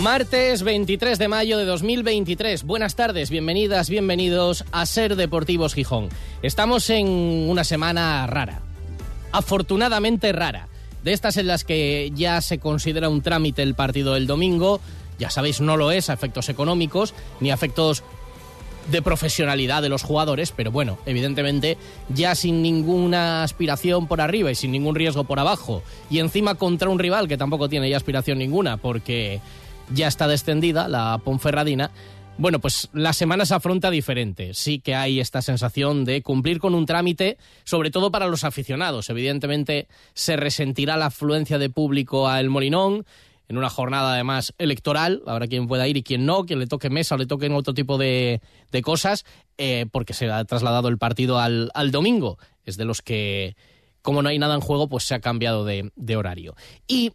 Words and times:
Martes 0.00 0.62
23 0.62 1.18
de 1.18 1.28
mayo 1.28 1.58
de 1.58 1.66
2023. 1.66 2.62
Buenas 2.64 2.96
tardes, 2.96 3.28
bienvenidas, 3.28 3.90
bienvenidos 3.90 4.64
a 4.72 4.86
Ser 4.86 5.14
Deportivos 5.14 5.74
Gijón. 5.74 6.08
Estamos 6.40 6.88
en 6.88 7.06
una 7.06 7.64
semana 7.64 8.26
rara, 8.26 8.62
afortunadamente 9.30 10.32
rara. 10.32 10.68
De 11.04 11.12
estas 11.12 11.36
en 11.36 11.48
las 11.48 11.64
que 11.64 12.12
ya 12.14 12.40
se 12.40 12.58
considera 12.58 13.10
un 13.10 13.20
trámite 13.20 13.60
el 13.62 13.74
partido 13.74 14.14
del 14.14 14.26
domingo, 14.26 14.80
ya 15.18 15.28
sabéis, 15.28 15.60
no 15.60 15.76
lo 15.76 15.90
es 15.90 16.08
a 16.08 16.14
efectos 16.14 16.48
económicos 16.48 17.12
ni 17.40 17.50
a 17.50 17.54
efectos 17.54 18.02
de 18.90 19.02
profesionalidad 19.02 19.82
de 19.82 19.90
los 19.90 20.02
jugadores, 20.02 20.50
pero 20.50 20.70
bueno, 20.70 20.98
evidentemente 21.04 21.76
ya 22.08 22.34
sin 22.34 22.62
ninguna 22.62 23.42
aspiración 23.42 24.08
por 24.08 24.22
arriba 24.22 24.50
y 24.50 24.54
sin 24.54 24.72
ningún 24.72 24.94
riesgo 24.94 25.24
por 25.24 25.38
abajo, 25.38 25.82
y 26.08 26.20
encima 26.20 26.54
contra 26.54 26.88
un 26.88 26.98
rival 26.98 27.28
que 27.28 27.36
tampoco 27.36 27.68
tiene 27.68 27.90
ya 27.90 27.98
aspiración 27.98 28.38
ninguna, 28.38 28.78
porque 28.78 29.40
ya 29.92 30.08
está 30.08 30.28
descendida, 30.28 30.88
la 30.88 31.20
Ponferradina, 31.24 31.90
bueno, 32.40 32.58
pues 32.58 32.88
la 32.94 33.12
semana 33.12 33.44
se 33.44 33.54
afronta 33.54 33.90
diferente. 33.90 34.54
Sí 34.54 34.80
que 34.80 34.94
hay 34.94 35.20
esta 35.20 35.42
sensación 35.42 36.06
de 36.06 36.22
cumplir 36.22 36.58
con 36.58 36.74
un 36.74 36.86
trámite, 36.86 37.36
sobre 37.64 37.90
todo 37.90 38.10
para 38.10 38.28
los 38.28 38.44
aficionados. 38.44 39.10
Evidentemente 39.10 39.88
se 40.14 40.36
resentirá 40.36 40.96
la 40.96 41.06
afluencia 41.06 41.58
de 41.58 41.68
público 41.68 42.28
a 42.28 42.40
El 42.40 42.48
Molinón 42.48 43.04
en 43.50 43.58
una 43.58 43.68
jornada 43.68 44.14
además 44.14 44.54
electoral. 44.56 45.22
Habrá 45.26 45.48
quien 45.48 45.66
pueda 45.66 45.86
ir 45.86 45.98
y 45.98 46.02
quien 46.02 46.24
no, 46.24 46.46
quien 46.46 46.60
le 46.60 46.66
toque 46.66 46.88
mesa 46.88 47.16
o 47.16 47.18
le 47.18 47.26
toquen 47.26 47.52
otro 47.52 47.74
tipo 47.74 47.98
de, 47.98 48.40
cosas, 48.82 49.26
eh, 49.58 49.84
porque 49.92 50.14
se 50.14 50.30
ha 50.30 50.42
trasladado 50.44 50.88
el 50.88 50.96
partido 50.96 51.38
al, 51.40 51.90
domingo. 51.90 52.38
Es 52.64 52.78
de 52.78 52.86
los 52.86 53.02
que, 53.02 53.54
como 54.00 54.22
no 54.22 54.30
hay 54.30 54.38
nada 54.38 54.54
en 54.54 54.62
juego, 54.62 54.88
pues 54.88 55.04
se 55.04 55.14
ha 55.14 55.20
cambiado 55.20 55.66
de, 55.66 55.90
de 55.94 56.16
horario. 56.16 56.54
Y 56.88 57.12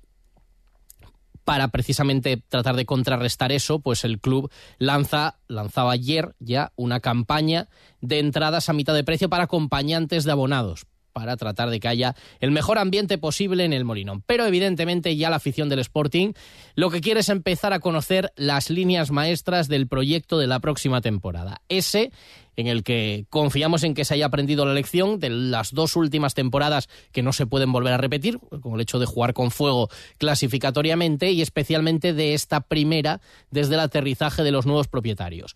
para 1.45 1.69
precisamente 1.69 2.41
tratar 2.49 2.75
de 2.75 2.85
contrarrestar 2.85 3.51
eso, 3.51 3.79
pues 3.79 4.03
el 4.03 4.19
club 4.19 4.51
lanza, 4.79 5.37
lanzaba 5.47 5.91
ayer 5.93 6.35
ya 6.39 6.73
una 6.75 6.99
campaña 6.99 7.69
de 8.01 8.19
entradas 8.19 8.67
a 8.67 8.73
mitad 8.73 8.95
de 8.95 9.03
precio 9.03 9.29
para 9.29 9.45
acompañantes 9.45 10.23
de 10.23 10.31
abonados, 10.31 10.87
para 11.15 11.37
tratar 11.37 11.69
de 11.69 11.79
que 11.79 11.87
haya 11.87 12.13
el 12.41 12.51
mejor 12.51 12.77
ambiente 12.77 13.17
posible 13.17 13.63
en 13.63 13.71
el 13.71 13.85
Molinón. 13.85 14.21
Pero 14.25 14.45
evidentemente 14.45 15.15
ya 15.15 15.29
la 15.29 15.37
afición 15.37 15.69
del 15.69 15.79
Sporting 15.79 16.33
lo 16.75 16.91
que 16.91 16.99
quiere 16.99 17.21
es 17.21 17.29
empezar 17.29 17.71
a 17.71 17.79
conocer 17.79 18.33
las 18.35 18.69
líneas 18.69 19.11
maestras 19.11 19.69
del 19.69 19.87
proyecto 19.87 20.37
de 20.37 20.47
la 20.47 20.59
próxima 20.59 20.99
temporada. 20.99 21.61
Ese 21.69 22.11
en 22.57 22.67
el 22.67 22.83
que 22.83 23.25
confiamos 23.29 23.83
en 23.83 23.93
que 23.93 24.03
se 24.03 24.13
haya 24.13 24.25
aprendido 24.25 24.65
la 24.65 24.73
lección 24.73 25.19
de 25.19 25.29
las 25.29 25.73
dos 25.73 25.95
últimas 25.95 26.33
temporadas 26.33 26.89
que 27.13 27.23
no 27.23 27.31
se 27.31 27.45
pueden 27.45 27.71
volver 27.71 27.93
a 27.93 27.97
repetir, 27.97 28.39
como 28.61 28.75
el 28.75 28.81
hecho 28.81 28.99
de 28.99 29.05
jugar 29.05 29.33
con 29.33 29.51
fuego 29.51 29.89
clasificatoriamente 30.17 31.31
y 31.31 31.41
especialmente 31.41 32.13
de 32.13 32.33
esta 32.33 32.59
primera 32.59 33.21
desde 33.51 33.75
el 33.75 33.79
aterrizaje 33.79 34.43
de 34.43 34.51
los 34.51 34.65
nuevos 34.65 34.89
propietarios 34.89 35.55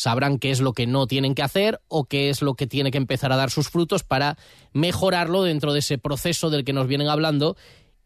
sabrán 0.00 0.38
qué 0.38 0.50
es 0.50 0.62
lo 0.62 0.72
que 0.72 0.86
no 0.86 1.06
tienen 1.06 1.34
que 1.34 1.42
hacer 1.42 1.78
o 1.86 2.04
qué 2.04 2.30
es 2.30 2.40
lo 2.40 2.54
que 2.54 2.66
tiene 2.66 2.90
que 2.90 2.96
empezar 2.96 3.32
a 3.32 3.36
dar 3.36 3.50
sus 3.50 3.68
frutos 3.68 4.02
para 4.02 4.38
mejorarlo 4.72 5.42
dentro 5.42 5.74
de 5.74 5.80
ese 5.80 5.98
proceso 5.98 6.48
del 6.48 6.64
que 6.64 6.72
nos 6.72 6.86
vienen 6.86 7.08
hablando 7.08 7.54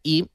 y 0.03 0.25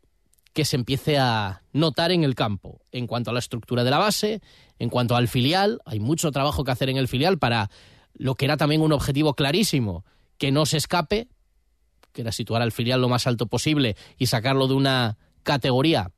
que 0.54 0.64
se 0.64 0.76
empiece 0.76 1.18
a 1.18 1.60
notar 1.74 2.12
en 2.12 2.24
el 2.24 2.34
campo. 2.34 2.80
En 2.92 3.06
cuanto 3.06 3.28
a 3.28 3.34
la 3.34 3.40
estructura 3.40 3.84
de 3.84 3.90
la 3.90 3.98
base, 3.98 4.40
en 4.78 4.88
cuanto 4.88 5.16
al 5.16 5.28
filial, 5.28 5.82
hay 5.84 6.00
mucho 6.00 6.30
trabajo 6.30 6.64
que 6.64 6.70
hacer 6.70 6.88
en 6.88 6.96
el 6.96 7.08
filial 7.08 7.38
para 7.38 7.70
lo 8.14 8.36
que 8.36 8.46
era 8.46 8.56
también 8.56 8.80
un 8.80 8.92
objetivo 8.92 9.34
clarísimo, 9.34 10.06
que 10.38 10.52
no 10.52 10.64
se 10.64 10.78
escape, 10.78 11.28
que 12.14 12.22
era 12.22 12.32
situar 12.32 12.62
al 12.62 12.72
filial 12.72 13.02
lo 13.02 13.10
más 13.10 13.26
alto 13.26 13.48
posible 13.48 13.96
y 14.16 14.28
sacarlo 14.28 14.66
de 14.66 14.74
una 14.74 15.18
categoría 15.42 16.10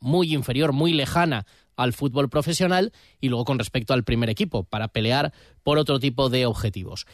muy 0.00 0.34
inferior, 0.34 0.72
muy 0.72 0.92
lejana 0.92 1.46
al 1.76 1.92
fútbol 1.92 2.28
profesional 2.28 2.92
y 3.20 3.28
luego 3.28 3.44
con 3.44 3.58
respecto 3.58 3.94
al 3.94 4.04
primer 4.04 4.30
equipo, 4.30 4.64
para 4.64 4.88
pelear 4.88 5.32
por 5.62 5.78
otro 5.78 5.98
tipo 5.98 6.28
de 6.28 6.46
objetivos. 6.46 7.06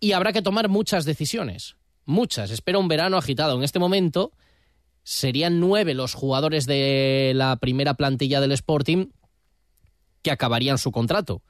Y 0.00 0.12
habrá 0.12 0.32
que 0.32 0.42
tomar 0.42 0.68
muchas 0.68 1.04
decisiones, 1.04 1.76
muchas. 2.04 2.50
Espero 2.50 2.80
un 2.80 2.88
verano 2.88 3.16
agitado. 3.16 3.56
En 3.56 3.62
este 3.62 3.78
momento 3.78 4.32
serían 5.04 5.60
nueve 5.60 5.94
los 5.94 6.14
jugadores 6.14 6.66
de 6.66 7.32
la 7.34 7.56
primera 7.56 7.94
plantilla 7.94 8.40
del 8.40 8.52
Sporting 8.52 9.06
que 10.22 10.30
acabarían 10.30 10.78
su 10.78 10.92
contrato. 10.92 11.42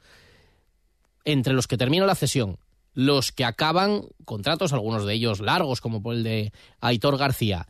Entre 1.25 1.53
los 1.53 1.67
que 1.67 1.77
termina 1.77 2.05
la 2.05 2.15
cesión, 2.15 2.59
los 2.93 3.31
que 3.31 3.45
acaban 3.45 4.03
contratos, 4.25 4.73
algunos 4.73 5.05
de 5.05 5.13
ellos 5.13 5.39
largos, 5.39 5.81
como 5.81 6.11
el 6.11 6.23
de 6.23 6.51
Aitor 6.79 7.17
García, 7.17 7.67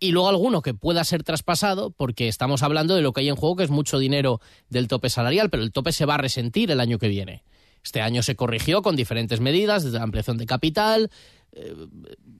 y 0.00 0.12
luego 0.12 0.28
alguno 0.28 0.62
que 0.62 0.74
pueda 0.74 1.04
ser 1.04 1.24
traspasado, 1.24 1.90
porque 1.90 2.28
estamos 2.28 2.62
hablando 2.62 2.94
de 2.94 3.02
lo 3.02 3.12
que 3.12 3.22
hay 3.22 3.28
en 3.28 3.36
juego, 3.36 3.56
que 3.56 3.64
es 3.64 3.70
mucho 3.70 3.98
dinero 3.98 4.40
del 4.68 4.88
tope 4.88 5.10
salarial, 5.10 5.50
pero 5.50 5.62
el 5.62 5.72
tope 5.72 5.92
se 5.92 6.06
va 6.06 6.14
a 6.14 6.18
resentir 6.18 6.70
el 6.70 6.80
año 6.80 6.98
que 6.98 7.08
viene. 7.08 7.44
Este 7.82 8.00
año 8.00 8.22
se 8.22 8.36
corrigió 8.36 8.82
con 8.82 8.96
diferentes 8.96 9.40
medidas, 9.40 9.84
desde 9.84 9.98
la 9.98 10.04
ampliación 10.04 10.36
de 10.36 10.46
capital, 10.46 11.10
eh, 11.52 11.74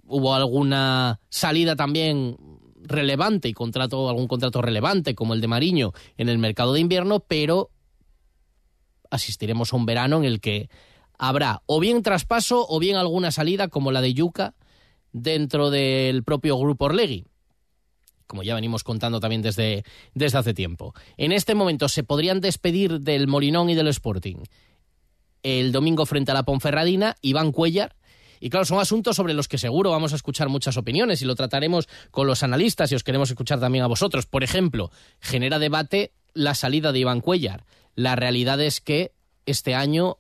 hubo 0.06 0.34
alguna 0.34 1.20
salida 1.28 1.74
también 1.76 2.36
relevante 2.82 3.48
y 3.48 3.52
contrato, 3.52 4.08
algún 4.08 4.28
contrato 4.28 4.62
relevante 4.62 5.14
como 5.14 5.34
el 5.34 5.40
de 5.40 5.48
Mariño 5.48 5.92
en 6.16 6.28
el 6.28 6.38
mercado 6.38 6.72
de 6.72 6.80
invierno, 6.80 7.20
pero 7.20 7.70
asistiremos 9.10 9.72
a 9.72 9.76
un 9.76 9.86
verano 9.86 10.18
en 10.18 10.24
el 10.24 10.40
que 10.40 10.68
habrá 11.18 11.62
o 11.66 11.80
bien 11.80 12.02
traspaso 12.02 12.66
o 12.68 12.78
bien 12.78 12.96
alguna 12.96 13.32
salida 13.32 13.68
como 13.68 13.90
la 13.90 14.00
de 14.00 14.14
Yuca 14.14 14.54
dentro 15.12 15.70
del 15.70 16.22
propio 16.22 16.56
grupo 16.58 16.86
Orlegui 16.86 17.26
como 18.28 18.44
ya 18.44 18.54
venimos 18.54 18.84
contando 18.84 19.18
también 19.18 19.42
desde, 19.42 19.82
desde 20.14 20.38
hace 20.38 20.54
tiempo. 20.54 20.94
En 21.16 21.32
este 21.32 21.56
momento 21.56 21.88
se 21.88 22.04
podrían 22.04 22.40
despedir 22.40 23.00
del 23.00 23.26
Molinón 23.26 23.70
y 23.70 23.74
del 23.74 23.88
Sporting 23.88 24.44
el 25.42 25.72
domingo 25.72 26.06
frente 26.06 26.30
a 26.30 26.34
la 26.34 26.42
Ponferradina, 26.44 27.16
Iván 27.22 27.52
Cuellar, 27.52 27.96
y 28.40 28.50
claro, 28.50 28.64
son 28.64 28.78
asuntos 28.78 29.16
sobre 29.16 29.34
los 29.34 29.48
que 29.48 29.58
seguro 29.58 29.90
vamos 29.90 30.12
a 30.12 30.16
escuchar 30.16 30.48
muchas 30.48 30.76
opiniones 30.76 31.22
y 31.22 31.24
lo 31.24 31.34
trataremos 31.34 31.88
con 32.10 32.26
los 32.26 32.42
analistas 32.42 32.92
y 32.92 32.94
os 32.94 33.02
queremos 33.02 33.30
escuchar 33.30 33.58
también 33.58 33.82
a 33.82 33.88
vosotros. 33.88 34.26
Por 34.26 34.44
ejemplo, 34.44 34.92
genera 35.20 35.58
debate 35.58 36.12
la 36.34 36.54
salida 36.54 36.92
de 36.92 37.00
Iván 37.00 37.20
Cuellar. 37.20 37.64
La 37.96 38.14
realidad 38.14 38.60
es 38.60 38.80
que 38.80 39.12
este 39.46 39.74
año 39.74 40.18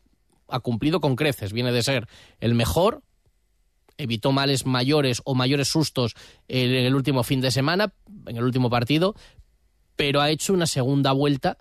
ha 0.48 0.60
cumplido 0.60 1.00
con 1.00 1.14
creces. 1.14 1.52
Viene 1.52 1.70
de 1.70 1.82
ser 1.82 2.08
el 2.40 2.54
mejor 2.54 3.02
evitó 3.98 4.32
males 4.32 4.64
mayores 4.64 5.20
o 5.24 5.34
mayores 5.34 5.68
sustos 5.68 6.14
en 6.46 6.70
el 6.70 6.94
último 6.94 7.24
fin 7.24 7.40
de 7.40 7.50
semana, 7.50 7.92
en 8.26 8.36
el 8.36 8.44
último 8.44 8.70
partido, 8.70 9.14
pero 9.96 10.20
ha 10.20 10.30
hecho 10.30 10.54
una 10.54 10.66
segunda 10.66 11.12
vuelta, 11.12 11.58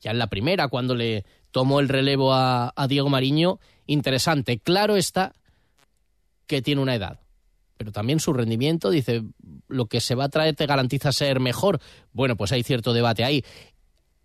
ya 0.00 0.10
en 0.10 0.18
la 0.18 0.26
primera, 0.26 0.68
cuando 0.68 0.94
le 0.94 1.24
tomó 1.52 1.80
el 1.80 1.88
relevo 1.88 2.34
a, 2.34 2.72
Diego 2.88 3.08
Mariño, 3.08 3.60
interesante. 3.86 4.58
Claro 4.58 4.96
está 4.96 5.32
que 6.46 6.60
tiene 6.60 6.82
una 6.82 6.96
edad, 6.96 7.20
pero 7.76 7.92
también 7.92 8.20
su 8.20 8.32
rendimiento, 8.32 8.90
dice, 8.90 9.22
lo 9.68 9.86
que 9.86 10.00
se 10.00 10.16
va 10.16 10.24
a 10.24 10.28
traer 10.28 10.56
te 10.56 10.66
garantiza 10.66 11.12
ser 11.12 11.38
mejor. 11.40 11.80
Bueno, 12.12 12.36
pues 12.36 12.52
hay 12.52 12.62
cierto 12.62 12.92
debate 12.92 13.24
ahí. 13.24 13.44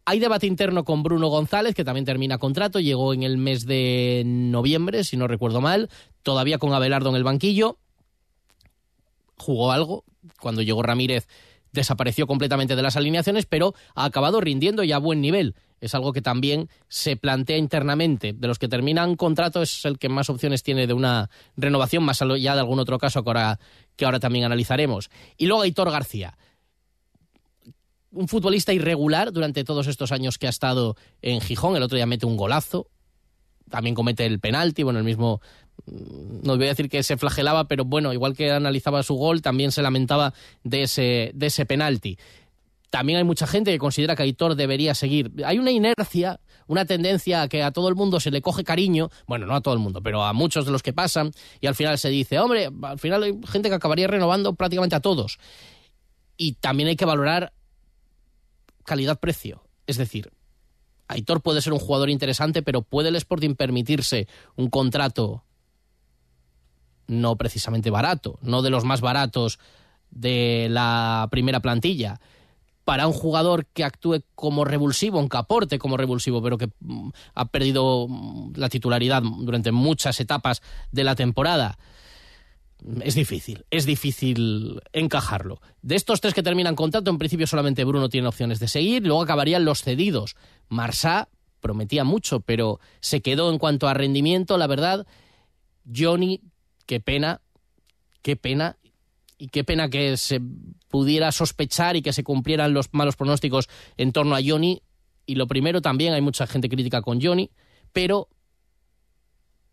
Hay 0.06 0.20
debate 0.20 0.48
interno 0.48 0.84
con 0.84 1.04
Bruno 1.04 1.28
González, 1.28 1.76
que 1.76 1.86
también 1.86 2.06
termina 2.06 2.40
contrato, 2.40 2.80
llegó 2.80 3.14
en 3.14 3.22
el 3.22 3.38
mes 3.38 3.68
de 3.68 4.24
noviembre, 4.26 5.04
si 5.04 5.16
no 5.16 5.28
recuerdo 5.28 5.62
mal, 5.62 5.90
todavía 6.24 6.58
con 6.58 6.74
Abelardo 6.74 7.10
en 7.10 7.16
el 7.16 7.24
banquillo. 7.24 7.78
Jugó 9.38 9.72
algo, 9.72 10.04
cuando 10.40 10.62
llegó 10.62 10.84
Ramírez 10.84 11.28
desapareció 11.72 12.28
completamente 12.28 12.76
de 12.76 12.82
las 12.82 12.98
alineaciones, 12.98 13.46
pero 13.46 13.74
ha 13.96 14.06
acabado 14.06 14.42
rindiendo 14.42 14.84
ya 14.84 14.98
a 14.98 15.00
buen 15.00 15.22
nivel. 15.22 15.56
Es 15.80 15.96
algo 15.96 16.14
que 16.14 16.22
también 16.22 16.70
se 16.90 17.16
plantea 17.16 17.58
internamente. 17.58 18.34
De 18.34 18.48
los 18.48 18.60
que 18.60 18.68
terminan 18.68 19.16
contrato 19.16 19.62
es 19.62 19.86
el 19.86 19.98
que 19.98 20.10
más 20.10 20.30
opciones 20.30 20.64
tiene 20.64 20.86
de 20.86 20.94
una 20.94 21.30
renovación, 21.56 22.04
más 22.04 22.22
allá 22.22 22.54
de 22.54 22.60
algún 22.60 22.80
otro 22.80 22.98
caso 22.98 23.24
que 23.24 23.30
ahora, 23.30 23.60
que 23.96 24.06
ahora 24.06 24.20
también 24.20 24.46
analizaremos. 24.46 25.10
Y 25.38 25.48
luego 25.48 25.64
Aitor 25.64 25.92
García 25.92 26.38
un 28.14 28.28
futbolista 28.28 28.74
irregular 28.74 29.32
durante 29.32 29.64
todos 29.64 29.88
estos 29.88 30.12
años 30.12 30.38
que 30.38 30.48
ha 30.48 30.50
estado 30.50 30.98
en 31.22 31.40
Gijón. 31.40 31.78
El 31.78 31.84
otro 31.84 31.96
día 31.96 32.06
mete 32.06 32.26
un 32.26 32.36
golazo, 32.36 32.90
también 33.70 33.96
comete 33.96 34.26
el 34.26 34.42
penalti, 34.42 34.84
bueno, 34.84 35.00
el 35.00 35.06
mismo, 35.06 35.42
no 35.86 36.58
voy 36.58 36.66
a 36.66 36.70
decir 36.70 36.90
que 36.90 37.04
se 37.04 37.18
flagelaba, 37.18 37.68
pero 37.68 37.86
bueno, 37.86 38.14
igual 38.14 38.36
que 38.36 38.52
analizaba 38.52 39.04
su 39.04 39.16
gol, 39.16 39.42
también 39.42 39.72
se 39.72 39.82
lamentaba 39.82 40.34
de 40.64 40.84
ese, 40.84 41.32
de 41.34 41.48
ese 41.48 41.66
penalti. 41.66 42.18
También 42.90 43.18
hay 43.18 43.24
mucha 43.24 43.48
gente 43.48 43.72
que 43.72 43.78
considera 43.78 44.16
que 44.16 44.24
Aitor 44.24 44.56
debería 44.56 44.94
seguir. 44.94 45.32
Hay 45.46 45.58
una 45.58 45.72
inercia, 45.72 46.42
una 46.68 46.86
tendencia 46.86 47.44
a 47.44 47.48
que 47.48 47.64
a 47.64 47.72
todo 47.72 47.88
el 47.88 47.96
mundo 47.96 48.20
se 48.20 48.32
le 48.32 48.42
coge 48.42 48.66
cariño, 48.66 49.10
bueno, 49.28 49.46
no 49.46 49.56
a 49.56 49.62
todo 49.62 49.74
el 49.74 49.80
mundo, 49.80 50.02
pero 50.02 50.24
a 50.24 50.34
muchos 50.34 50.66
de 50.66 50.72
los 50.72 50.84
que 50.84 50.92
pasan, 50.92 51.32
y 51.62 51.68
al 51.68 51.76
final 51.76 51.98
se 51.98 52.10
dice, 52.10 52.38
hombre, 52.40 52.70
al 52.84 53.00
final 53.00 53.24
hay 53.24 53.40
gente 53.48 53.70
que 53.70 53.76
acabaría 53.76 54.08
renovando 54.08 54.54
prácticamente 54.56 54.96
a 54.96 55.00
todos. 55.00 55.40
Y 56.36 56.54
también 56.54 56.90
hay 56.90 56.98
que 56.98 57.06
valorar 57.06 57.54
calidad-precio. 58.84 59.64
Es 59.88 59.98
decir, 59.98 60.32
Aitor 61.08 61.42
puede 61.42 61.62
ser 61.62 61.74
un 61.74 61.80
jugador 61.80 62.10
interesante, 62.10 62.62
pero 62.62 62.82
¿puede 62.82 63.10
el 63.10 63.16
Sporting 63.16 63.56
permitirse 63.56 64.28
un 64.56 64.70
contrato 64.70 65.44
no 67.12 67.36
precisamente 67.36 67.90
barato, 67.90 68.40
no 68.42 68.62
de 68.62 68.70
los 68.70 68.84
más 68.84 69.02
baratos 69.02 69.60
de 70.10 70.68
la 70.70 71.28
primera 71.30 71.60
plantilla? 71.60 72.20
para 72.84 73.08
un 73.08 73.14
jugador 73.14 73.68
que 73.68 73.84
actúe 73.84 74.24
como 74.36 74.66
revulsivo, 74.66 75.20
aunque 75.20 75.38
aporte 75.38 75.80
como 75.80 75.98
revulsivo, 75.98 76.42
pero 76.42 76.58
que 76.58 76.70
mm, 76.80 77.10
ha 77.36 77.46
perdido 77.46 78.08
mm, 78.10 78.54
la 78.56 78.70
titularidad 78.70 79.22
durante 79.22 79.72
muchas 79.72 80.20
etapas 80.20 80.62
de 80.92 81.04
la 81.04 81.16
temporada. 81.16 81.78
Es 83.04 83.14
difícil, 83.14 83.66
es 83.70 83.86
difícil 83.86 84.82
encajarlo. 84.92 85.62
De 85.84 85.96
estos 85.96 86.20
tres 86.20 86.34
que 86.34 86.42
terminan 86.42 86.76
contrato, 86.76 87.12
en 87.12 87.20
principio 87.20 87.46
solamente 87.46 87.84
Bruno 87.84 88.10
tiene 88.10 88.28
opciones 88.28 88.60
de 88.60 88.68
seguir, 88.68 89.06
luego 89.06 89.22
acabarían 89.22 89.66
los 89.66 89.84
cedidos. 89.84 90.36
Marsá 90.68 91.30
prometía 91.60 92.04
mucho, 92.04 92.40
pero 92.40 92.80
se 93.00 93.22
quedó 93.22 93.52
en 93.52 93.60
cuanto 93.60 93.88
a 93.88 93.94
rendimiento, 93.94 94.58
la 94.58 94.66
verdad. 94.66 95.06
Johnny, 95.96 96.42
qué 96.86 97.00
pena, 97.00 97.42
qué 98.22 98.36
pena, 98.36 98.78
y 99.42 99.48
qué 99.48 99.64
pena 99.64 99.90
que 99.90 100.18
se 100.18 100.40
pudiera 100.88 101.32
sospechar 101.32 101.96
y 101.96 102.04
que 102.04 102.14
se 102.14 102.24
cumplieran 102.24 102.76
los 102.76 102.94
malos 102.94 103.16
pronósticos 103.16 103.70
en 103.98 104.12
torno 104.12 104.36
a 104.36 104.40
Johnny. 104.46 104.84
Y 105.26 105.34
lo 105.34 105.48
primero 105.48 105.82
también, 105.82 106.14
hay 106.14 106.22
mucha 106.22 106.46
gente 106.46 106.70
crítica 106.70 107.02
con 107.02 107.20
Johnny, 107.20 107.50
pero 107.92 108.30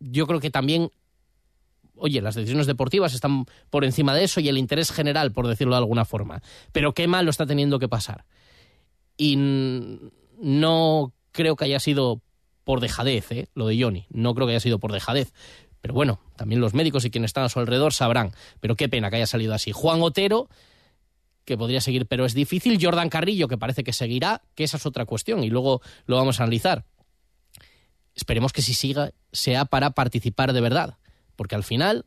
yo 0.01 0.27
creo 0.27 0.41
que 0.41 0.51
también, 0.51 0.91
oye, 1.97 2.23
las 2.23 2.35
decisiones 2.35 2.67
deportivas 2.67 3.13
están 3.13 3.45
por 3.69 3.85
encima 3.85 4.15
de 4.15 4.25
eso 4.25 4.41
y 4.41 4.49
el 4.49 4.57
interés 4.57 4.91
general, 4.91 5.33
por 5.33 5.47
decirlo 5.47 5.75
de 5.75 5.81
alguna 5.81 6.07
forma. 6.07 6.41
Pero 6.73 6.95
qué 6.95 7.07
mal 7.07 7.27
lo 7.27 7.31
está 7.31 7.45
teniendo 7.45 7.79
que 7.79 7.89
pasar. 7.89 8.25
Y 9.19 9.37
no 10.41 11.13
creo 11.33 11.57
que 11.57 11.67
haya 11.67 11.81
sido 11.81 12.23
por 12.65 12.81
dejadez, 12.81 13.33
¿eh? 13.33 13.49
lo 13.55 13.67
de 13.67 13.79
Johnny. 13.83 14.07
No 14.09 14.35
creo 14.35 14.47
que 14.47 14.53
haya 14.53 14.61
sido 14.61 14.79
por 14.79 14.93
dejadez. 14.93 15.35
Pero 15.81 15.95
bueno, 15.95 16.21
también 16.37 16.61
los 16.61 16.75
médicos 16.75 17.05
y 17.05 17.11
quienes 17.11 17.31
están 17.31 17.45
a 17.45 17.49
su 17.49 17.61
alrededor 17.61 17.93
sabrán. 17.93 18.33
Pero 18.61 18.77
qué 18.77 18.89
pena 18.89 19.11
que 19.11 19.17
haya 19.17 19.27
salido 19.27 19.55
así. 19.55 19.73
Juan 19.73 20.03
Otero, 20.03 20.49
que 21.45 21.57
podría 21.57 21.81
seguir, 21.81 22.07
pero 22.07 22.25
es 22.25 22.35
difícil. 22.35 22.79
Jordan 22.81 23.09
Carrillo, 23.09 23.49
que 23.49 23.59
parece 23.59 23.85
que 23.85 23.93
seguirá, 23.93 24.43
que 24.55 24.65
esa 24.65 24.77
es 24.77 24.87
otra 24.87 25.07
cuestión 25.07 25.45
y 25.45 25.51
luego 25.51 25.81
lo 26.07 26.17
vamos 26.17 26.41
a 26.41 26.45
analizar. 26.45 26.85
Esperemos 28.15 28.53
que 28.53 28.63
si 28.63 28.75
siga 28.75 29.13
sea 29.33 29.65
para 29.65 29.91
participar 29.91 30.53
de 30.53 30.61
verdad, 30.61 30.99
porque 31.37 31.55
al 31.55 31.63
final 31.63 32.05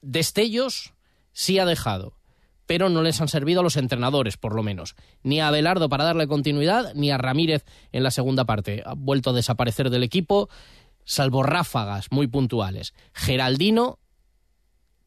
destellos 0.00 0.94
sí 1.32 1.58
ha 1.58 1.66
dejado, 1.66 2.16
pero 2.64 2.88
no 2.88 3.02
les 3.02 3.20
han 3.20 3.28
servido 3.28 3.60
a 3.60 3.62
los 3.62 3.76
entrenadores, 3.76 4.36
por 4.36 4.54
lo 4.54 4.62
menos. 4.62 4.94
Ni 5.22 5.40
a 5.40 5.48
Abelardo 5.48 5.88
para 5.88 6.04
darle 6.04 6.28
continuidad, 6.28 6.94
ni 6.94 7.10
a 7.10 7.18
Ramírez 7.18 7.64
en 7.92 8.04
la 8.04 8.10
segunda 8.10 8.44
parte. 8.44 8.82
Ha 8.86 8.94
vuelto 8.94 9.30
a 9.30 9.32
desaparecer 9.32 9.90
del 9.90 10.04
equipo 10.04 10.48
salvo 11.06 11.42
ráfagas 11.42 12.08
muy 12.10 12.26
puntuales. 12.26 12.92
Geraldino, 13.14 13.98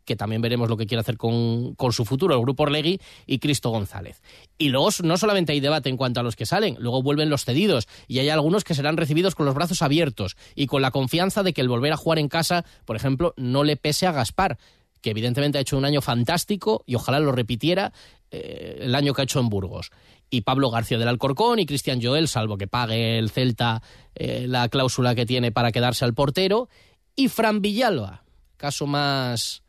que 0.05 0.15
también 0.15 0.41
veremos 0.41 0.67
lo 0.67 0.77
que 0.77 0.87
quiere 0.87 1.01
hacer 1.01 1.17
con, 1.17 1.75
su 1.91 2.05
futuro, 2.05 2.33
el 2.33 2.41
grupo 2.41 2.63
Orlegui, 2.63 2.99
y 3.27 3.37
Cristo 3.37 3.69
González. 3.69 4.23
Y 4.57 4.69
luego 4.69 4.89
no 5.03 5.17
solamente 5.17 5.51
hay 5.51 5.59
debate 5.59 5.89
en 5.89 5.97
cuanto 5.97 6.19
a 6.19 6.23
los 6.23 6.35
que 6.35 6.47
salen, 6.47 6.77
luego 6.79 7.03
vuelven 7.03 7.29
los 7.29 7.45
cedidos, 7.45 7.87
y 8.07 8.17
hay 8.17 8.29
algunos 8.29 8.63
que 8.63 8.73
serán 8.73 8.97
recibidos 8.97 9.35
con 9.35 9.45
los 9.45 9.53
brazos 9.53 9.83
abiertos 9.83 10.35
y 10.55 10.65
con 10.65 10.81
la 10.81 10.89
confianza 10.89 11.43
de 11.43 11.53
que 11.53 11.61
el 11.61 11.69
volver 11.69 11.93
a 11.93 11.97
jugar 11.97 12.17
en 12.17 12.29
casa, 12.29 12.65
por 12.85 12.95
ejemplo, 12.95 13.35
no 13.37 13.63
le 13.63 13.75
pese 13.75 14.07
a 14.07 14.11
Gaspar, 14.11 14.57
que 15.01 15.11
evidentemente 15.11 15.59
ha 15.59 15.61
hecho 15.61 15.77
un 15.77 15.85
año 15.85 16.01
fantástico 16.01 16.83
y 16.87 16.95
ojalá 16.95 17.19
lo 17.19 17.31
repitiera 17.31 17.93
eh, 18.31 18.79
el 18.81 18.95
año 18.95 19.13
que 19.13 19.21
ha 19.21 19.23
hecho 19.23 19.39
en 19.39 19.49
Burgos 19.49 19.91
y 20.29 20.41
Pablo 20.41 20.69
García 20.69 20.97
del 20.97 21.07
Alcorcón 21.07 21.59
y 21.59 21.65
Cristian 21.65 22.01
Joel, 22.01 22.27
salvo 22.27 22.57
que 22.57 22.67
pague 22.67 23.17
el 23.17 23.29
Celta 23.29 23.81
eh, 24.15 24.45
la 24.47 24.69
cláusula 24.69 25.15
que 25.15 25.25
tiene 25.25 25.51
para 25.51 25.71
quedarse 25.71 26.05
al 26.05 26.13
portero, 26.13 26.69
y 27.15 27.27
Fran 27.27 27.61
Villalba, 27.61 28.23
caso 28.57 28.87
más, 28.87 29.63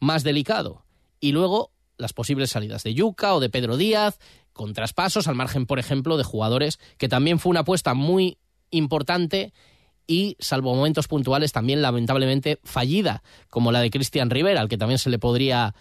más 0.00 0.24
delicado. 0.24 0.84
Y 1.20 1.32
luego 1.32 1.70
las 1.98 2.12
posibles 2.12 2.50
salidas 2.50 2.82
de 2.82 2.94
Yuca 2.94 3.34
o 3.34 3.40
de 3.40 3.50
Pedro 3.50 3.76
Díaz, 3.76 4.18
con 4.52 4.72
traspasos, 4.72 5.28
al 5.28 5.34
margen, 5.34 5.66
por 5.66 5.78
ejemplo, 5.78 6.16
de 6.16 6.24
jugadores, 6.24 6.78
que 6.98 7.08
también 7.08 7.38
fue 7.38 7.50
una 7.50 7.60
apuesta 7.60 7.94
muy 7.94 8.38
importante 8.70 9.52
y, 10.06 10.36
salvo 10.38 10.74
momentos 10.74 11.08
puntuales, 11.08 11.52
también 11.52 11.82
lamentablemente 11.82 12.58
fallida, 12.64 13.22
como 13.50 13.72
la 13.72 13.80
de 13.80 13.90
Cristian 13.90 14.30
Rivera, 14.30 14.60
al 14.60 14.68
que 14.68 14.78
también 14.78 14.98
se 14.98 15.10
le 15.10 15.18
podría 15.18 15.74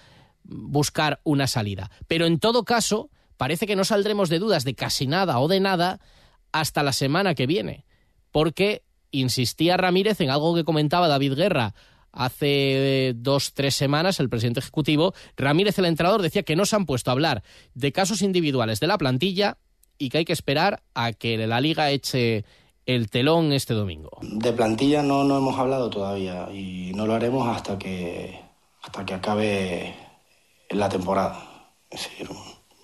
buscar 0.43 1.21
una 1.23 1.47
salida. 1.47 1.89
Pero 2.07 2.25
en 2.25 2.39
todo 2.39 2.65
caso, 2.65 3.09
parece 3.37 3.67
que 3.67 3.75
no 3.75 3.85
saldremos 3.85 4.29
de 4.29 4.39
dudas 4.39 4.63
de 4.63 4.75
casi 4.75 5.07
nada 5.07 5.39
o 5.39 5.47
de 5.47 5.59
nada 5.59 5.99
hasta 6.51 6.83
la 6.83 6.93
semana 6.93 7.35
que 7.35 7.47
viene, 7.47 7.85
porque 8.31 8.83
insistía 9.11 9.77
Ramírez 9.77 10.21
en 10.21 10.29
algo 10.29 10.55
que 10.55 10.63
comentaba 10.63 11.07
David 11.07 11.33
Guerra 11.33 11.73
hace 12.11 13.13
dos, 13.15 13.53
tres 13.53 13.75
semanas, 13.75 14.19
el 14.19 14.29
presidente 14.29 14.61
ejecutivo, 14.61 15.13
Ramírez, 15.35 15.77
el 15.79 15.85
entrenador, 15.85 16.21
decía 16.21 16.43
que 16.43 16.55
no 16.55 16.65
se 16.65 16.75
han 16.75 16.85
puesto 16.85 17.11
a 17.11 17.13
hablar 17.13 17.43
de 17.73 17.91
casos 17.91 18.21
individuales 18.21 18.79
de 18.79 18.87
la 18.87 18.97
plantilla 18.97 19.57
y 19.97 20.09
que 20.09 20.19
hay 20.19 20.25
que 20.25 20.33
esperar 20.33 20.81
a 20.93 21.11
que 21.11 21.37
la 21.45 21.59
liga 21.59 21.91
eche 21.91 22.45
el 22.85 23.09
telón 23.09 23.51
este 23.51 23.73
domingo. 23.73 24.11
De 24.21 24.53
plantilla 24.53 25.03
no, 25.03 25.23
no 25.23 25.37
hemos 25.37 25.57
hablado 25.57 25.89
todavía 25.89 26.47
y 26.53 26.93
no 26.95 27.05
lo 27.05 27.15
haremos 27.15 27.47
hasta 27.47 27.77
que, 27.77 28.39
hasta 28.81 29.05
que 29.05 29.13
acabe 29.13 29.95
la 30.69 30.87
temporada. 30.87 31.73
Es 31.89 32.03
decir, 32.03 32.29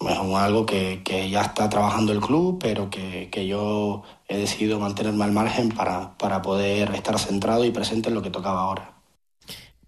es 0.09 0.17
algo 0.17 0.65
que, 0.65 1.01
ya 1.29 1.41
está 1.41 1.69
trabajando 1.69 2.11
el 2.11 2.19
club, 2.19 2.59
pero 2.59 2.89
que, 2.89 3.29
yo 3.47 4.03
he 4.27 4.37
decidido 4.37 4.79
mantenerme 4.79 5.23
al 5.23 5.31
margen 5.31 5.69
para, 5.69 6.17
para 6.17 6.41
poder 6.41 6.93
estar 6.95 7.17
centrado 7.19 7.65
y 7.65 7.71
presente 7.71 8.09
en 8.09 8.15
lo 8.15 8.21
que 8.21 8.29
tocaba 8.29 8.61
ahora. 8.61 8.93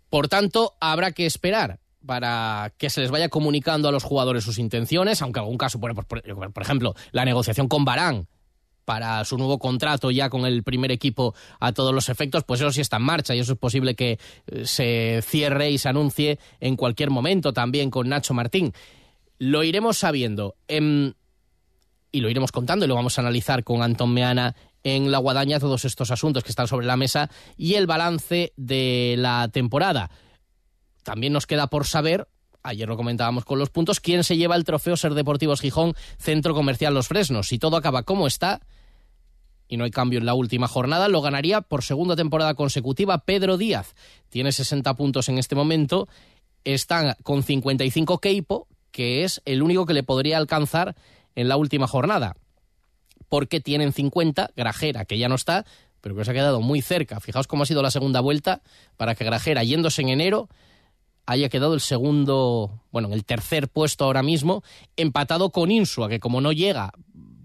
Por 0.10 0.28
tanto, 0.28 0.74
habrá 0.80 1.12
que 1.12 1.26
esperar 1.26 1.80
para 2.06 2.72
que 2.78 2.90
se 2.90 3.02
les 3.02 3.12
vaya 3.12 3.30
comunicando 3.30 3.88
a 3.88 3.92
los 3.92 4.04
jugadores 4.04 4.44
sus 4.44 4.60
intenciones, 4.60 5.22
aunque 5.22 5.40
en 5.40 5.46
algún 5.46 5.58
caso, 5.58 5.80
por, 5.80 5.96
por, 6.06 6.62
ejemplo, 6.62 6.94
la 7.12 7.26
negociación 7.26 7.68
con 7.68 7.86
Barán 7.86 8.28
para 8.86 9.24
su 9.24 9.38
nuevo 9.38 9.60
contrato 9.60 10.12
ya 10.12 10.30
con 10.30 10.46
el 10.46 10.64
primer 10.64 10.92
equipo 10.92 11.34
a 11.60 11.72
todos 11.72 11.94
los 11.94 12.10
efectos, 12.10 12.44
pues 12.44 12.60
eso 12.60 12.72
sí 12.72 12.82
está 12.82 12.98
en 12.98 13.04
marcha 13.04 13.34
y 13.34 13.40
eso 13.40 13.54
es 13.54 13.60
posible 13.60 13.96
que 13.96 14.20
eh, 14.48 14.66
se 14.66 15.22
cierre 15.26 15.72
y 15.72 15.78
se 15.78 15.90
anuncie 15.90 16.38
en 16.60 16.76
cualquier 16.76 17.10
momento 17.10 17.54
también 17.54 17.90
con 17.90 18.10
Nacho 18.10 18.34
Martín. 18.34 18.74
Lo 19.40 19.64
iremos 19.64 19.98
sabiendo 19.98 20.56
y 20.68 22.22
lo 22.22 22.30
iremos 22.30 22.52
contando 22.52 22.86
y 22.86 22.88
lo 22.88 22.96
vamos 22.96 23.18
a 23.18 23.22
analizar 23.22 23.64
con 23.64 23.82
Antón 23.82 24.14
Meana 24.14 24.56
en 24.84 25.12
la 25.12 25.18
guadaña 25.18 25.60
todos 25.60 25.86
estos 25.86 26.12
asuntos 26.12 26.44
que 26.44 26.50
están 26.50 26.68
sobre 26.68 26.86
la 26.86 26.98
mesa 26.98 27.30
y 27.58 27.76
el 27.76 27.88
balance 27.88 28.54
de 28.56 29.16
la 29.18 29.50
temporada. 29.52 30.12
También 31.04 31.34
nos 31.34 31.48
queda 31.48 31.68
por 31.68 31.86
saber, 31.86 32.28
ayer 32.62 32.88
lo 32.88 32.96
comentábamos 32.96 33.46
con 33.46 33.60
los 33.60 33.70
puntos, 33.70 34.00
quién 34.00 34.24
se 34.24 34.38
lleva 34.38 34.56
el 34.56 34.64
trofeo 34.64 34.96
Ser 34.96 35.14
Deportivos 35.14 35.62
Gijón, 35.62 35.96
Centro 36.18 36.54
Comercial 36.54 36.94
Los 36.94 37.08
Fresnos. 37.08 37.48
Si 37.48 37.60
todo 37.60 37.78
acaba 37.78 38.04
como 38.04 38.28
está 38.28 38.62
y 39.68 39.78
no 39.78 39.86
hay 39.86 39.92
cambio 39.92 40.20
en 40.20 40.26
la 40.26 40.34
última 40.34 40.68
jornada, 40.68 41.08
lo 41.08 41.22
ganaría 41.22 41.62
por 41.62 41.84
segunda 41.84 42.16
temporada 42.16 42.54
consecutiva 42.54 43.26
Pedro 43.26 43.58
Díaz. 43.58 43.96
Tiene 44.30 44.52
60 44.52 44.94
puntos 44.96 45.30
en 45.30 45.40
este 45.40 45.56
momento, 45.56 46.08
están 46.64 47.16
con 47.24 47.44
55 47.44 48.20
Keipo, 48.20 48.68
que 48.94 49.26
es 49.26 49.42
el 49.44 49.62
único 49.62 49.86
que 49.86 49.94
le 49.94 50.04
podría 50.04 50.38
alcanzar 50.38 50.96
en 51.36 51.50
la 51.50 51.58
última 51.58 51.88
jornada. 51.88 52.38
Porque 53.28 53.60
tienen 53.60 53.92
50, 53.92 54.52
Grajera, 54.56 55.04
que 55.04 55.18
ya 55.18 55.28
no 55.28 55.36
está, 55.36 55.66
pero 56.00 56.16
que 56.16 56.24
se 56.24 56.32
ha 56.32 56.34
quedado 56.34 56.62
muy 56.62 56.82
cerca. 56.82 57.20
Fijaos 57.20 57.48
cómo 57.48 57.64
ha 57.64 57.66
sido 57.66 57.82
la 57.82 57.92
segunda 57.92 58.22
vuelta 58.22 58.62
para 58.96 59.16
que 59.16 59.26
Grajera, 59.26 59.64
yéndose 59.64 60.04
en 60.04 60.10
enero, 60.10 60.48
haya 61.26 61.50
quedado 61.50 61.74
el 61.74 61.82
segundo, 61.82 62.84
bueno, 62.92 63.08
en 63.08 63.16
el 63.16 63.26
tercer 63.26 63.68
puesto 63.68 64.06
ahora 64.06 64.24
mismo, 64.24 64.64
empatado 64.96 65.50
con 65.50 65.72
Insua, 65.72 66.08
que 66.08 66.20
como 66.20 66.40
no 66.40 66.52
llega 66.52 66.92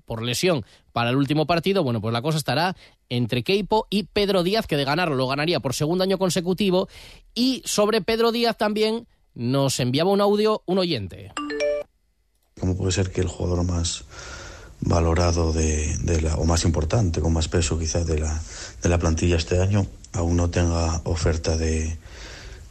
por 0.04 0.22
lesión 0.22 0.64
para 0.92 1.10
el 1.10 1.16
último 1.16 1.46
partido, 1.46 1.84
bueno, 1.84 2.00
pues 2.00 2.12
la 2.12 2.22
cosa 2.22 2.38
estará 2.38 2.76
entre 3.08 3.42
Keipo 3.42 3.86
y 3.90 4.04
Pedro 4.04 4.42
Díaz, 4.42 4.66
que 4.66 4.76
de 4.76 4.84
ganarlo 4.84 5.14
lo 5.14 5.28
ganaría 5.28 5.60
por 5.60 5.74
segundo 5.74 6.04
año 6.04 6.18
consecutivo, 6.18 6.88
y 7.34 7.62
sobre 7.64 8.02
Pedro 8.02 8.32
Díaz 8.32 8.56
también 8.56 9.06
nos 9.34 9.80
enviaba 9.80 10.10
un 10.10 10.20
audio 10.20 10.62
un 10.66 10.78
oyente. 10.78 11.32
¿Cómo 12.60 12.76
puede 12.76 12.92
ser 12.92 13.10
que 13.10 13.20
el 13.20 13.28
jugador 13.28 13.64
más 13.64 14.04
valorado 14.80 15.52
de, 15.52 16.20
la, 16.22 16.36
o 16.36 16.44
más 16.44 16.64
importante, 16.64 17.20
con 17.20 17.32
más 17.32 17.48
peso 17.48 17.78
quizás 17.78 18.06
de 18.06 18.18
la, 18.18 18.40
de 18.82 18.88
la 18.88 18.98
plantilla 18.98 19.36
este 19.36 19.60
año, 19.60 19.86
aún 20.12 20.36
no 20.36 20.50
tenga 20.50 21.00
oferta 21.04 21.56
de, 21.56 21.96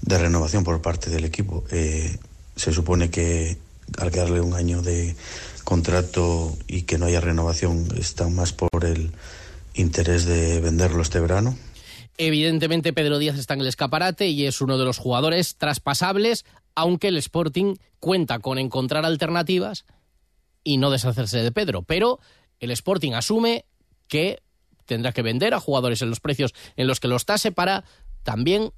de 0.01 0.17
renovación 0.17 0.63
por 0.63 0.81
parte 0.81 1.09
del 1.09 1.25
equipo? 1.25 1.63
Eh, 1.71 2.17
se 2.55 2.73
supone 2.73 3.09
que 3.09 3.57
al 3.97 4.11
darle 4.11 4.41
un 4.41 4.53
año 4.53 4.81
de 4.81 5.15
contrato 5.63 6.57
y 6.67 6.83
que 6.83 6.97
no 6.97 7.05
haya 7.05 7.21
renovación 7.21 7.87
están 7.97 8.33
más 8.35 8.53
por 8.53 8.85
el 8.85 9.11
interés 9.73 10.25
de 10.25 10.59
venderlo 10.61 11.01
este 11.01 11.19
verano. 11.19 11.57
Evidentemente 12.17 12.93
Pedro 12.93 13.19
Díaz 13.19 13.37
está 13.37 13.53
en 13.53 13.61
el 13.61 13.67
escaparate 13.67 14.27
y 14.27 14.45
es 14.45 14.61
uno 14.61 14.77
de 14.77 14.85
los 14.85 14.97
jugadores 14.97 15.57
traspasables, 15.57 16.45
aunque 16.75 17.09
el 17.09 17.17
Sporting 17.17 17.75
cuenta 17.99 18.39
con 18.39 18.57
encontrar 18.57 19.05
alternativas 19.05 19.85
y 20.63 20.77
no 20.77 20.89
deshacerse 20.89 21.43
de 21.43 21.51
Pedro. 21.51 21.83
Pero 21.83 22.19
el 22.59 22.71
Sporting 22.71 23.13
asume 23.13 23.65
que 24.07 24.41
tendrá 24.85 25.11
que 25.11 25.21
vender 25.21 25.53
a 25.53 25.59
jugadores 25.59 26.01
en 26.01 26.09
los 26.09 26.19
precios 26.19 26.53
en 26.75 26.87
los 26.87 26.99
que 26.99 27.07
los 27.07 27.25
tase 27.25 27.51
para 27.51 27.83
también 28.23 28.71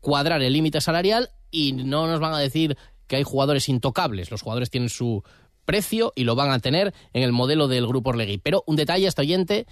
cuadrar 0.00 0.42
el 0.42 0.52
límite 0.52 0.80
salarial 0.80 1.30
y 1.50 1.72
no 1.72 2.06
nos 2.06 2.20
van 2.20 2.34
a 2.34 2.38
decir 2.38 2.76
que 3.06 3.16
hay 3.16 3.22
jugadores 3.24 3.68
intocables. 3.68 4.30
Los 4.30 4.42
jugadores 4.42 4.70
tienen 4.70 4.90
su 4.90 5.24
precio 5.64 6.12
y 6.14 6.24
lo 6.24 6.36
van 6.36 6.50
a 6.50 6.58
tener 6.60 6.94
en 7.12 7.22
el 7.22 7.32
modelo 7.32 7.68
del 7.68 7.86
Grupo 7.86 8.10
Orlegui. 8.10 8.38
Pero 8.38 8.62
un 8.66 8.76
detalle, 8.76 9.06
este 9.06 9.22
oyente, 9.22 9.66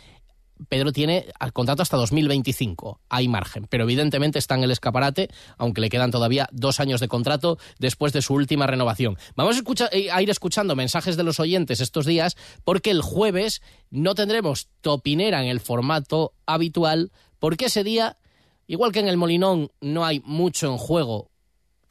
Pedro 0.69 0.93
tiene 0.93 1.27
al 1.39 1.53
contrato 1.53 1.83
hasta 1.83 1.97
2025. 1.97 3.01
Hay 3.09 3.29
margen, 3.29 3.67
pero 3.69 3.85
evidentemente 3.85 4.39
está 4.39 4.55
en 4.55 4.65
el 4.65 4.71
escaparate, 4.71 5.29
aunque 5.59 5.81
le 5.81 5.89
quedan 5.89 6.11
todavía 6.11 6.49
dos 6.53 6.81
años 6.81 7.01
de 7.01 7.09
contrato 7.09 7.59
después 7.79 8.13
de 8.13 8.23
su 8.23 8.35
última 8.35 8.67
renovación. 8.67 9.19
Vamos 9.37 9.59
a, 9.59 9.97
eh, 9.97 10.11
a 10.11 10.23
ir 10.23 10.31
escuchando 10.31 10.77
mensajes 10.77 11.17
de 11.17 11.25
los 11.25 11.41
oyentes 11.41 11.81
estos 11.81 12.07
días, 12.07 12.37
porque 12.65 12.91
el 12.91 13.03
jueves 13.03 13.63
no 13.91 14.15
tendremos 14.15 14.69
topinera 14.81 15.43
en 15.43 15.49
el 15.49 15.61
formato 15.61 16.35
habitual, 16.47 17.13
porque 17.39 17.67
ese 17.67 17.85
día, 17.85 18.19
igual 18.67 18.93
que 18.93 19.01
en 19.01 19.09
el 19.09 19.17
Molinón 19.17 19.71
no 19.81 20.05
hay 20.05 20.21
mucho 20.25 20.69
en 20.69 20.79
juego 20.79 21.31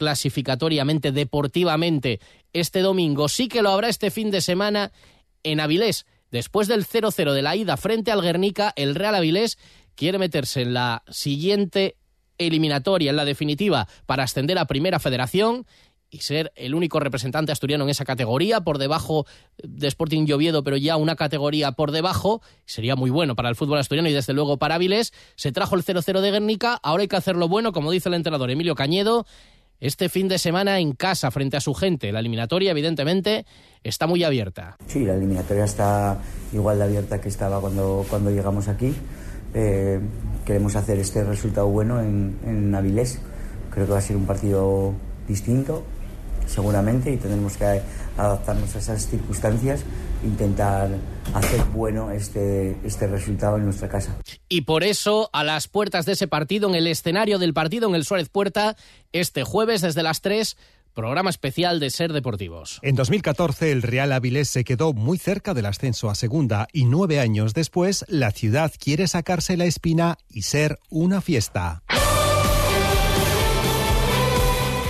clasificatoriamente, 0.01 1.11
deportivamente, 1.11 2.19
este 2.53 2.79
domingo, 2.79 3.29
sí 3.29 3.47
que 3.47 3.61
lo 3.61 3.69
habrá 3.69 3.87
este 3.87 4.09
fin 4.09 4.31
de 4.31 4.41
semana 4.41 4.91
en 5.43 5.59
Avilés 5.59 6.07
Después 6.31 6.67
del 6.67 6.85
0-0 6.85 7.33
de 7.33 7.41
la 7.41 7.55
ida 7.55 7.77
frente 7.77 8.11
al 8.11 8.21
Guernica, 8.21 8.73
el 8.75 8.95
Real 8.95 9.15
Avilés 9.15 9.57
quiere 9.95 10.17
meterse 10.17 10.61
en 10.61 10.73
la 10.73 11.03
siguiente 11.09 11.97
eliminatoria, 12.37 13.11
en 13.11 13.17
la 13.17 13.25
definitiva, 13.25 13.87
para 14.05 14.23
ascender 14.23 14.57
a 14.57 14.65
Primera 14.65 14.99
Federación 14.99 15.65
y 16.09 16.19
ser 16.19 16.51
el 16.55 16.75
único 16.75 16.99
representante 16.99 17.51
asturiano 17.53 17.85
en 17.85 17.89
esa 17.89 18.03
categoría, 18.03 18.61
por 18.61 18.77
debajo 18.77 19.25
de 19.63 19.87
Sporting 19.87 20.25
Lloviedo, 20.25 20.63
pero 20.63 20.75
ya 20.75 20.97
una 20.97 21.15
categoría 21.15 21.71
por 21.71 21.91
debajo, 21.91 22.41
sería 22.65 22.97
muy 22.97 23.09
bueno 23.09 23.35
para 23.35 23.47
el 23.47 23.55
fútbol 23.55 23.79
asturiano 23.79 24.09
y 24.09 24.13
desde 24.13 24.33
luego 24.33 24.57
para 24.57 24.75
Avilés. 24.75 25.13
Se 25.35 25.53
trajo 25.53 25.75
el 25.75 25.83
0-0 25.83 26.19
de 26.19 26.31
Guernica, 26.31 26.79
ahora 26.83 27.01
hay 27.01 27.07
que 27.07 27.15
hacerlo 27.15 27.47
bueno, 27.47 27.71
como 27.71 27.91
dice 27.91 28.09
el 28.09 28.15
entrenador 28.15 28.51
Emilio 28.51 28.75
Cañedo, 28.75 29.25
este 29.81 30.09
fin 30.09 30.27
de 30.27 30.37
semana 30.37 30.79
en 30.79 30.93
casa 30.93 31.31
frente 31.31 31.57
a 31.57 31.59
su 31.59 31.73
gente. 31.73 32.11
La 32.11 32.19
eliminatoria, 32.19 32.71
evidentemente, 32.71 33.45
está 33.83 34.07
muy 34.07 34.23
abierta. 34.23 34.77
Sí, 34.85 35.03
la 35.03 35.15
eliminatoria 35.15 35.65
está 35.65 36.19
igual 36.53 36.77
de 36.77 36.83
abierta 36.85 37.19
que 37.19 37.29
estaba 37.29 37.59
cuando, 37.59 38.05
cuando 38.07 38.29
llegamos 38.29 38.67
aquí. 38.67 38.93
Eh, 39.53 39.99
queremos 40.45 40.75
hacer 40.75 40.99
este 40.99 41.23
resultado 41.23 41.67
bueno 41.67 41.99
en, 41.99 42.37
en 42.45 42.73
Avilés. 42.75 43.19
Creo 43.71 43.87
que 43.87 43.91
va 43.91 43.97
a 43.97 44.01
ser 44.01 44.17
un 44.17 44.25
partido 44.25 44.93
distinto, 45.27 45.83
seguramente, 46.45 47.11
y 47.11 47.17
tendremos 47.17 47.57
que 47.57 47.81
adaptarnos 48.17 48.75
a 48.75 48.79
esas 48.79 49.07
circunstancias, 49.07 49.83
intentar 50.23 50.89
hacer 51.33 51.63
bueno 51.73 52.11
este, 52.11 52.77
este 52.83 53.07
resultado 53.07 53.57
en 53.57 53.65
nuestra 53.65 53.87
casa. 53.87 54.17
Y 54.49 54.61
por 54.61 54.83
eso, 54.83 55.29
a 55.33 55.43
las 55.43 55.67
puertas 55.67 56.05
de 56.05 56.13
ese 56.13 56.27
partido, 56.27 56.69
en 56.69 56.75
el 56.75 56.87
escenario 56.87 57.39
del 57.39 57.53
partido, 57.53 57.87
en 57.89 57.95
el 57.95 58.05
Suárez 58.05 58.29
Puerta, 58.29 58.75
este 59.11 59.43
jueves 59.43 59.81
desde 59.81 60.03
las 60.03 60.21
3, 60.21 60.57
programa 60.93 61.29
especial 61.29 61.79
de 61.79 61.89
Ser 61.89 62.13
Deportivos. 62.13 62.79
En 62.81 62.95
2014 62.95 63.71
el 63.71 63.81
Real 63.81 64.11
Avilés 64.11 64.49
se 64.49 64.63
quedó 64.63 64.93
muy 64.93 65.17
cerca 65.17 65.53
del 65.53 65.65
ascenso 65.65 66.09
a 66.09 66.15
segunda 66.15 66.67
y 66.73 66.85
nueve 66.85 67.19
años 67.19 67.53
después 67.53 68.05
la 68.07 68.31
ciudad 68.31 68.71
quiere 68.77 69.07
sacarse 69.07 69.57
la 69.57 69.65
espina 69.65 70.17
y 70.29 70.43
ser 70.43 70.79
una 70.89 71.21
fiesta. 71.21 71.83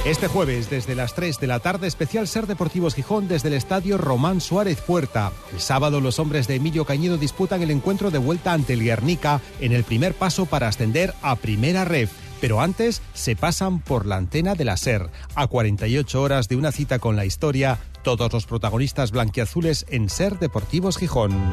Este 0.04 0.28
jueves, 0.28 0.68
desde 0.68 0.96
las 0.96 1.14
3 1.14 1.40
de 1.40 1.46
la 1.46 1.60
tarde, 1.60 1.86
especial 1.86 2.28
Ser 2.28 2.48
Deportivos 2.48 2.96
Gijón 2.96 3.28
desde 3.28 3.50
el 3.50 3.54
estadio 3.54 4.00
Román 4.00 4.42
Suárez 4.42 4.82
Puerta. 4.82 5.32
El 5.54 5.60
sábado, 5.60 6.02
los 6.02 6.18
hombres 6.18 6.48
de 6.48 6.56
Emilio 6.56 6.86
Cañedo 6.86 7.20
disputan 7.20 7.62
el 7.62 7.70
encuentro 7.70 8.10
de 8.10 8.18
vuelta 8.18 8.52
ante 8.52 8.74
el 8.74 8.84
Guernica 8.84 9.42
en 9.60 9.74
el 9.74 9.84
primer 9.84 10.16
paso 10.16 10.48
para 10.48 10.68
ascender 10.68 11.14
a 11.22 11.36
Primera 11.36 11.86
Ref. 11.86 12.12
Pero 12.42 12.62
antes 12.62 13.04
se 13.14 13.36
pasan 13.36 13.80
por 13.80 14.08
la 14.08 14.16
antena 14.16 14.56
de 14.56 14.66
la 14.66 14.76
SER. 14.76 15.12
A 15.36 15.46
48 15.46 16.20
horas 16.20 16.48
de 16.48 16.56
una 16.56 16.72
cita 16.72 16.98
con 16.98 17.16
la 17.16 17.26
historia, 17.26 17.78
todos 18.04 18.34
los 18.34 18.48
protagonistas 18.48 19.12
blanquiazules 19.12 19.86
en 19.88 20.10
Ser 20.10 20.40
Deportivos 20.40 20.98
Gijón. 20.98 21.52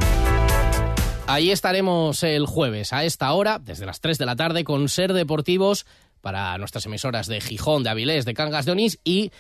Ahí 1.27 1.51
estaremos 1.51 2.23
el 2.23 2.47
jueves 2.47 2.95
a 2.95 3.05
esta 3.05 3.31
hora, 3.35 3.59
desde 3.59 3.85
las 3.85 4.01
3 4.01 4.17
de 4.17 4.25
la 4.25 4.35
tarde, 4.35 4.65
con 4.65 4.89
Ser 4.89 5.13
Deportivos 5.13 5.85
para 6.21 6.57
nuestras 6.59 6.87
emisoras 6.87 7.27
de 7.27 7.41
Gijón, 7.41 7.83
de 7.83 7.91
Avilés, 7.91 8.25
de 8.25 8.35
Cangas 8.35 8.67
de 8.67 8.73
Onís 8.73 8.99
y 9.05 9.31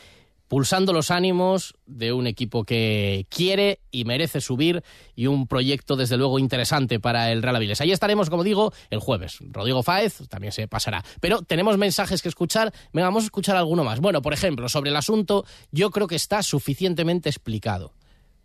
pulsando 0.49 0.92
los 0.92 1.11
ánimos 1.11 1.75
de 1.87 2.12
un 2.12 2.26
equipo 2.26 2.64
que 2.64 3.26
quiere 3.28 3.80
y 3.90 4.04
merece 4.04 4.40
subir 4.40 4.82
y 5.14 5.26
un 5.26 5.47
proyecto 5.47 5.94
desde 5.94 6.16
luego 6.16 6.38
interesante 6.38 6.99
para 6.99 7.30
el 7.30 7.42
Real 7.42 7.56
Avilés. 7.56 7.80
Ahí 7.80 7.92
estaremos, 7.92 8.30
como 8.30 8.42
digo, 8.42 8.73
el 8.90 8.99
jueves. 8.99 9.38
Rodrigo 9.40 9.82
Fáez 9.82 10.23
también 10.28 10.52
se 10.52 10.66
pasará. 10.66 11.04
Pero 11.20 11.42
tenemos 11.42 11.76
mensajes 11.76 12.23
que 12.23 12.28
escuchar. 12.28 12.73
Venga, 12.92 13.08
vamos 13.08 13.25
a 13.25 13.26
escuchar 13.26 13.56
alguno 13.56 13.85
más. 13.85 14.00
Bueno, 14.00 14.23
por 14.23 14.32
ejemplo, 14.32 14.68
sobre 14.68 14.90
el 14.90 14.97
asunto, 14.97 15.44
yo 15.70 15.90
creo 15.90 16.06
que 16.06 16.16
está 16.16 16.42
suficientemente 16.42 17.28
explicado 17.28 17.92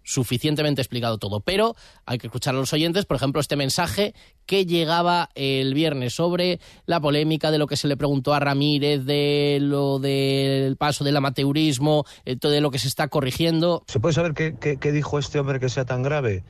suficientemente 0.03 0.81
explicado 0.81 1.17
todo. 1.17 1.39
Pero 1.39 1.75
hay 2.05 2.17
que 2.17 2.27
escuchar 2.27 2.55
a 2.55 2.57
los 2.57 2.73
oyentes, 2.73 3.05
por 3.05 3.17
ejemplo, 3.17 3.41
este 3.41 3.55
mensaje 3.55 4.13
que 4.45 4.65
llegaba 4.65 5.29
el 5.35 5.73
viernes 5.73 6.13
sobre 6.13 6.59
la 6.85 6.99
polémica 6.99 7.51
de 7.51 7.57
lo 7.57 7.67
que 7.67 7.77
se 7.77 7.87
le 7.87 7.97
preguntó 7.97 8.33
a 8.33 8.39
Ramírez, 8.39 9.05
de 9.05 9.59
lo 9.61 9.99
del 9.99 10.75
paso 10.77 11.03
del 11.03 11.17
amateurismo, 11.17 12.05
eh, 12.25 12.35
todo 12.35 12.51
de 12.51 12.61
lo 12.61 12.71
que 12.71 12.79
se 12.79 12.87
está 12.87 13.07
corrigiendo. 13.07 13.83
¿Se 13.87 13.99
puede 13.99 14.13
saber 14.13 14.33
qué, 14.33 14.91
dijo 14.91 15.19
este 15.19 15.39
hombre 15.39 15.59
que 15.59 15.69
sea 15.69 15.85
tan 15.85 16.03
grave? 16.03 16.43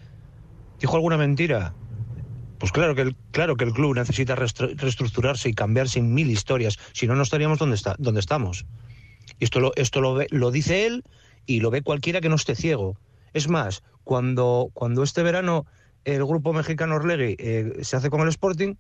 ¿Dijo 0.80 0.96
alguna 0.96 1.18
mentira? 1.18 1.74
Pues 2.58 2.72
claro 2.72 2.96
que 2.96 3.02
el, 3.02 3.16
claro 3.32 3.58
que 3.58 3.66
el 3.66 3.74
club 3.74 3.96
necesita 3.96 4.36
reestructurarse 4.36 5.50
y 5.50 5.54
cambiarse 5.54 6.00
en 6.00 6.14
mil 6.14 6.32
historias, 6.32 6.80
si 6.94 7.08
no, 7.08 7.16
no 7.16 7.24
estaríamos 7.24 7.60
donde, 7.60 7.76
está, 7.76 7.96
donde 8.00 8.22
estamos. 8.22 8.66
Y 9.40 9.44
esto, 9.44 9.60
lo, 9.60 9.74
esto 9.76 10.02
lo, 10.02 10.20
lo 10.30 10.52
dice 10.52 10.86
él 10.86 11.04
y 11.46 11.60
lo 11.60 11.72
ve 11.72 11.82
cualquiera 11.82 12.22
que 12.22 12.30
no 12.30 12.36
esté 12.36 12.56
ciego. 12.56 12.98
Es 13.34 13.50
más, 13.50 13.84
cuando, 14.04 14.70
cuando 14.74 15.04
este 15.04 15.24
verano 15.24 15.66
el 16.06 16.26
grupo 16.26 16.54
mexicano 16.54 16.96
Orlegui 16.96 17.36
eh, 17.40 17.80
se 17.82 17.96
hace 17.96 18.10
con 18.10 18.22
el 18.22 18.28
Sporting, 18.28 18.76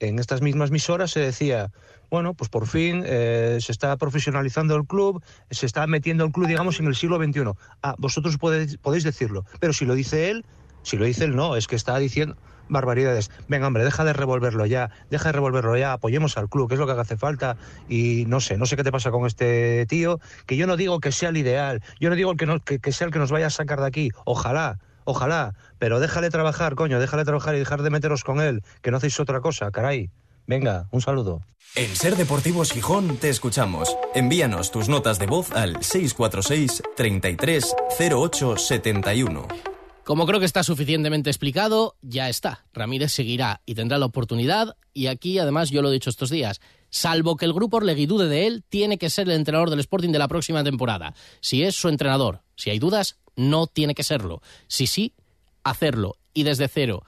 en 0.00 0.18
estas 0.18 0.42
mismas 0.42 0.70
misoras 0.70 1.12
se 1.12 1.20
decía, 1.20 1.70
bueno, 2.10 2.34
pues 2.34 2.50
por 2.50 2.66
fin 2.66 3.02
eh, 3.06 3.58
se 3.60 3.72
está 3.72 3.96
profesionalizando 3.96 4.74
el 4.76 4.86
club, 4.86 5.22
se 5.50 5.66
está 5.66 5.86
metiendo 5.86 6.24
el 6.24 6.32
club, 6.32 6.48
digamos, 6.48 6.80
en 6.80 6.86
el 6.86 6.96
siglo 6.96 7.22
XXI. 7.22 7.52
Ah, 7.82 7.94
vosotros 7.98 8.36
podéis, 8.38 8.76
podéis 8.78 9.04
decirlo, 9.04 9.44
pero 9.60 9.72
si 9.72 9.84
lo 9.84 9.94
dice 9.94 10.30
él, 10.30 10.44
si 10.84 10.96
lo 10.96 11.04
dice 11.04 11.24
él, 11.24 11.34
no, 11.34 11.56
es 11.56 11.66
que 11.66 11.74
está 11.74 11.98
diciendo 11.98 12.36
barbaridades. 12.68 13.30
Venga, 13.48 13.66
hombre, 13.66 13.84
deja 13.84 14.04
de 14.04 14.12
revolverlo 14.12 14.66
ya, 14.66 14.90
deja 15.10 15.28
de 15.28 15.32
revolverlo 15.32 15.76
ya, 15.76 15.92
apoyemos 15.92 16.36
al 16.36 16.48
club, 16.48 16.68
que 16.68 16.74
es 16.74 16.80
lo 16.80 16.86
que 16.86 16.92
hace 16.92 17.16
falta. 17.16 17.56
Y 17.88 18.24
no 18.26 18.40
sé, 18.40 18.56
no 18.56 18.66
sé 18.66 18.76
qué 18.76 18.84
te 18.84 18.92
pasa 18.92 19.10
con 19.10 19.26
este 19.26 19.86
tío, 19.86 20.20
que 20.46 20.56
yo 20.56 20.66
no 20.66 20.76
digo 20.76 21.00
que 21.00 21.12
sea 21.12 21.30
el 21.30 21.36
ideal, 21.36 21.82
yo 22.00 22.10
no 22.10 22.16
digo 22.16 22.34
que, 22.36 22.46
no, 22.46 22.60
que, 22.60 22.92
sea 22.92 23.06
el 23.06 23.12
que 23.12 23.18
nos 23.18 23.30
vaya 23.30 23.46
a 23.46 23.50
sacar 23.50 23.80
de 23.80 23.86
aquí, 23.86 24.10
ojalá, 24.24 24.78
ojalá, 25.04 25.54
pero 25.78 26.00
déjale 26.00 26.30
trabajar, 26.30 26.74
coño, 26.74 27.00
déjale 27.00 27.24
trabajar 27.24 27.54
y 27.54 27.58
dejar 27.58 27.82
de 27.82 27.90
meteros 27.90 28.24
con 28.24 28.40
él, 28.40 28.62
que 28.82 28.90
no 28.90 28.98
hacéis 28.98 29.18
otra 29.20 29.40
cosa, 29.40 29.70
caray. 29.70 30.10
Venga, 30.46 30.88
un 30.90 31.00
saludo. 31.00 31.40
En 31.74 31.96
Ser 31.96 32.16
Deportivos 32.16 32.70
Gijón 32.70 33.16
te 33.16 33.30
escuchamos. 33.30 33.96
Envíanos 34.14 34.70
tus 34.70 34.90
notas 34.90 35.18
de 35.18 35.26
voz 35.26 35.50
al 35.52 35.82
646 35.82 36.82
33 36.94 37.74
08 37.98 38.56
71. 38.58 39.73
Como 40.04 40.26
creo 40.26 40.38
que 40.38 40.46
está 40.46 40.62
suficientemente 40.62 41.30
explicado, 41.30 41.96
ya 42.02 42.28
está. 42.28 42.66
Ramírez 42.74 43.10
seguirá 43.10 43.62
y 43.64 43.74
tendrá 43.74 43.96
la 43.96 44.04
oportunidad. 44.04 44.76
Y 44.92 45.06
aquí, 45.06 45.38
además, 45.38 45.70
yo 45.70 45.80
lo 45.80 45.88
he 45.88 45.94
dicho 45.94 46.10
estos 46.10 46.28
días, 46.28 46.60
salvo 46.90 47.36
que 47.36 47.46
el 47.46 47.54
grupo 47.54 47.78
Orlegui 47.78 48.04
dude 48.04 48.28
de 48.28 48.46
él, 48.46 48.64
tiene 48.68 48.98
que 48.98 49.08
ser 49.08 49.28
el 49.28 49.36
entrenador 49.36 49.70
del 49.70 49.80
Sporting 49.80 50.10
de 50.10 50.18
la 50.18 50.28
próxima 50.28 50.62
temporada. 50.62 51.14
Si 51.40 51.62
es 51.62 51.74
su 51.74 51.88
entrenador, 51.88 52.42
si 52.54 52.68
hay 52.68 52.78
dudas, 52.78 53.16
no 53.34 53.66
tiene 53.66 53.94
que 53.94 54.02
serlo. 54.02 54.42
Si 54.66 54.86
sí, 54.86 55.14
hacerlo. 55.62 56.16
Y 56.34 56.42
desde 56.42 56.68
cero, 56.68 57.04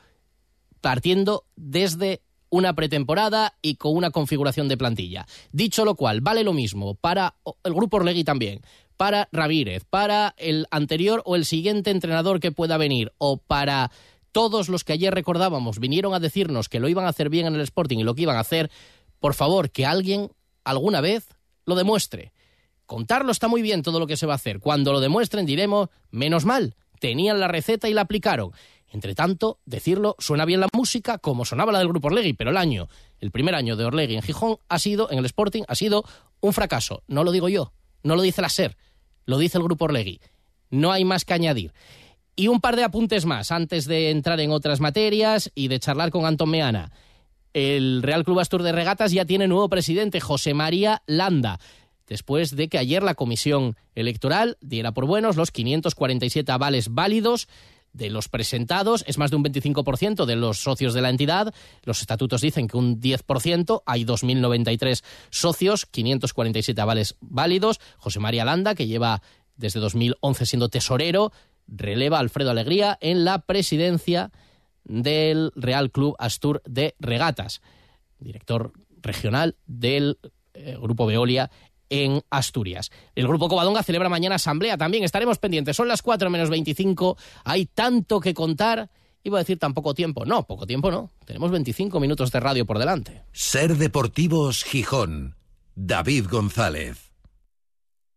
partiendo 0.80 1.44
desde 1.54 2.22
una 2.48 2.74
pretemporada 2.74 3.58
y 3.60 3.74
con 3.74 3.94
una 3.94 4.10
configuración 4.10 4.68
de 4.68 4.78
plantilla. 4.78 5.26
Dicho 5.52 5.84
lo 5.84 5.96
cual, 5.96 6.22
vale 6.22 6.44
lo 6.44 6.54
mismo 6.54 6.94
para 6.94 7.34
el 7.62 7.74
grupo 7.74 7.98
Orlegui 7.98 8.24
también 8.24 8.62
para 8.96 9.28
Ramírez, 9.32 9.84
para 9.88 10.34
el 10.38 10.66
anterior 10.70 11.22
o 11.24 11.36
el 11.36 11.44
siguiente 11.44 11.90
entrenador 11.90 12.40
que 12.40 12.52
pueda 12.52 12.76
venir, 12.76 13.12
o 13.18 13.36
para 13.38 13.90
todos 14.32 14.68
los 14.68 14.84
que 14.84 14.92
ayer 14.92 15.14
recordábamos 15.14 15.78
vinieron 15.78 16.12
a 16.12 16.20
decirnos 16.20 16.68
que 16.68 16.80
lo 16.80 16.88
iban 16.88 17.06
a 17.06 17.08
hacer 17.08 17.30
bien 17.30 17.46
en 17.46 17.54
el 17.54 17.62
Sporting 17.62 17.98
y 17.98 18.04
lo 18.04 18.14
que 18.14 18.22
iban 18.22 18.36
a 18.36 18.40
hacer, 18.40 18.70
por 19.18 19.34
favor, 19.34 19.70
que 19.70 19.86
alguien 19.86 20.30
alguna 20.64 21.00
vez 21.00 21.28
lo 21.64 21.74
demuestre. 21.74 22.32
Contarlo 22.84 23.32
está 23.32 23.48
muy 23.48 23.62
bien 23.62 23.82
todo 23.82 23.98
lo 23.98 24.06
que 24.06 24.16
se 24.16 24.26
va 24.26 24.34
a 24.34 24.36
hacer. 24.36 24.60
Cuando 24.60 24.92
lo 24.92 25.00
demuestren 25.00 25.46
diremos, 25.46 25.88
menos 26.10 26.44
mal, 26.44 26.76
tenían 27.00 27.40
la 27.40 27.48
receta 27.48 27.88
y 27.88 27.94
la 27.94 28.02
aplicaron. 28.02 28.52
Entre 28.88 29.14
tanto, 29.14 29.58
decirlo, 29.64 30.14
suena 30.18 30.44
bien 30.44 30.60
la 30.60 30.68
música 30.72 31.18
como 31.18 31.44
sonaba 31.44 31.72
la 31.72 31.80
del 31.80 31.88
grupo 31.88 32.08
Orlegui, 32.08 32.34
pero 32.34 32.50
el 32.50 32.56
año, 32.56 32.88
el 33.18 33.30
primer 33.30 33.54
año 33.54 33.74
de 33.74 33.84
Orlegui 33.84 34.14
en 34.14 34.22
Gijón 34.22 34.58
ha 34.68 34.78
sido, 34.78 35.10
en 35.10 35.18
el 35.18 35.24
Sporting, 35.24 35.64
ha 35.66 35.74
sido 35.74 36.04
un 36.40 36.52
fracaso. 36.52 37.02
No 37.08 37.24
lo 37.24 37.32
digo 37.32 37.48
yo, 37.48 37.72
no 38.02 38.14
lo 38.14 38.22
dice 38.22 38.42
la 38.42 38.48
SER, 38.48 38.76
lo 39.26 39.38
dice 39.38 39.58
el 39.58 39.64
grupo 39.64 39.84
Orlegui. 39.84 40.20
No 40.70 40.90
hay 40.92 41.04
más 41.04 41.24
que 41.24 41.34
añadir. 41.34 41.72
Y 42.34 42.48
un 42.48 42.60
par 42.60 42.76
de 42.76 42.84
apuntes 42.84 43.26
más 43.26 43.52
antes 43.52 43.86
de 43.86 44.10
entrar 44.10 44.40
en 44.40 44.50
otras 44.50 44.80
materias 44.80 45.50
y 45.54 45.68
de 45.68 45.78
charlar 45.78 46.10
con 46.10 46.24
Antón 46.26 46.50
Meana. 46.50 46.92
El 47.52 48.02
Real 48.02 48.24
Club 48.24 48.40
Astur 48.40 48.62
de 48.62 48.72
Regatas 48.72 49.12
ya 49.12 49.24
tiene 49.24 49.48
nuevo 49.48 49.68
presidente, 49.68 50.20
José 50.20 50.54
María 50.54 51.02
Landa 51.06 51.58
después 52.06 52.54
de 52.54 52.68
que 52.68 52.78
ayer 52.78 53.02
la 53.02 53.14
Comisión 53.14 53.76
Electoral 53.94 54.56
diera 54.60 54.92
por 54.92 55.06
buenos 55.06 55.36
los 55.36 55.50
547 55.50 56.50
avales 56.52 56.94
válidos 56.94 57.48
de 57.96 58.10
los 58.10 58.28
presentados, 58.28 59.04
es 59.06 59.18
más 59.18 59.30
de 59.30 59.36
un 59.36 59.44
25% 59.44 60.26
de 60.26 60.36
los 60.36 60.58
socios 60.58 60.94
de 60.94 61.00
la 61.00 61.10
entidad. 61.10 61.54
Los 61.84 62.00
estatutos 62.00 62.40
dicen 62.40 62.68
que 62.68 62.76
un 62.76 63.00
10%, 63.00 63.82
hay 63.86 64.04
2.093 64.04 65.02
socios, 65.30 65.86
547 65.86 66.80
avales 66.80 67.16
válidos. 67.20 67.80
José 67.96 68.20
María 68.20 68.44
Landa, 68.44 68.74
que 68.74 68.86
lleva 68.86 69.22
desde 69.56 69.80
2011 69.80 70.46
siendo 70.46 70.68
tesorero, 70.68 71.32
releva 71.66 72.18
a 72.18 72.20
Alfredo 72.20 72.50
Alegría 72.50 72.98
en 73.00 73.24
la 73.24 73.40
presidencia 73.40 74.30
del 74.84 75.52
Real 75.56 75.90
Club 75.90 76.14
Astur 76.18 76.62
de 76.64 76.94
Regatas, 77.00 77.60
director 78.20 78.72
regional 79.00 79.56
del 79.66 80.18
eh, 80.54 80.76
Grupo 80.80 81.06
Veolia 81.06 81.50
en 81.90 82.22
Asturias. 82.30 82.90
El 83.14 83.26
Grupo 83.28 83.48
Covadonga 83.48 83.82
celebra 83.82 84.08
mañana 84.08 84.36
asamblea 84.36 84.76
también, 84.76 85.04
estaremos 85.04 85.38
pendientes. 85.38 85.76
Son 85.76 85.88
las 85.88 86.02
4 86.02 86.30
menos 86.30 86.50
25, 86.50 87.16
hay 87.44 87.66
tanto 87.66 88.20
que 88.20 88.34
contar. 88.34 88.90
Iba 89.22 89.38
a 89.38 89.42
decir 89.42 89.58
tan 89.58 89.74
poco 89.74 89.92
tiempo. 89.92 90.24
No, 90.24 90.46
poco 90.46 90.66
tiempo 90.66 90.90
no. 90.90 91.10
Tenemos 91.24 91.50
25 91.50 91.98
minutos 91.98 92.30
de 92.30 92.38
radio 92.38 92.64
por 92.64 92.78
delante. 92.78 93.24
Ser 93.32 93.76
Deportivos 93.76 94.62
Gijón. 94.62 95.34
David 95.74 96.26
González. 96.30 97.05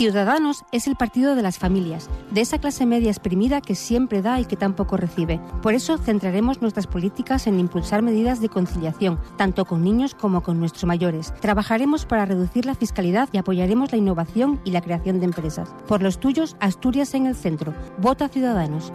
Ciudadanos 0.00 0.64
es 0.72 0.86
el 0.86 0.96
partido 0.96 1.34
de 1.34 1.42
las 1.42 1.58
familias, 1.58 2.08
de 2.30 2.40
esa 2.40 2.56
clase 2.56 2.86
media 2.86 3.10
exprimida 3.10 3.60
que 3.60 3.74
siempre 3.74 4.22
da 4.22 4.40
y 4.40 4.46
que 4.46 4.56
tampoco 4.56 4.96
recibe. 4.96 5.42
Por 5.60 5.74
eso 5.74 5.98
centraremos 5.98 6.62
nuestras 6.62 6.86
políticas 6.86 7.46
en 7.46 7.60
impulsar 7.60 8.00
medidas 8.00 8.40
de 8.40 8.48
conciliación, 8.48 9.20
tanto 9.36 9.66
con 9.66 9.84
niños 9.84 10.14
como 10.14 10.42
con 10.42 10.58
nuestros 10.58 10.84
mayores. 10.86 11.34
Trabajaremos 11.42 12.06
para 12.06 12.24
reducir 12.24 12.64
la 12.64 12.74
fiscalidad 12.74 13.28
y 13.30 13.36
apoyaremos 13.36 13.92
la 13.92 13.98
innovación 13.98 14.58
y 14.64 14.70
la 14.70 14.80
creación 14.80 15.20
de 15.20 15.26
empresas. 15.26 15.68
Por 15.86 16.00
los 16.00 16.18
tuyos, 16.18 16.56
Asturias 16.60 17.12
en 17.12 17.26
el 17.26 17.36
centro. 17.36 17.74
Vota 17.98 18.30
Ciudadanos. 18.30 18.94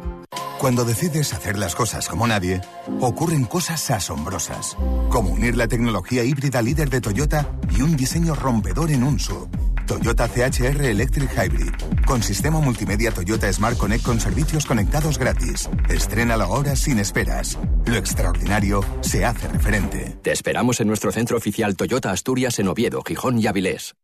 Cuando 0.57 0.85
decides 0.85 1.35
hacer 1.35 1.59
las 1.59 1.75
cosas 1.75 2.09
como 2.09 2.25
nadie, 2.25 2.61
ocurren 2.99 3.45
cosas 3.45 3.91
asombrosas, 3.91 4.75
como 5.09 5.29
unir 5.29 5.55
la 5.55 5.67
tecnología 5.67 6.23
híbrida 6.23 6.63
líder 6.63 6.89
de 6.89 7.01
Toyota 7.01 7.47
y 7.77 7.83
un 7.83 7.95
diseño 7.95 8.33
rompedor 8.33 8.89
en 8.89 9.03
un 9.03 9.19
sub. 9.19 9.47
Toyota 9.85 10.27
CHR 10.27 10.83
Electric 10.83 11.29
Hybrid, 11.31 11.73
con 12.05 12.23
sistema 12.23 12.59
multimedia 12.59 13.11
Toyota 13.11 13.51
Smart 13.51 13.77
Connect 13.77 14.03
con 14.03 14.19
servicios 14.19 14.65
conectados 14.65 15.17
gratis. 15.17 15.69
Estrena 15.89 16.37
la 16.37 16.47
hora 16.47 16.75
sin 16.75 16.99
esperas. 16.99 17.57
Lo 17.85 17.95
extraordinario 17.95 18.81
se 19.01 19.25
hace 19.25 19.47
referente. 19.47 20.17
Te 20.21 20.31
esperamos 20.31 20.79
en 20.81 20.87
nuestro 20.87 21.11
centro 21.11 21.37
oficial 21.37 21.75
Toyota 21.75 22.11
Asturias 22.11 22.59
en 22.59 22.67
Oviedo, 22.67 23.01
Gijón 23.03 23.39
y 23.39 23.47
Avilés. 23.47 23.95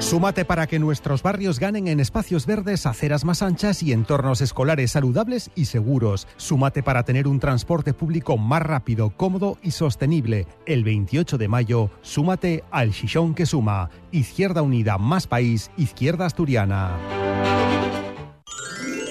Súmate 0.00 0.46
para 0.46 0.66
que 0.66 0.78
nuestros 0.78 1.22
barrios 1.22 1.60
ganen 1.60 1.86
en 1.86 2.00
espacios 2.00 2.46
verdes, 2.46 2.86
aceras 2.86 3.24
más 3.24 3.42
anchas 3.42 3.82
y 3.82 3.92
entornos 3.92 4.40
escolares 4.40 4.92
saludables 4.92 5.50
y 5.54 5.66
seguros. 5.66 6.26
Súmate 6.36 6.82
para 6.82 7.04
tener 7.04 7.28
un 7.28 7.38
transporte 7.38 7.92
público 7.92 8.38
más 8.38 8.62
rápido, 8.62 9.10
cómodo 9.10 9.58
y 9.62 9.72
sostenible. 9.72 10.46
El 10.64 10.84
28 10.84 11.36
de 11.36 11.48
mayo, 11.48 11.90
súmate 12.00 12.64
al 12.70 12.92
Chichón 12.92 13.34
que 13.34 13.44
suma. 13.44 13.90
Izquierda 14.10 14.62
Unida, 14.62 14.96
más 14.96 15.26
país, 15.26 15.70
Izquierda 15.76 16.24
Asturiana. 16.24 17.19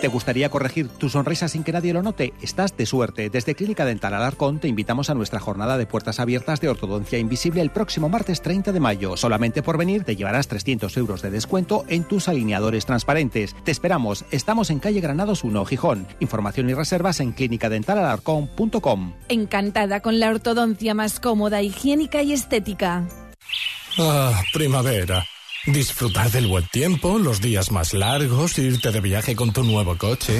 ¿Te 0.01 0.07
gustaría 0.07 0.49
corregir 0.49 0.87
tu 0.87 1.09
sonrisa 1.09 1.49
sin 1.49 1.63
que 1.63 1.73
nadie 1.73 1.91
lo 1.91 2.01
note? 2.01 2.33
Estás 2.41 2.75
de 2.77 2.85
suerte. 2.85 3.29
Desde 3.29 3.53
Clínica 3.53 3.83
Dental 3.83 4.13
Alarcón 4.13 4.59
te 4.59 4.69
invitamos 4.69 5.09
a 5.09 5.13
nuestra 5.13 5.41
jornada 5.41 5.77
de 5.77 5.85
puertas 5.85 6.21
abiertas 6.21 6.61
de 6.61 6.69
ortodoncia 6.69 7.19
invisible 7.19 7.61
el 7.61 7.69
próximo 7.69 8.07
martes 8.07 8.41
30 8.41 8.71
de 8.71 8.79
mayo. 8.79 9.17
Solamente 9.17 9.61
por 9.61 9.77
venir 9.77 10.05
te 10.05 10.15
llevarás 10.15 10.47
300 10.47 10.95
euros 10.95 11.21
de 11.21 11.31
descuento 11.31 11.83
en 11.89 12.05
tus 12.05 12.29
alineadores 12.29 12.85
transparentes. 12.85 13.53
Te 13.65 13.71
esperamos. 13.71 14.23
Estamos 14.31 14.69
en 14.69 14.79
calle 14.79 15.01
Granados 15.01 15.43
1, 15.43 15.65
Gijón. 15.65 16.07
Información 16.21 16.69
y 16.69 16.73
reservas 16.75 17.19
en 17.19 17.33
clínicadentalalarcón.com. 17.33 19.13
Encantada 19.27 19.99
con 19.99 20.21
la 20.21 20.29
ortodoncia 20.29 20.93
más 20.93 21.19
cómoda, 21.19 21.61
higiénica 21.61 22.21
y 22.23 22.31
estética. 22.31 23.05
Ah, 23.97 24.41
primavera. 24.53 25.25
Disfrutar 25.65 26.31
del 26.31 26.47
buen 26.47 26.65
tiempo, 26.67 27.19
los 27.19 27.41
días 27.41 27.71
más 27.71 27.93
largos, 27.93 28.57
irte 28.57 28.91
de 28.91 29.01
viaje 29.01 29.35
con 29.35 29.51
tu 29.51 29.63
nuevo 29.63 29.97
coche. 29.97 30.39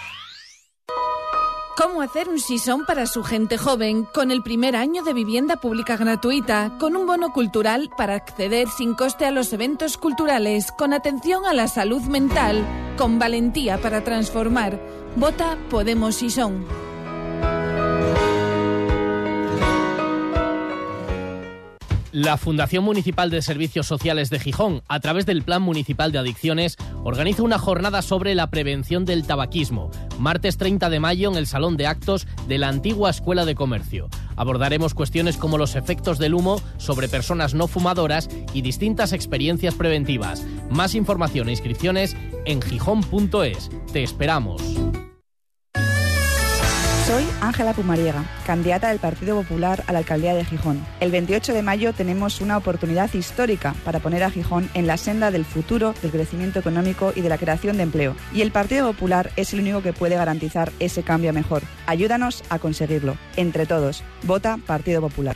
¿Cómo 1.81 2.03
hacer 2.03 2.29
un 2.29 2.37
sisón 2.37 2.85
para 2.85 3.07
su 3.07 3.23
gente 3.23 3.57
joven 3.57 4.03
con 4.13 4.29
el 4.29 4.43
primer 4.43 4.75
año 4.75 5.03
de 5.03 5.15
vivienda 5.15 5.55
pública 5.55 5.97
gratuita, 5.97 6.73
con 6.79 6.95
un 6.95 7.07
bono 7.07 7.33
cultural 7.33 7.89
para 7.97 8.13
acceder 8.13 8.67
sin 8.67 8.93
coste 8.93 9.25
a 9.25 9.31
los 9.31 9.51
eventos 9.51 9.97
culturales, 9.97 10.71
con 10.71 10.93
atención 10.93 11.43
a 11.47 11.55
la 11.55 11.67
salud 11.67 12.03
mental, 12.03 12.63
con 12.99 13.17
valentía 13.17 13.81
para 13.81 14.03
transformar? 14.03 14.79
Vota 15.15 15.57
Podemos 15.71 16.13
Sisón. 16.13 16.90
La 22.11 22.35
Fundación 22.35 22.83
Municipal 22.83 23.29
de 23.29 23.41
Servicios 23.41 23.87
Sociales 23.87 24.29
de 24.29 24.39
Gijón, 24.39 24.83
a 24.89 24.99
través 24.99 25.25
del 25.25 25.43
Plan 25.43 25.61
Municipal 25.61 26.11
de 26.11 26.17
Adicciones, 26.17 26.75
organiza 27.05 27.41
una 27.41 27.57
jornada 27.57 28.01
sobre 28.01 28.35
la 28.35 28.49
prevención 28.49 29.05
del 29.05 29.25
tabaquismo, 29.25 29.91
martes 30.19 30.57
30 30.57 30.89
de 30.89 30.99
mayo 30.99 31.31
en 31.31 31.37
el 31.37 31.47
Salón 31.47 31.77
de 31.77 31.87
Actos 31.87 32.27
de 32.49 32.57
la 32.57 32.67
antigua 32.67 33.09
Escuela 33.09 33.45
de 33.45 33.55
Comercio. 33.55 34.09
Abordaremos 34.35 34.93
cuestiones 34.93 35.37
como 35.37 35.57
los 35.57 35.75
efectos 35.75 36.19
del 36.19 36.33
humo 36.33 36.61
sobre 36.77 37.07
personas 37.07 37.53
no 37.53 37.67
fumadoras 37.67 38.29
y 38.53 38.61
distintas 38.61 39.13
experiencias 39.13 39.75
preventivas. 39.75 40.45
Más 40.69 40.95
información 40.95 41.47
e 41.47 41.51
inscripciones 41.51 42.17
en 42.45 42.61
gijón.es. 42.61 43.69
Te 43.93 44.03
esperamos. 44.03 44.61
Ángela 47.51 47.73
Pumariega, 47.73 48.23
candidata 48.47 48.87
del 48.87 48.99
Partido 48.99 49.35
Popular 49.35 49.83
a 49.85 49.91
la 49.91 49.99
alcaldía 49.99 50.33
de 50.33 50.45
Gijón. 50.45 50.87
El 51.01 51.11
28 51.11 51.51
de 51.51 51.61
mayo 51.61 51.91
tenemos 51.91 52.39
una 52.39 52.55
oportunidad 52.55 53.13
histórica 53.13 53.75
para 53.83 53.99
poner 53.99 54.23
a 54.23 54.31
Gijón 54.31 54.69
en 54.73 54.87
la 54.87 54.95
senda 54.95 55.31
del 55.31 55.43
futuro, 55.43 55.93
del 56.01 56.11
crecimiento 56.11 56.59
económico 56.59 57.11
y 57.13 57.19
de 57.19 57.27
la 57.27 57.37
creación 57.37 57.75
de 57.75 57.83
empleo. 57.83 58.15
Y 58.33 58.39
el 58.39 58.53
Partido 58.53 58.87
Popular 58.87 59.31
es 59.35 59.51
el 59.51 59.59
único 59.59 59.81
que 59.81 59.91
puede 59.91 60.15
garantizar 60.15 60.71
ese 60.79 61.03
cambio 61.03 61.33
mejor. 61.33 61.61
Ayúdanos 61.87 62.41
a 62.47 62.57
conseguirlo. 62.57 63.17
Entre 63.35 63.65
todos, 63.65 64.01
vota 64.23 64.57
Partido 64.65 65.01
Popular. 65.01 65.35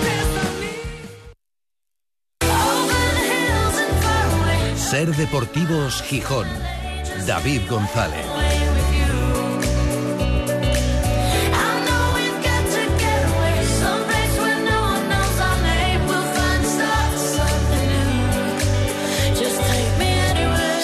Ser 5.01 5.15
Deportivos 5.15 6.03
Gijón. 6.03 6.45
David 7.25 7.61
González. 7.67 8.23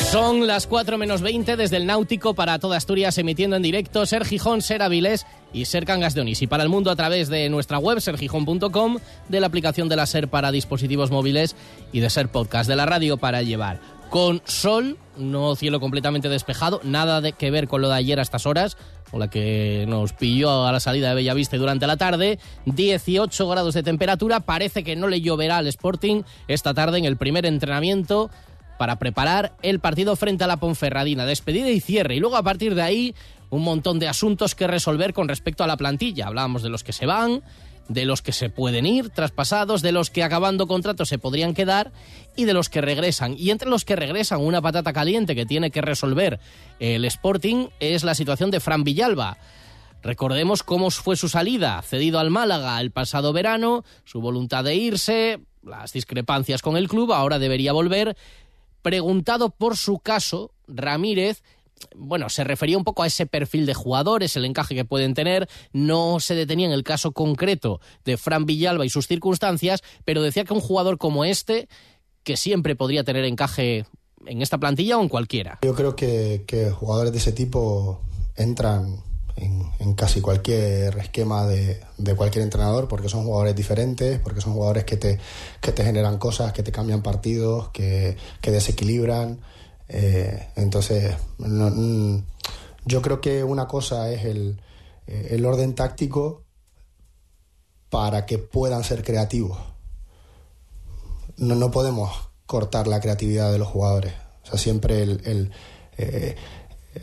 Son 0.09 0.47
las 0.47 0.65
4 0.65 0.97
menos 0.97 1.21
20 1.21 1.55
desde 1.55 1.77
el 1.77 1.85
Náutico 1.85 2.33
para 2.33 2.57
toda 2.57 2.77
Asturias 2.77 3.19
emitiendo 3.19 3.55
en 3.55 3.61
directo 3.61 4.03
Ser 4.07 4.25
Gijón, 4.25 4.63
Ser 4.63 4.81
Avilés 4.81 5.27
y 5.53 5.65
Ser 5.65 5.85
Cangas 5.85 6.15
de 6.15 6.21
Onís. 6.21 6.41
Y 6.41 6.47
para 6.47 6.63
el 6.63 6.69
mundo 6.69 6.89
a 6.89 6.95
través 6.95 7.29
de 7.29 7.47
nuestra 7.49 7.77
web 7.77 8.01
sergijón.com, 8.01 8.97
de 9.29 9.39
la 9.39 9.45
aplicación 9.45 9.89
de 9.89 9.95
la 9.95 10.07
Ser 10.07 10.27
para 10.27 10.51
dispositivos 10.51 11.11
móviles 11.11 11.55
y 11.91 11.99
de 11.99 12.09
Ser 12.09 12.29
Podcast 12.29 12.67
de 12.67 12.75
la 12.75 12.87
radio 12.87 13.17
para 13.17 13.43
llevar. 13.43 13.96
Con 14.09 14.41
sol, 14.45 14.97
no 15.17 15.55
cielo 15.55 15.79
completamente 15.79 16.29
despejado, 16.29 16.79
nada 16.83 17.19
de 17.19 17.33
que 17.33 17.51
ver 17.51 17.67
con 17.67 17.81
lo 17.81 17.89
de 17.89 17.95
ayer 17.95 18.19
a 18.19 18.21
estas 18.21 18.45
horas, 18.45 18.77
con 19.11 19.19
la 19.19 19.29
que 19.29 19.85
nos 19.87 20.13
pilló 20.13 20.65
a 20.65 20.71
la 20.71 20.79
salida 20.79 21.09
de 21.09 21.15
Bellavista 21.15 21.57
durante 21.57 21.87
la 21.87 21.97
tarde. 21.97 22.39
18 22.65 23.49
grados 23.49 23.73
de 23.73 23.83
temperatura, 23.83 24.39
parece 24.39 24.83
que 24.83 24.95
no 24.95 25.07
le 25.07 25.21
lloverá 25.21 25.57
al 25.57 25.67
Sporting 25.67 26.23
esta 26.47 26.73
tarde 26.73 26.97
en 26.97 27.05
el 27.05 27.17
primer 27.17 27.45
entrenamiento 27.45 28.29
para 28.77 28.97
preparar 28.97 29.55
el 29.61 29.79
partido 29.79 30.15
frente 30.15 30.43
a 30.43 30.47
la 30.47 30.57
Ponferradina, 30.57 31.25
despedida 31.25 31.69
y 31.69 31.79
cierre. 31.79 32.15
Y 32.15 32.19
luego 32.19 32.37
a 32.37 32.43
partir 32.43 32.75
de 32.75 32.83
ahí 32.83 33.15
un 33.49 33.63
montón 33.63 33.99
de 33.99 34.07
asuntos 34.07 34.55
que 34.55 34.67
resolver 34.67 35.13
con 35.13 35.27
respecto 35.27 35.63
a 35.63 35.67
la 35.67 35.77
plantilla. 35.77 36.27
Hablábamos 36.27 36.63
de 36.63 36.69
los 36.69 36.83
que 36.83 36.93
se 36.93 37.05
van, 37.05 37.41
de 37.89 38.05
los 38.05 38.21
que 38.21 38.31
se 38.31 38.49
pueden 38.49 38.85
ir 38.85 39.09
traspasados, 39.09 39.81
de 39.81 39.91
los 39.91 40.09
que 40.09 40.23
acabando 40.23 40.67
contrato 40.67 41.05
se 41.05 41.17
podrían 41.17 41.53
quedar 41.53 41.91
y 42.35 42.45
de 42.45 42.53
los 42.53 42.69
que 42.69 42.81
regresan. 42.81 43.35
Y 43.37 43.51
entre 43.51 43.69
los 43.69 43.85
que 43.85 43.95
regresan, 43.95 44.41
una 44.41 44.61
patata 44.61 44.93
caliente 44.93 45.35
que 45.35 45.45
tiene 45.45 45.71
que 45.71 45.81
resolver 45.81 46.39
el 46.79 47.05
Sporting 47.05 47.67
es 47.79 48.03
la 48.03 48.15
situación 48.15 48.51
de 48.51 48.59
Fran 48.59 48.83
Villalba. 48.83 49.37
Recordemos 50.03 50.63
cómo 50.63 50.91
fue 50.91 51.15
su 51.15 51.27
salida, 51.27 51.81
cedido 51.81 52.19
al 52.19 52.29
Málaga 52.29 52.79
el 52.79 52.91
pasado 52.91 53.33
verano, 53.33 53.83
su 54.05 54.21
voluntad 54.21 54.63
de 54.63 54.75
irse, 54.75 55.39
las 55.63 55.91
discrepancias 55.91 56.61
con 56.61 56.77
el 56.77 56.87
club, 56.87 57.11
ahora 57.11 57.39
debería 57.39 57.73
volver. 57.73 58.15
Preguntado 58.81 59.49
por 59.49 59.75
su 59.75 59.99
caso, 59.99 60.51
Ramírez 60.67 61.43
bueno, 61.95 62.29
se 62.29 62.43
refería 62.43 62.77
un 62.77 62.83
poco 62.83 63.03
a 63.03 63.07
ese 63.07 63.25
perfil 63.25 63.65
de 63.65 63.73
jugadores, 63.73 64.35
el 64.35 64.45
encaje 64.45 64.75
que 64.75 64.85
pueden 64.85 65.13
tener, 65.13 65.47
no 65.73 66.19
se 66.19 66.35
detenía 66.35 66.67
en 66.67 66.73
el 66.73 66.83
caso 66.83 67.11
concreto 67.11 67.79
de 68.05 68.17
Fran 68.17 68.45
Villalba 68.45 68.85
y 68.85 68.89
sus 68.89 69.07
circunstancias, 69.07 69.81
pero 70.05 70.21
decía 70.21 70.45
que 70.45 70.53
un 70.53 70.61
jugador 70.61 70.97
como 70.97 71.25
este, 71.25 71.67
que 72.23 72.37
siempre 72.37 72.75
podría 72.75 73.03
tener 73.03 73.25
encaje 73.25 73.85
en 74.25 74.41
esta 74.41 74.57
plantilla 74.57 74.97
o 74.97 75.01
en 75.01 75.09
cualquiera. 75.09 75.59
Yo 75.61 75.73
creo 75.75 75.95
que, 75.95 76.71
jugadores 76.73 77.11
de 77.11 77.19
ese 77.19 77.31
tipo 77.31 78.01
entran 78.35 79.03
en, 79.35 79.93
casi 79.93 80.21
cualquier 80.21 80.97
esquema 80.97 81.45
de, 81.45 81.79
de, 81.97 82.15
cualquier 82.15 82.43
entrenador 82.43 82.87
porque 82.87 83.09
son 83.09 83.23
jugadores 83.23 83.55
diferentes, 83.55 84.19
porque 84.19 84.41
son 84.41 84.53
jugadores 84.53 84.83
que 84.83 84.97
te, 84.97 85.19
que 85.61 85.71
te 85.71 85.83
generan 85.83 86.17
cosas, 86.17 86.53
que 86.53 86.63
te 86.63 86.71
cambian 86.71 87.01
partidos, 87.01 87.69
que 87.69 88.17
desequilibran. 88.41 89.39
Eh, 89.89 90.49
entonces, 90.55 91.15
mm, 91.37 92.17
yo 92.85 93.01
creo 93.01 93.21
que 93.21 93.43
una 93.43 93.67
cosa 93.67 94.11
es 94.11 94.25
el, 94.25 94.61
el 95.07 95.45
orden 95.45 95.75
táctico 95.75 96.43
para 97.89 98.25
que 98.25 98.37
puedan 98.37 98.83
ser 98.83 99.03
creativos. 99.03 99.57
No, 101.37 101.55
no 101.55 101.71
podemos 101.71 102.11
cortar 102.45 102.87
la 102.87 102.99
creatividad 102.99 103.51
de 103.51 103.59
los 103.59 103.67
jugadores. 103.67 104.13
O 104.43 104.47
sea, 104.47 104.57
siempre 104.57 105.03
el, 105.03 105.21
el 105.25 105.51
eh, 105.97 106.35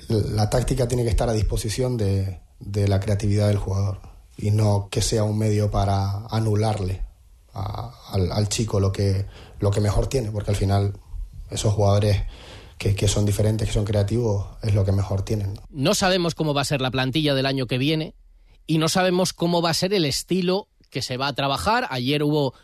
la 0.08 0.48
táctica 0.50 0.88
tiene 0.88 1.04
que 1.04 1.10
estar 1.10 1.28
a 1.28 1.32
disposición 1.32 1.96
de, 1.96 2.40
de, 2.60 2.88
la 2.88 3.00
creatividad 3.00 3.48
del 3.48 3.58
jugador 3.58 4.00
y 4.36 4.50
no 4.50 4.88
que 4.90 5.02
sea 5.02 5.24
un 5.24 5.38
medio 5.38 5.70
para 5.70 6.26
anularle 6.26 7.02
a, 7.52 7.92
al, 8.10 8.32
al, 8.32 8.48
chico 8.48 8.80
lo 8.80 8.92
que, 8.92 9.26
lo 9.60 9.70
que 9.70 9.80
mejor 9.80 10.08
tiene, 10.08 10.30
porque 10.30 10.50
al 10.50 10.56
final 10.56 10.94
esos 11.50 11.74
jugadores 11.74 12.22
que, 12.78 13.08
son 13.08 13.24
diferentes, 13.24 13.68
que 13.68 13.74
son 13.74 13.84
creativos, 13.84 14.46
es 14.62 14.74
lo 14.74 14.84
que 14.84 14.92
mejor 14.92 15.22
tienen. 15.22 15.58
No 15.70 15.94
sabemos 15.94 16.34
cómo 16.34 16.54
va 16.54 16.62
a 16.62 16.66
ser 16.66 16.80
la 16.80 16.90
plantilla 16.90 17.34
del 17.34 17.46
año 17.46 17.66
que 17.66 17.78
viene 17.78 18.14
y 18.66 18.78
no 18.78 18.88
sabemos 18.88 19.32
cómo 19.32 19.62
va 19.62 19.70
a 19.70 19.74
ser 19.74 19.94
el 19.94 20.04
estilo 20.04 20.68
que 20.90 21.02
se 21.02 21.16
va 21.16 21.28
a 21.28 21.32
trabajar. 21.32 21.86
Ayer 21.90 22.22
hubo 22.22 22.54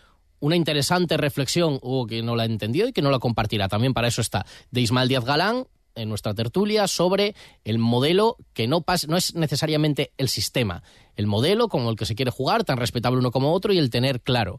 una 0.40 0.56
interesante 0.56 1.16
reflexión, 1.16 1.78
hubo 1.82 2.06
que 2.06 2.22
no 2.22 2.36
la 2.36 2.44
entendió 2.44 2.88
y 2.88 2.92
que 2.92 3.02
no 3.02 3.10
la 3.10 3.18
compartirá. 3.18 3.68
También 3.68 3.94
para 3.94 4.08
eso 4.08 4.20
está 4.20 4.46
de 4.70 4.80
Ismael 4.80 5.08
Díaz 5.08 5.24
Galán, 5.24 5.66
en 5.94 6.08
nuestra 6.08 6.34
tertulia 6.34 6.86
sobre 6.86 7.34
el 7.64 7.78
modelo 7.78 8.36
que 8.52 8.66
no, 8.66 8.82
pas, 8.82 9.08
no 9.08 9.16
es 9.16 9.34
necesariamente 9.34 10.12
el 10.18 10.28
sistema, 10.28 10.82
el 11.16 11.26
modelo 11.26 11.68
como 11.68 11.90
el 11.90 11.96
que 11.96 12.06
se 12.06 12.14
quiere 12.14 12.30
jugar, 12.30 12.64
tan 12.64 12.76
respetable 12.76 13.18
uno 13.18 13.30
como 13.30 13.52
otro, 13.52 13.72
y 13.72 13.78
el 13.78 13.90
tener 13.90 14.20
claro. 14.20 14.58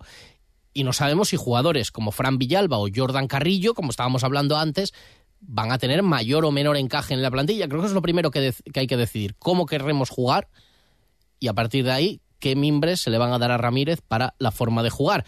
Y 0.73 0.83
no 0.83 0.93
sabemos 0.93 1.29
si 1.29 1.37
jugadores 1.37 1.91
como 1.91 2.11
Fran 2.11 2.37
Villalba 2.37 2.77
o 2.77 2.87
Jordan 2.93 3.27
Carrillo, 3.27 3.73
como 3.73 3.91
estábamos 3.91 4.23
hablando 4.23 4.57
antes, 4.57 4.93
van 5.41 5.71
a 5.71 5.77
tener 5.77 6.03
mayor 6.03 6.45
o 6.45 6.51
menor 6.51 6.77
encaje 6.77 7.13
en 7.13 7.21
la 7.21 7.31
plantilla. 7.31 7.67
Creo 7.67 7.81
que 7.81 7.85
eso 7.85 7.91
es 7.91 7.95
lo 7.95 8.01
primero 8.01 8.31
que, 8.31 8.53
que 8.73 8.79
hay 8.79 8.87
que 8.87 8.97
decidir, 8.97 9.35
cómo 9.37 9.65
querremos 9.65 10.09
jugar 10.09 10.47
y 11.39 11.47
a 11.47 11.53
partir 11.53 11.83
de 11.83 11.91
ahí 11.91 12.21
qué 12.39 12.55
mimbres 12.55 13.01
se 13.01 13.09
le 13.09 13.17
van 13.17 13.33
a 13.33 13.39
dar 13.39 13.51
a 13.51 13.57
Ramírez 13.57 14.01
para 14.01 14.35
la 14.39 14.51
forma 14.51 14.83
de 14.83 14.89
jugar. 14.89 15.25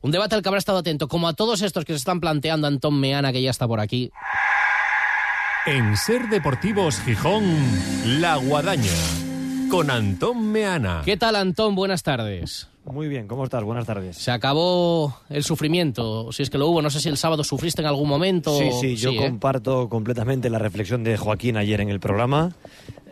Un 0.00 0.10
debate 0.10 0.34
al 0.34 0.42
que 0.42 0.48
habrá 0.48 0.58
estado 0.58 0.78
atento, 0.78 1.08
como 1.08 1.28
a 1.28 1.32
todos 1.32 1.62
estos 1.62 1.84
que 1.84 1.94
se 1.94 1.98
están 1.98 2.20
planteando 2.20 2.66
Antón 2.66 3.00
Meana, 3.00 3.32
que 3.32 3.40
ya 3.40 3.50
está 3.50 3.66
por 3.66 3.80
aquí. 3.80 4.10
En 5.66 5.96
Ser 5.96 6.28
Deportivos 6.28 7.00
Gijón, 7.00 7.44
La 8.20 8.36
Guadaña, 8.36 8.92
con 9.70 9.90
Antón 9.90 10.52
Meana. 10.52 11.00
¿Qué 11.06 11.16
tal, 11.16 11.36
Antón? 11.36 11.74
Buenas 11.74 12.02
tardes. 12.02 12.68
Muy 12.84 13.08
bien, 13.08 13.26
¿cómo 13.26 13.44
estás? 13.44 13.62
Buenas 13.64 13.86
tardes. 13.86 14.16
Se 14.16 14.30
acabó 14.30 15.16
el 15.30 15.42
sufrimiento, 15.42 16.30
si 16.32 16.42
es 16.42 16.50
que 16.50 16.58
lo 16.58 16.68
hubo. 16.68 16.82
No 16.82 16.90
sé 16.90 17.00
si 17.00 17.08
el 17.08 17.16
sábado 17.16 17.42
sufriste 17.42 17.80
en 17.80 17.88
algún 17.88 18.08
momento. 18.08 18.56
Sí, 18.58 18.70
sí, 18.78 18.96
yo 18.96 19.10
sí, 19.10 19.16
comparto 19.16 19.84
¿eh? 19.84 19.88
completamente 19.88 20.50
la 20.50 20.58
reflexión 20.58 21.02
de 21.02 21.16
Joaquín 21.16 21.56
ayer 21.56 21.80
en 21.80 21.88
el 21.88 21.98
programa. 21.98 22.52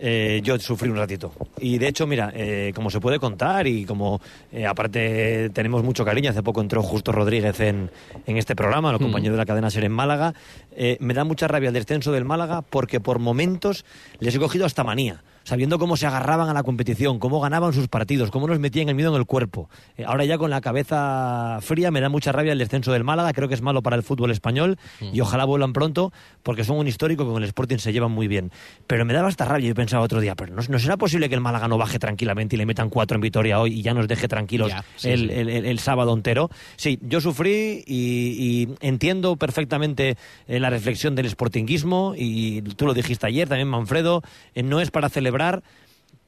Eh, 0.04 0.40
yo 0.42 0.58
sufrí 0.58 0.90
un 0.90 0.96
ratito. 0.96 1.32
Y 1.60 1.78
de 1.78 1.86
hecho, 1.86 2.08
mira, 2.08 2.32
eh, 2.34 2.72
como 2.74 2.90
se 2.90 2.98
puede 2.98 3.20
contar 3.20 3.68
y 3.68 3.84
como 3.84 4.20
eh, 4.50 4.66
aparte 4.66 5.48
tenemos 5.50 5.84
mucho 5.84 6.04
cariño, 6.04 6.30
hace 6.30 6.42
poco 6.42 6.60
entró 6.60 6.82
Justo 6.82 7.12
Rodríguez 7.12 7.60
en, 7.60 7.88
en 8.26 8.36
este 8.36 8.56
programa, 8.56 8.90
los 8.90 9.00
mm. 9.00 9.04
compañeros 9.04 9.34
de 9.34 9.38
la 9.38 9.46
cadena 9.46 9.70
Ser 9.70 9.84
en 9.84 9.92
Málaga, 9.92 10.34
eh, 10.74 10.96
me 10.98 11.14
da 11.14 11.22
mucha 11.22 11.46
rabia 11.46 11.68
el 11.68 11.74
descenso 11.74 12.10
del 12.10 12.24
Málaga 12.24 12.62
porque 12.62 12.98
por 12.98 13.20
momentos 13.20 13.84
les 14.18 14.34
he 14.34 14.40
cogido 14.40 14.66
hasta 14.66 14.82
manía 14.82 15.22
sabiendo 15.44 15.78
cómo 15.78 15.96
se 15.96 16.06
agarraban 16.06 16.48
a 16.48 16.54
la 16.54 16.62
competición, 16.62 17.18
cómo 17.18 17.40
ganaban 17.40 17.72
sus 17.72 17.88
partidos, 17.88 18.30
cómo 18.30 18.46
nos 18.46 18.58
metían 18.58 18.88
el 18.88 18.94
miedo 18.94 19.10
en 19.10 19.18
el 19.18 19.26
cuerpo. 19.26 19.68
Ahora 20.06 20.24
ya 20.24 20.38
con 20.38 20.50
la 20.50 20.60
cabeza 20.60 21.58
fría 21.60 21.90
me 21.90 22.00
da 22.00 22.08
mucha 22.08 22.32
rabia 22.32 22.52
el 22.52 22.58
descenso 22.58 22.92
del 22.92 23.04
Málaga, 23.04 23.32
creo 23.32 23.48
que 23.48 23.54
es 23.54 23.62
malo 23.62 23.82
para 23.82 23.96
el 23.96 24.02
fútbol 24.02 24.30
español 24.30 24.78
y 25.00 25.20
ojalá 25.20 25.44
vuelvan 25.44 25.72
pronto 25.72 26.12
porque 26.42 26.64
son 26.64 26.78
un 26.78 26.86
histórico 26.86 27.24
que 27.24 27.32
con 27.32 27.42
el 27.42 27.48
Sporting 27.48 27.78
se 27.78 27.92
llevan 27.92 28.12
muy 28.12 28.28
bien. 28.28 28.52
Pero 28.86 29.04
me 29.04 29.14
daba 29.14 29.28
esta 29.28 29.44
rabia, 29.44 29.68
yo 29.68 29.74
pensaba 29.92 30.04
otro 30.04 30.22
día, 30.22 30.34
pero 30.34 30.54
no, 30.54 30.62
no, 30.66 30.78
será 30.78 30.96
posible 30.96 31.28
que 31.28 31.34
el 31.34 31.42
Málaga 31.42 31.68
no 31.68 31.76
baje 31.76 31.98
tranquilamente 31.98 32.56
y 32.56 32.58
le 32.58 32.64
metan 32.64 32.88
cuatro 32.88 33.16
en 33.16 33.20
Vitoria 33.20 33.60
hoy 33.60 33.78
y 33.78 33.82
ya 33.82 33.92
nos 33.92 34.08
deje 34.08 34.26
tranquilos 34.26 34.70
ya, 34.70 34.82
sí, 34.96 35.10
el, 35.10 35.28
sí. 35.28 35.34
El, 35.34 35.48
el, 35.50 35.66
el, 35.66 35.78
sábado 35.80 36.14
entero. 36.14 36.48
Sí, 36.76 36.98
yo 37.02 37.20
sufrí 37.20 37.84
y, 37.86 37.92
y 38.38 38.68
entiendo 38.80 39.36
perfectamente 39.36 40.16
eh, 40.48 40.60
la 40.60 40.70
reflexión 40.70 41.14
del 41.14 41.28
sportinguismo 41.28 42.14
y 42.16 42.62
tú 42.62 42.86
lo 42.86 42.94
dijiste 42.94 43.26
ayer 43.26 43.46
también, 43.50 43.68
Manfredo, 43.68 44.22
eh, 44.54 44.62
no 44.62 44.80
es 44.80 44.90
para 44.90 45.10
celebrar 45.10 45.62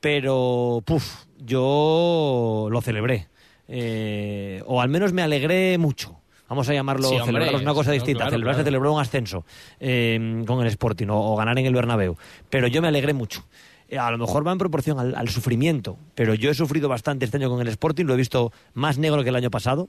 pero 0.01 0.83
puf, 0.85 1.25
yo 1.39 2.69
lo 2.71 2.83
celebré. 2.83 3.29
Eh, 3.67 4.63
o 4.67 4.83
al 4.83 4.91
menos 4.91 5.15
me 5.15 5.23
alegré 5.23 5.79
mucho. 5.79 6.21
Vamos 6.55 6.69
a 6.69 6.73
llamarlo, 6.73 7.09
sí, 7.09 7.17
es 7.17 7.23
una 7.63 7.75
cosa 7.75 7.91
distinta. 7.91 8.19
Claro, 8.21 8.31
celebrar 8.31 8.55
claro. 8.55 8.65
se 8.65 8.69
celebró 8.69 8.93
un 8.95 9.01
ascenso 9.01 9.45
eh, 9.81 10.45
con 10.47 10.61
el 10.61 10.69
Sporting 10.69 11.09
o, 11.09 11.33
o, 11.33 11.37
ganar 11.37 11.59
en 11.59 11.67
el 11.67 11.75
Bernabéu. 11.75 12.17
Pero 12.49 12.69
yo 12.69 12.81
me 12.81 12.87
alegré 12.89 13.13
mucho. 13.13 13.45
eh, 13.89 13.99
a 13.99 14.09
lo 14.13 14.19
mejor 14.19 14.47
va 14.47 14.53
en 14.53 14.59
proporción 14.59 15.01
al, 15.01 15.15
al 15.17 15.29
sufrimiento, 15.29 15.99
pero 16.15 16.35
yo 16.35 16.51
he 16.51 16.55
sufrido 16.55 16.89
bastante 16.89 17.25
este 17.25 17.39
año 17.39 17.51
con 17.51 17.61
el 17.61 17.69
Sporting, 17.69 18.05
lo 18.05 18.15
he 18.15 18.17
visto 18.17 18.53
más 18.73 18.99
negro 18.99 19.23
que 19.25 19.31
el 19.31 19.37
año 19.37 19.51
pasado 19.51 19.89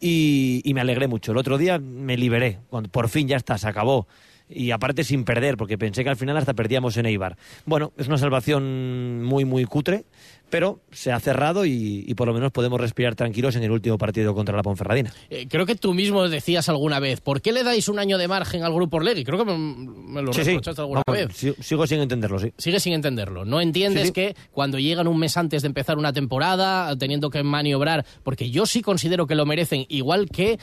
y, 0.00 0.60
y 0.64 0.74
me 0.74 0.80
alegré 0.80 1.06
mucho. 1.08 1.32
El 1.32 1.38
otro 1.38 1.56
día 1.56 1.78
me 1.78 2.16
liberé, 2.16 2.58
cuando 2.68 2.90
por 2.90 3.08
fin 3.08 3.28
ya 3.28 3.36
está, 3.36 3.56
se 3.58 3.68
acabó. 3.68 4.06
Y 4.48 4.70
aparte 4.70 5.02
sin 5.02 5.24
perder, 5.24 5.56
porque 5.56 5.76
pensé 5.76 6.04
que 6.04 6.10
al 6.10 6.16
final 6.16 6.36
hasta 6.36 6.54
perdíamos 6.54 6.96
en 6.96 7.06
Eibar. 7.06 7.36
Bueno, 7.64 7.92
es 7.96 8.06
una 8.06 8.16
salvación 8.16 9.24
muy, 9.24 9.44
muy 9.44 9.64
cutre, 9.64 10.04
pero 10.50 10.78
se 10.92 11.10
ha 11.10 11.18
cerrado 11.18 11.66
y, 11.66 12.04
y 12.06 12.14
por 12.14 12.28
lo 12.28 12.34
menos 12.34 12.52
podemos 12.52 12.80
respirar 12.80 13.16
tranquilos 13.16 13.56
en 13.56 13.64
el 13.64 13.72
último 13.72 13.98
partido 13.98 14.34
contra 14.34 14.54
la 14.56 14.62
Ponferradina. 14.62 15.12
Eh, 15.30 15.48
creo 15.48 15.66
que 15.66 15.74
tú 15.74 15.92
mismo 15.94 16.28
decías 16.28 16.68
alguna 16.68 17.00
vez, 17.00 17.20
¿por 17.20 17.42
qué 17.42 17.50
le 17.50 17.64
dais 17.64 17.88
un 17.88 17.98
año 17.98 18.18
de 18.18 18.28
margen 18.28 18.62
al 18.62 18.72
grupo 18.72 18.98
Orlegui? 18.98 19.24
Creo 19.24 19.44
que 19.44 19.44
me, 19.52 19.58
me 19.58 20.22
lo 20.22 20.32
Sí, 20.32 20.42
sí. 20.44 20.50
reprochaste 20.50 20.80
alguna 20.80 21.02
vez. 21.10 21.28
si- 21.34 21.54
sigo 21.60 21.84
sin 21.88 21.98
entenderlo, 22.00 22.38
sí. 22.38 22.52
Sigues 22.56 22.84
sin 22.84 22.92
entenderlo. 22.92 23.44
No 23.44 23.60
entiendes 23.60 24.06
sí. 24.08 24.12
que 24.12 24.36
cuando 24.52 24.78
llegan 24.78 25.08
un 25.08 25.18
mes 25.18 25.36
antes 25.36 25.62
de 25.62 25.66
empezar 25.68 25.98
una 25.98 26.12
temporada, 26.12 26.96
teniendo 26.96 27.30
que 27.30 27.42
maniobrar, 27.42 28.06
porque 28.22 28.50
yo 28.50 28.66
sí 28.66 28.80
considero 28.80 29.26
que 29.26 29.34
lo 29.34 29.44
merecen, 29.44 29.86
igual 29.88 30.28
que 30.28 30.60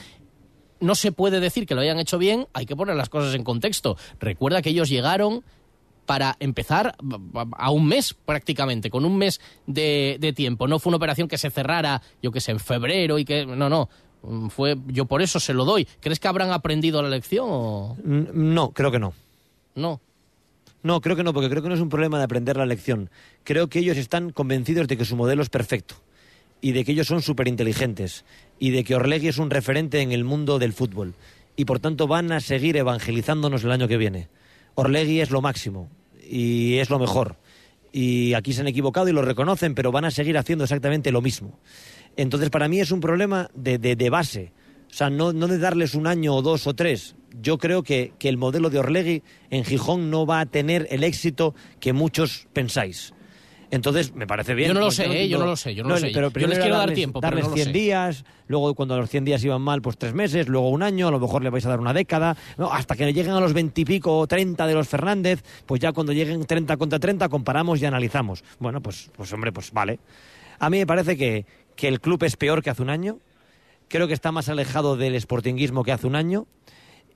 no 0.83 0.95
se 0.95 1.11
puede 1.11 1.39
decir 1.39 1.65
que 1.65 1.75
lo 1.75 1.81
hayan 1.81 1.99
hecho 1.99 2.17
bien, 2.17 2.47
hay 2.53 2.65
que 2.65 2.75
poner 2.75 2.95
las 2.95 3.09
cosas 3.09 3.33
en 3.35 3.43
contexto. 3.43 3.97
Recuerda 4.19 4.61
que 4.61 4.69
ellos 4.69 4.89
llegaron 4.89 5.43
para 6.05 6.35
empezar 6.41 6.95
a 7.57 7.71
un 7.71 7.87
mes 7.87 8.13
prácticamente, 8.13 8.89
con 8.89 9.05
un 9.05 9.17
mes 9.17 9.39
de, 9.67 10.17
de 10.19 10.33
tiempo. 10.33 10.67
No 10.67 10.77
fue 10.79 10.89
una 10.89 10.97
operación 10.97 11.27
que 11.29 11.37
se 11.37 11.49
cerrara, 11.49 12.01
yo 12.21 12.31
que 12.31 12.41
sé, 12.41 12.51
en 12.51 12.59
febrero 12.59 13.17
y 13.19 13.25
que... 13.25 13.45
No, 13.45 13.69
no. 13.69 13.89
Mm, 14.21 14.47
Fue, 14.49 14.75
yo 14.87 15.05
por 15.05 15.21
eso 15.21 15.39
se 15.39 15.53
lo 15.53 15.63
doy. 15.65 15.87
¿Crees 16.01 16.19
que 16.19 16.27
habrán 16.27 16.51
aprendido 16.51 17.01
la 17.01 17.07
lección 17.09 17.45
o 17.49 17.95
N- 18.05 18.27
No, 18.33 18.71
creo 18.71 18.91
que 18.91 18.99
no. 18.99 19.13
no? 19.75 20.01
No, 20.81 20.99
creo 20.99 21.15
que 21.15 21.23
no, 21.23 21.33
porque 21.33 21.49
creo 21.49 21.63
que 21.63 21.69
no 21.69 21.75
es 21.75 21.81
un 21.81 21.87
problema 21.87 22.17
de 22.17 22.25
aprender 22.25 22.57
la 22.57 22.65
lección. 22.65 23.09
Creo 23.45 23.69
que 23.69 23.79
ellos 23.79 23.95
están 23.95 24.31
convencidos 24.31 24.89
de 24.89 24.97
que 24.97 25.05
su 25.05 25.15
modelo 25.15 25.41
es 25.41 25.49
perfecto 25.49 25.95
y 26.63 26.71
de 26.71 26.85
que 26.85 26.93
ellos 26.93 27.07
son 27.07 27.21
súper 27.21 27.49
inteligentes 27.49 28.23
y 28.57 28.69
de 28.71 28.85
que 28.85 28.95
Orlegui 28.95 29.27
es 29.27 29.37
un 29.37 29.49
referente 29.49 29.99
en 29.99 30.13
el 30.13 30.23
mundo 30.23 30.59
del 30.59 30.71
fútbol 30.71 31.13
y 31.57 31.65
por 31.65 31.81
tanto 31.81 32.07
van 32.07 32.31
a 32.31 32.39
seguir 32.39 32.77
evangelizándonos 32.77 33.65
el 33.65 33.71
año 33.73 33.89
que 33.89 33.97
viene. 33.97 34.29
Orlegui 34.75 35.19
es 35.19 35.29
lo 35.29 35.41
máximo 35.41 35.89
y 36.25 36.75
es 36.77 36.89
lo 36.89 36.99
mejor. 36.99 37.35
Y 37.91 38.33
aquí 38.33 38.53
se 38.53 38.61
han 38.61 38.67
equivocado 38.69 39.09
y 39.09 39.11
lo 39.11 39.21
reconocen, 39.21 39.75
pero 39.75 39.91
van 39.91 40.05
a 40.05 40.09
seguir 40.11 40.37
haciendo 40.37 40.63
exactamente 40.63 41.11
lo 41.11 41.21
mismo. 41.21 41.59
Entonces, 42.15 42.49
para 42.49 42.69
mí 42.69 42.79
es 42.79 42.91
un 42.91 43.01
problema 43.01 43.49
de, 43.53 43.77
de- 43.77 44.09
base. 44.09 44.53
O 44.89 44.93
sea, 44.95 45.09
no, 45.09 45.33
no 45.33 45.47
de 45.49 45.57
darles 45.57 45.95
un 45.95 46.07
año 46.07 46.33
o 46.33 46.41
dos 46.41 46.65
o 46.65 46.73
tres. 46.73 47.15
Yo 47.41 47.57
creo 47.57 47.83
que, 47.83 48.13
que 48.17 48.29
el 48.29 48.37
modelo 48.37 48.69
de 48.69 48.79
Orlegui 48.79 49.21
en 49.49 49.65
Gijón 49.65 50.09
no 50.09 50.25
va 50.25 50.39
a 50.39 50.45
tener 50.45 50.87
el 50.91 51.03
éxito 51.03 51.55
que 51.81 51.91
muchos 51.91 52.47
pensáis. 52.53 53.13
Entonces, 53.73 54.13
me 54.13 54.27
parece 54.27 54.53
bien. 54.53 54.67
Yo 54.67 54.75
no 54.75 54.81
lo 54.81 54.91
sé, 54.91 55.23
¿eh? 55.23 55.27
yo 55.27 55.39
no 55.39 55.47
lo 55.47 55.55
sé, 55.55 55.73
yo 55.73 55.81
no 55.83 55.89
lo 55.89 55.97
sé. 55.97 56.11
pero 56.13 56.29
Yo 56.29 56.47
les 56.47 56.59
quiero 56.59 56.77
dar 56.77 56.91
tiempo, 56.93 57.19
pero 57.19 57.31
darles 57.31 57.45
no 57.45 57.49
lo 57.49 57.55
100 57.55 57.65
sé. 57.65 57.73
días, 57.73 58.25
luego 58.45 58.75
cuando 58.75 58.95
los 58.97 59.09
100 59.09 59.25
días 59.25 59.43
iban 59.43 59.63
mal, 59.63 59.81
pues 59.81 59.97
tres 59.97 60.13
meses, 60.13 60.47
luego 60.47 60.69
un 60.69 60.83
año, 60.83 61.07
a 61.07 61.11
lo 61.11 61.19
mejor 61.19 61.43
le 61.43 61.49
vais 61.49 61.65
a 61.65 61.69
dar 61.69 61.79
una 61.79 61.91
década, 61.91 62.37
no, 62.59 62.71
hasta 62.71 62.95
que 62.95 63.11
lleguen 63.11 63.33
a 63.33 63.39
los 63.39 63.53
20 63.53 63.81
y 63.81 63.85
pico 63.85 64.15
o 64.19 64.27
30 64.27 64.67
de 64.67 64.73
los 64.75 64.87
Fernández, 64.87 65.43
pues 65.65 65.81
ya 65.81 65.91
cuando 65.91 66.13
lleguen 66.13 66.45
30 66.45 66.77
contra 66.77 66.99
30 66.99 67.29
comparamos 67.29 67.81
y 67.81 67.85
analizamos. 67.87 68.43
Bueno, 68.59 68.79
pues, 68.79 69.09
pues 69.17 69.33
hombre, 69.33 69.51
pues 69.51 69.71
vale. 69.71 69.99
A 70.59 70.69
mí 70.69 70.77
me 70.77 70.85
parece 70.85 71.17
que, 71.17 71.47
que 71.75 71.87
el 71.87 71.99
club 71.99 72.23
es 72.25 72.37
peor 72.37 72.61
que 72.61 72.69
hace 72.69 72.83
un 72.83 72.91
año, 72.91 73.17
creo 73.87 74.07
que 74.07 74.13
está 74.13 74.31
más 74.31 74.49
alejado 74.49 74.97
del 74.97 75.19
sportinguismo 75.19 75.83
que 75.83 75.91
hace 75.93 76.05
un 76.05 76.15
año 76.15 76.45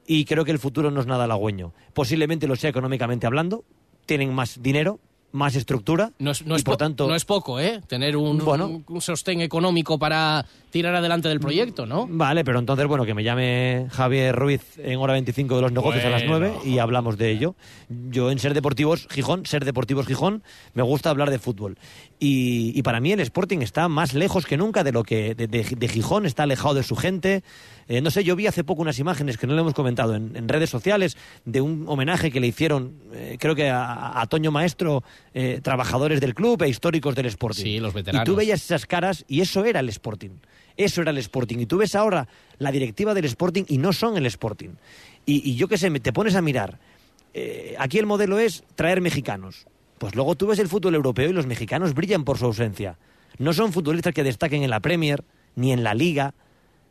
y 0.07 0.25
creo 0.25 0.43
que 0.43 0.51
el 0.51 0.59
futuro 0.59 0.89
no 0.89 1.01
es 1.01 1.05
nada 1.05 1.25
halagüeño. 1.25 1.73
Posiblemente 1.93 2.47
lo 2.47 2.55
sea 2.55 2.71
económicamente 2.71 3.27
hablando, 3.27 3.63
tienen 4.07 4.33
más 4.33 4.63
dinero, 4.63 4.99
más 5.37 5.55
estructura 5.55 6.11
No 6.19 6.31
es, 6.31 6.45
no 6.45 6.55
y 6.55 6.57
es 6.57 6.63
por 6.63 6.73
po- 6.73 6.77
tanto 6.77 7.07
no 7.07 7.15
es 7.15 7.23
poco, 7.23 7.59
¿eh? 7.59 7.81
Tener 7.87 8.17
un, 8.17 8.39
Bueno. 8.39 8.67
un- 8.67 8.83
un 8.87 9.01
sostén 9.01 9.39
económico 9.41 9.97
para 9.97 10.45
tirar 10.71 10.93
adelante 10.95 11.29
del 11.29 11.39
proyecto, 11.39 11.85
¿no? 11.85 12.07
Vale, 12.09 12.43
pero 12.43 12.59
entonces, 12.59 12.85
bueno, 12.87 13.05
que 13.05 13.13
me 13.13 13.23
llame 13.23 13.87
Javier 13.91 14.35
Ruiz 14.35 14.61
en 14.77 14.99
hora 14.99 15.13
25 15.13 15.55
de 15.55 15.61
los 15.61 15.71
negocios 15.71 16.03
a 16.03 16.09
las 16.09 16.27
Bueno. 16.27 16.47
9 16.49 16.53
y 16.65 16.79
hablamos 16.79 17.17
de 17.17 17.31
ello. 17.31 17.55
Yo 17.89 18.29
en 18.31 18.39
Ser 18.39 18.53
Deportivos 18.53 19.07
Gijón, 19.09 19.45
Ser 19.45 19.63
Deportivos 19.63 20.05
Gijón, 20.07 20.43
me 20.73 20.83
gusta 20.83 21.09
hablar 21.09 21.29
de 21.29 21.39
fútbol. 21.39 21.77
Y, 22.19 22.71
y 22.75 22.81
para 22.81 22.99
mí 22.99 23.11
el 23.11 23.19
Sporting 23.19 23.59
está 23.59 23.87
más 23.87 24.15
lejos 24.15 24.47
que 24.47 24.57
nunca 24.57 24.83
de 24.83 24.91
lo 24.91 25.03
que 25.03 25.35
de, 25.35 25.45
de- 25.45 25.63
de 25.77 25.87
Gijón, 25.87 26.25
está 26.25 26.43
alejado 26.43 26.73
de 26.73 26.81
su 26.81 26.95
gente. 26.95 27.43
Eh, 27.87 28.01
no 28.01 28.09
sé, 28.09 28.23
yo 28.23 28.35
vi 28.35 28.47
hace 28.47 28.63
poco 28.63 28.81
unas 28.81 28.97
imágenes 28.97 29.37
que 29.37 29.45
no 29.45 29.53
le 29.53 29.61
hemos 29.61 29.75
comentado 29.75 30.15
en, 30.15 30.35
en 30.35 30.47
redes 30.49 30.71
sociales 30.71 31.15
de 31.45 31.61
un 31.61 31.85
homenaje 31.87 32.31
que 32.31 32.39
le 32.39 32.47
hicieron, 32.47 32.93
eh, 33.13 33.37
creo 33.39 33.53
que 33.53 33.69
a, 33.69 34.19
a 34.19 34.25
Toño 34.25 34.49
Maestro, 34.51 35.03
eh, 35.35 35.59
trabajadores 35.61 36.19
del 36.19 36.33
club 36.33 36.59
e 36.63 36.69
históricos 36.69 37.13
del 37.13 37.27
Sporting. 37.27 37.61
Sí, 37.63 37.79
los 37.79 37.93
Y 37.93 37.97
veteranos. 37.97 38.25
tú 38.25 38.35
veías 38.35 38.63
esas 38.63 38.87
caras 38.87 39.23
y 39.27 39.41
eso 39.41 39.63
era 39.63 39.79
el 39.81 39.89
Sporting. 39.89 40.31
Eso 40.75 41.03
era 41.03 41.11
el 41.11 41.19
Sporting. 41.19 41.59
Y 41.59 41.65
tú 41.67 41.77
ves 41.77 41.93
ahora 41.93 42.27
la 42.57 42.71
directiva 42.71 43.13
del 43.13 43.25
Sporting 43.25 43.65
y 43.67 43.77
no 43.77 43.93
son 43.93 44.17
el 44.17 44.25
Sporting. 44.25 44.69
Y, 45.27 45.47
y 45.51 45.55
yo 45.55 45.67
qué 45.67 45.77
sé, 45.77 45.91
me- 45.91 45.99
te 45.99 46.13
pones 46.13 46.33
a 46.35 46.41
mirar. 46.41 46.79
aquí 47.77 47.99
el 47.99 48.07
modelo 48.07 48.39
es 48.39 48.63
traer 48.75 49.01
mexicanos. 49.01 49.67
Pues 49.97 50.15
luego 50.15 50.35
tú 50.35 50.47
ves 50.47 50.59
el 50.59 50.67
fútbol 50.67 50.95
europeo 50.95 51.29
y 51.29 51.33
los 51.33 51.47
mexicanos 51.47 51.93
brillan 51.93 52.23
por 52.23 52.37
su 52.37 52.45
ausencia. 52.45 52.97
No 53.37 53.53
son 53.53 53.73
futbolistas 53.73 54.13
que 54.13 54.23
destaquen 54.23 54.63
en 54.63 54.69
la 54.69 54.79
Premier 54.79 55.23
ni 55.55 55.71
en 55.71 55.83
la 55.83 55.93
Liga. 55.93 56.33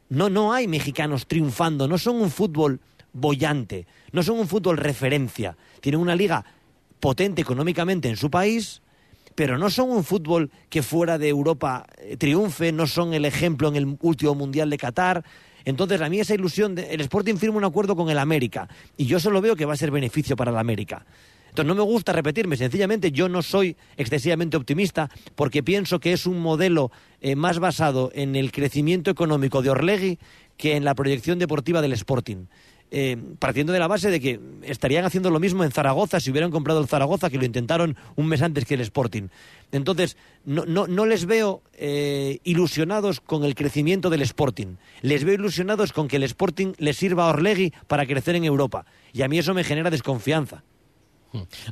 No, 0.08 0.28
no 0.28 0.52
hay 0.52 0.66
mexicanos 0.68 1.26
triunfando. 1.26 1.88
No 1.88 1.98
son 1.98 2.16
un 2.16 2.30
fútbol 2.30 2.80
bollante. 3.12 3.86
No 4.12 4.22
son 4.22 4.38
un 4.38 4.48
fútbol 4.48 4.76
referencia. 4.76 5.56
Tienen 5.80 6.00
una 6.00 6.16
liga 6.16 6.44
potente 7.00 7.42
económicamente 7.42 8.08
en 8.08 8.16
su 8.16 8.30
país, 8.30 8.82
pero 9.34 9.58
no 9.58 9.70
son 9.70 9.90
un 9.90 10.04
fútbol 10.04 10.50
que 10.68 10.82
fuera 10.82 11.18
de 11.18 11.28
Europa 11.28 11.86
eh, 11.98 12.16
triunfe, 12.16 12.72
no 12.72 12.86
son 12.86 13.14
el 13.14 13.24
ejemplo 13.24 13.68
en 13.68 13.76
el 13.76 13.96
último 14.00 14.34
Mundial 14.34 14.70
de 14.70 14.78
Qatar. 14.78 15.24
Entonces, 15.64 16.00
a 16.00 16.08
mí 16.08 16.20
esa 16.20 16.34
ilusión, 16.34 16.74
de, 16.74 16.94
el 16.94 17.00
Sporting 17.02 17.36
firma 17.36 17.58
un 17.58 17.64
acuerdo 17.64 17.96
con 17.96 18.08
el 18.08 18.18
América 18.18 18.68
y 18.96 19.06
yo 19.06 19.20
solo 19.20 19.40
veo 19.40 19.56
que 19.56 19.64
va 19.64 19.74
a 19.74 19.76
ser 19.76 19.90
beneficio 19.90 20.36
para 20.36 20.50
el 20.50 20.56
América. 20.56 21.04
Entonces, 21.56 21.74
no 21.74 21.86
me 21.86 21.90
gusta 21.90 22.12
repetirme, 22.12 22.58
sencillamente 22.58 23.12
yo 23.12 23.30
no 23.30 23.40
soy 23.40 23.78
excesivamente 23.96 24.58
optimista 24.58 25.08
porque 25.34 25.62
pienso 25.62 26.00
que 26.00 26.12
es 26.12 26.26
un 26.26 26.38
modelo 26.38 26.92
eh, 27.22 27.34
más 27.34 27.60
basado 27.60 28.10
en 28.14 28.36
el 28.36 28.52
crecimiento 28.52 29.10
económico 29.10 29.62
de 29.62 29.70
Orlegui 29.70 30.18
que 30.58 30.76
en 30.76 30.84
la 30.84 30.94
proyección 30.94 31.38
deportiva 31.38 31.80
del 31.80 31.94
Sporting. 31.94 32.44
Eh, 32.90 33.16
partiendo 33.38 33.72
de 33.72 33.78
la 33.78 33.88
base 33.88 34.10
de 34.10 34.20
que 34.20 34.38
estarían 34.64 35.06
haciendo 35.06 35.30
lo 35.30 35.40
mismo 35.40 35.64
en 35.64 35.72
Zaragoza 35.72 36.20
si 36.20 36.30
hubieran 36.30 36.50
comprado 36.50 36.78
el 36.78 36.88
Zaragoza, 36.88 37.30
que 37.30 37.38
lo 37.38 37.46
intentaron 37.46 37.96
un 38.16 38.26
mes 38.26 38.42
antes 38.42 38.66
que 38.66 38.74
el 38.74 38.82
Sporting. 38.82 39.28
Entonces, 39.72 40.18
no, 40.44 41.06
les 41.06 41.24
veo 41.24 41.62
eh, 41.72 42.38
ilusionados 42.44 43.20
con 43.20 43.44
el 43.44 43.54
crecimiento 43.54 44.10
del 44.10 44.20
Sporting. 44.20 44.76
Les 45.00 45.24
veo 45.24 45.36
ilusionados 45.36 45.94
con 45.94 46.06
que 46.06 46.16
el 46.16 46.22
Sporting 46.24 46.74
les 46.76 46.98
sirva 46.98 47.24
a 47.24 47.30
Orlegui 47.30 47.72
para 47.86 48.04
crecer 48.04 48.36
en 48.36 48.44
Europa. 48.44 48.84
Y 49.14 49.22
a 49.22 49.28
mí 49.28 49.38
eso 49.38 49.54
me 49.54 49.64
genera 49.64 49.88
desconfianza. 49.88 50.62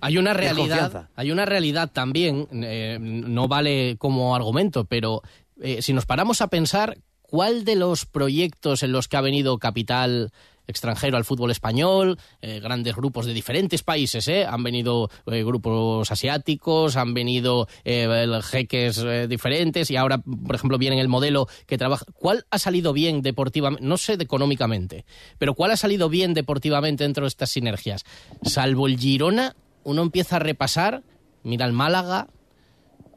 Hay 0.00 0.18
una 0.18 0.34
realidad, 0.34 1.08
hay 1.14 1.30
una 1.30 1.44
realidad 1.44 1.90
también, 1.92 2.48
eh, 2.52 2.98
no 3.00 3.48
vale 3.48 3.96
como 3.98 4.34
argumento, 4.34 4.84
pero 4.84 5.22
eh, 5.60 5.82
si 5.82 5.92
nos 5.92 6.06
paramos 6.06 6.40
a 6.40 6.48
pensar, 6.48 6.98
¿cuál 7.22 7.64
de 7.64 7.76
los 7.76 8.06
proyectos 8.06 8.82
en 8.82 8.92
los 8.92 9.08
que 9.08 9.16
ha 9.16 9.20
venido 9.20 9.58
capital 9.58 10.32
extranjero 10.66 11.16
al 11.16 11.24
fútbol 11.24 11.50
español, 11.50 12.18
eh, 12.40 12.60
grandes 12.60 12.94
grupos 12.94 13.26
de 13.26 13.34
diferentes 13.34 13.82
países, 13.82 14.26
¿eh? 14.28 14.46
han 14.46 14.62
venido 14.62 15.10
eh, 15.26 15.44
grupos 15.44 16.10
asiáticos, 16.10 16.96
han 16.96 17.14
venido 17.14 17.68
eh, 17.84 18.40
jeques 18.42 19.04
diferentes 19.28 19.90
y 19.90 19.96
ahora, 19.96 20.18
por 20.18 20.54
ejemplo, 20.54 20.78
viene 20.78 21.00
el 21.00 21.08
modelo 21.08 21.46
que 21.66 21.78
trabaja. 21.78 22.04
¿Cuál 22.14 22.46
ha 22.50 22.58
salido 22.58 22.92
bien 22.92 23.22
deportivamente? 23.22 23.86
No 23.86 23.96
sé 23.96 24.16
de 24.16 24.24
económicamente, 24.24 25.04
pero 25.38 25.54
¿cuál 25.54 25.70
ha 25.70 25.76
salido 25.76 26.08
bien 26.08 26.34
deportivamente 26.34 27.04
dentro 27.04 27.24
de 27.24 27.28
estas 27.28 27.50
sinergias? 27.50 28.04
Salvo 28.42 28.86
el 28.86 28.98
Girona, 28.98 29.54
uno 29.84 30.02
empieza 30.02 30.36
a 30.36 30.38
repasar, 30.38 31.02
mira 31.42 31.66
el 31.66 31.72
Málaga, 31.72 32.28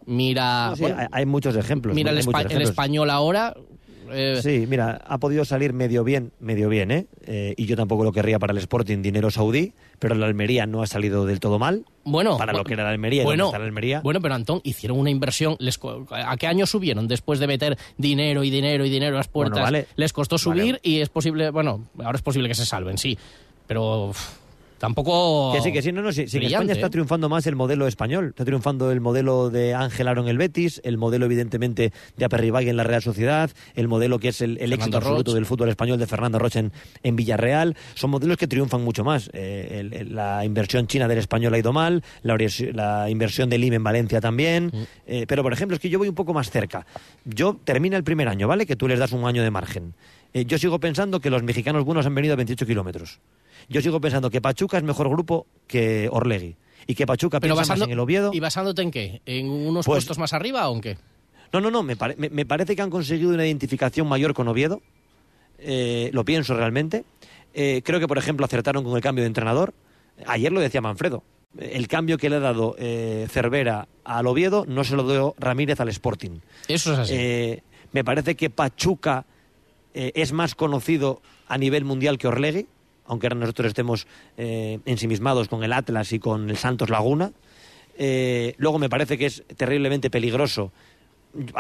mira, 0.06 0.74
Sí, 0.76 0.82
bueno, 0.82 0.98
hay, 1.00 1.08
hay 1.12 1.26
muchos 1.26 1.56
ejemplos. 1.56 1.96
mira 1.96 2.12
el, 2.12 2.18
español 2.62 3.10
ahora. 3.10 3.56
Eh, 4.12 4.40
Sí, 4.42 4.66
mira, 4.68 5.02
ha 5.06 5.18
podido 5.18 5.46
salir 5.46 5.74
medio 5.74 6.04
bien, 6.04 6.32
medio 6.40 6.70
bien, 6.70 6.92
¿eh? 6.92 7.08
Eh, 7.26 7.54
Y 7.58 7.66
yo 7.66 7.76
tampoco 7.76 8.04
lo 8.04 8.12
querría 8.12 8.40
para 8.40 8.52
el 8.54 8.58
Sporting 8.60 9.02
dinero 9.02 9.32
saudí, 9.32 9.74
pero 10.00 10.16
la 10.16 10.26
Almería 10.26 10.66
no 10.66 10.82
ha 10.82 10.88
salido 10.88 11.26
del 11.26 11.40
todo 11.40 11.60
mal. 11.60 11.86
Bueno, 12.04 12.38
para 12.38 12.54
lo 12.54 12.64
que 12.64 12.74
era 12.74 12.84
la 12.84 12.90
Almería 12.92 13.24
bueno, 13.24 13.52
la 13.52 13.58
Almería. 13.58 14.02
Bueno, 14.02 14.22
pero 14.22 14.36
Antón, 14.36 14.62
hicieron 14.64 14.98
una 15.00 15.10
inversión. 15.10 15.56
Les, 15.60 15.80
¿A 16.12 16.38
qué 16.38 16.48
año 16.48 16.66
subieron? 16.66 17.08
Después 17.08 17.40
de 17.40 17.48
meter 17.48 17.78
dinero 17.98 18.44
y 18.44 18.50
dinero 18.50 18.86
y 18.86 18.90
dinero 18.90 19.16
a 19.16 19.20
las 19.20 19.28
puertas. 19.28 19.60
Bueno, 19.60 19.66
vale. 19.66 19.88
Les 19.96 20.14
costó 20.14 20.36
Vale. 20.36 20.62
subir 20.62 20.80
y 20.84 21.02
es 21.02 21.10
posible. 21.10 21.50
Bueno, 21.50 21.88
ahora 22.04 22.16
es 22.16 22.22
posible 22.22 22.48
que 22.48 22.56
se 22.56 22.66
salven, 22.66 22.98
sí. 22.98 23.18
Pero. 23.68 24.14
Tampoco. 24.80 25.54
Que 25.54 25.62
sí, 25.62 25.72
que 25.72 25.82
sí, 25.82 25.92
no, 25.92 26.02
no, 26.02 26.12
sí, 26.12 26.28
sí, 26.28 26.38
en 26.38 26.44
España 26.44 26.74
está 26.74 26.88
¿eh? 26.88 26.90
triunfando 26.92 27.30
más 27.30 27.48
el 27.48 27.56
modelo 27.56 27.88
español. 27.88 28.28
Está 28.30 28.46
triunfando 28.46 28.92
el 28.92 29.02
modelo 29.02 29.50
de 29.50 29.74
Ángel 29.74 30.08
Aro 30.08 30.22
en 30.22 30.28
el 30.28 30.38
Betis, 30.38 30.82
el 30.84 30.98
modelo, 30.98 31.26
evidentemente, 31.26 31.92
de 32.16 32.26
Aperribay 32.26 32.70
en 32.70 32.78
la 32.78 32.84
Real 32.84 33.02
Sociedad, 33.02 33.50
el 33.76 33.88
modelo 33.88 34.20
que 34.20 34.28
es 34.30 34.42
el, 34.42 34.58
éxito 34.74 34.98
absoluto 34.98 35.32
Roch. 35.32 35.36
del 35.36 35.46
fútbol 35.46 35.70
español 35.70 35.98
de 35.98 36.06
Fernando 36.08 36.38
Roche 36.40 36.60
en, 36.60 36.72
en 37.04 37.16
Villarreal. 37.16 37.76
Son 37.96 38.10
modelos 38.12 38.38
que 38.38 38.48
triunfan 38.48 38.84
mucho 38.84 39.04
más. 39.04 39.30
Eh, 39.34 39.78
el- 39.80 39.94
el- 39.94 40.16
la 40.16 40.46
inversión 40.46 40.88
china 40.88 41.08
del 41.08 41.18
español 41.18 41.54
ha 41.54 41.58
ido 41.58 41.74
mal, 41.74 42.04
la, 42.22 42.38
la 42.74 43.10
inversión 43.10 43.50
del 43.50 43.64
IME 43.64 43.78
en 43.78 43.84
Valencia 43.84 44.22
también. 44.22 44.72
Eh, 45.08 45.26
pero, 45.28 45.42
por 45.44 45.54
ejemplo, 45.54 45.76
es 45.76 45.82
que 45.82 45.90
yo 45.90 45.98
voy 46.00 46.08
un 46.08 46.16
poco 46.16 46.34
más 46.34 46.52
cerca. 46.52 46.86
Yo 47.26 47.58
termina 47.64 47.98
el 47.98 48.04
primer 48.04 48.28
año, 48.28 48.48
¿vale? 48.48 48.66
Que 48.66 48.76
tú 48.76 48.88
les 48.88 49.00
das 49.00 49.12
un 49.12 49.26
año 49.26 49.42
de 49.44 49.50
margen. 49.52 49.94
Eh, 50.34 50.46
yo 50.46 50.58
sigo 50.60 50.80
pensando 50.80 51.20
que 51.20 51.30
los 51.30 51.42
mexicanos 51.42 51.84
buenos 51.84 52.06
han 52.06 52.14
venido 52.14 52.34
a 52.34 52.36
28 52.36 52.66
kilómetros. 52.66 53.20
Yo 53.70 53.82
sigo 53.82 54.00
pensando 54.00 54.30
que 54.30 54.42
Pachuca 54.42 54.78
es 54.78 54.84
mejor 54.84 55.10
grupo 55.10 55.46
que 55.68 56.10
Orlegui. 56.12 56.56
Y 56.86 56.96
que 56.96 57.06
Pachuca 57.06 57.40
Pero 57.40 57.56
piensa 57.56 57.62
más 57.62 57.68
basando- 57.80 57.86
en 57.86 57.92
el 57.92 58.00
Oviedo. 58.00 58.32
¿Y 58.34 58.40
basándote 58.40 58.82
en 58.82 58.92
qué? 58.92 59.22
¿En 59.26 59.50
unos 59.50 59.86
Pues- 59.86 59.98
puestos 59.98 60.18
más 60.18 60.32
arriba 60.34 60.70
o 60.70 60.76
en 60.76 60.82
qué? 60.82 60.98
No, 61.52 61.60
no, 61.62 61.70
no, 61.72 61.84
me, 61.84 61.96
pare- 61.98 62.16
me- 62.18 62.30
me 62.30 62.46
parece 62.46 62.76
que 62.76 62.82
han 62.82 62.90
conseguido 62.90 63.30
una 63.32 63.46
identificación 63.46 64.08
mayor 64.08 64.34
con 64.34 64.48
Oviedo. 64.48 64.82
Eh, 65.60 66.10
lo 66.14 66.24
pienso 66.24 66.56
realmente. 66.56 67.04
Eh, 67.54 67.82
creo 67.84 68.00
que, 68.00 68.08
por 68.08 68.18
ejemplo, 68.18 68.46
acertaron 68.46 68.84
con 68.84 68.96
el 68.96 69.02
cambio 69.02 69.24
de 69.24 69.28
entrenador. 69.28 69.74
Ayer 70.28 70.52
lo 70.52 70.60
decía 70.62 70.82
Manfredo. 70.82 71.24
El 71.58 71.88
cambio 71.88 72.18
que 72.18 72.30
le 72.30 72.36
ha 72.36 72.40
dado 72.40 72.76
eh, 72.78 73.28
Cervera 73.32 73.88
al 74.04 74.28
Oviedo 74.28 74.66
no 74.68 74.84
se 74.84 74.96
lo 74.96 75.10
dio 75.10 75.36
Ramírez 75.40 75.80
al 75.80 75.90
Sporting. 75.90 76.40
Eso 76.68 76.94
es 76.94 77.00
así. 77.00 77.14
Eh, 77.16 77.64
me 77.94 78.04
parece 78.04 78.36
que 78.36 78.50
Pachuca 78.50 79.26
es 79.94 80.32
más 80.32 80.54
conocido 80.54 81.22
a 81.48 81.58
nivel 81.58 81.84
mundial 81.84 82.20
que 82.20 82.28
Orlegui, 82.28 82.68
aunque 83.08 83.28
ahora 83.28 83.38
nosotros 83.38 83.68
estemos 83.68 84.08
eh, 84.38 84.80
ensimismados 84.86 85.48
con 85.48 85.64
el 85.64 85.74
Atlas 85.74 86.14
y 86.14 86.20
con 86.20 86.50
el 86.50 86.58
Santos 86.58 86.90
Laguna. 86.90 87.32
Eh, 87.98 88.54
luego 88.58 88.78
me 88.80 88.90
parece 88.90 89.18
que 89.18 89.26
es 89.26 89.44
terriblemente 89.56 90.10
peligroso. 90.10 90.72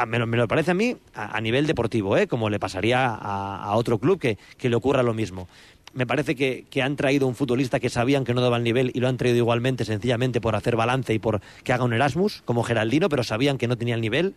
Me 0.07 0.19
lo, 0.19 0.27
me 0.27 0.37
lo 0.37 0.47
parece 0.47 0.71
a 0.71 0.73
mí 0.73 0.95
a, 1.13 1.37
a 1.37 1.41
nivel 1.41 1.67
deportivo, 1.67 2.17
¿eh? 2.17 2.27
como 2.27 2.49
le 2.49 2.59
pasaría 2.59 3.07
a, 3.07 3.63
a 3.63 3.75
otro 3.75 3.99
club 3.99 4.19
que, 4.19 4.37
que 4.57 4.69
le 4.69 4.75
ocurra 4.75 5.03
lo 5.03 5.13
mismo. 5.13 5.47
Me 5.93 6.05
parece 6.05 6.35
que, 6.35 6.65
que 6.69 6.81
han 6.81 6.95
traído 6.95 7.27
un 7.27 7.35
futbolista 7.35 7.79
que 7.79 7.89
sabían 7.89 8.23
que 8.23 8.33
no 8.33 8.41
daba 8.41 8.57
el 8.57 8.63
nivel 8.63 8.91
y 8.93 8.99
lo 8.99 9.07
han 9.07 9.17
traído 9.17 9.37
igualmente, 9.37 9.83
sencillamente 9.83 10.41
por 10.41 10.55
hacer 10.55 10.75
balance 10.75 11.13
y 11.13 11.19
por 11.19 11.41
que 11.63 11.73
haga 11.73 11.83
un 11.83 11.93
Erasmus, 11.93 12.43
como 12.45 12.63
Geraldino, 12.63 13.09
pero 13.09 13.23
sabían 13.23 13.57
que 13.57 13.67
no 13.67 13.77
tenía 13.77 13.95
el 13.95 14.01
nivel. 14.01 14.35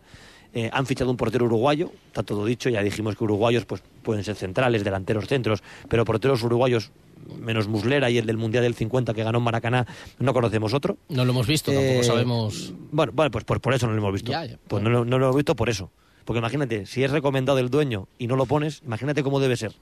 Eh, 0.53 0.69
han 0.73 0.85
fichado 0.87 1.11
un 1.11 1.17
portero 1.17 1.45
uruguayo, 1.47 1.93
está 2.09 2.23
todo 2.25 2.45
dicho, 2.45 2.69
ya 2.71 2.83
dijimos 2.83 3.15
que 3.17 3.23
uruguayos 3.25 3.65
pues, 3.67 3.83
pueden 4.03 4.25
ser 4.25 4.35
centrales, 4.35 4.83
delanteros, 4.83 5.29
centros, 5.29 5.63
pero 5.89 6.05
porteros 6.05 6.43
uruguayos, 6.43 6.91
menos 7.39 7.69
Muslera 7.69 8.11
y 8.11 8.19
el 8.19 8.27
del 8.27 8.37
Mundial 8.37 8.65
del 8.65 8.75
50 8.75 9.15
que 9.15 9.23
ganó 9.23 9.39
en 9.39 9.45
Maracaná, 9.45 9.87
no 10.19 10.33
conocemos 10.33 10.75
otro. 10.75 10.97
No 11.09 11.25
lo 11.25 11.31
hemos 11.31 11.47
visto, 11.47 11.71
Eh, 11.71 11.77
tampoco 11.77 12.03
sabemos. 12.03 12.73
Bueno, 12.91 13.13
bueno 13.15 13.31
pues, 13.31 13.45
por 13.45 13.75
eso 13.75 13.87
no 13.87 13.93
lo 13.93 13.99
hemos 13.99 14.13
visto. 14.13 14.33
Ya, 14.33 14.45
ya. 14.45 14.59
Pues 14.67 14.83
no, 14.83 14.91
lo- 14.91 15.05
no 15.05 15.19
lo 15.21 15.27
hemos 15.27 15.37
visto 15.37 15.55
por 15.55 15.69
eso. 15.69 15.91
Porque 16.25 16.39
imagínate, 16.41 16.85
si 16.87 17.05
es 17.05 17.11
recomendado 17.13 17.59
el 17.61 17.71
dueño 17.71 18.09
y 18.19 18.27
no 18.27 18.35
lo 18.37 18.47
pones, 18.47 18.83
imagínate 18.85 19.23
cómo 19.23 19.39
debe 19.41 19.57
ser. 19.57 19.73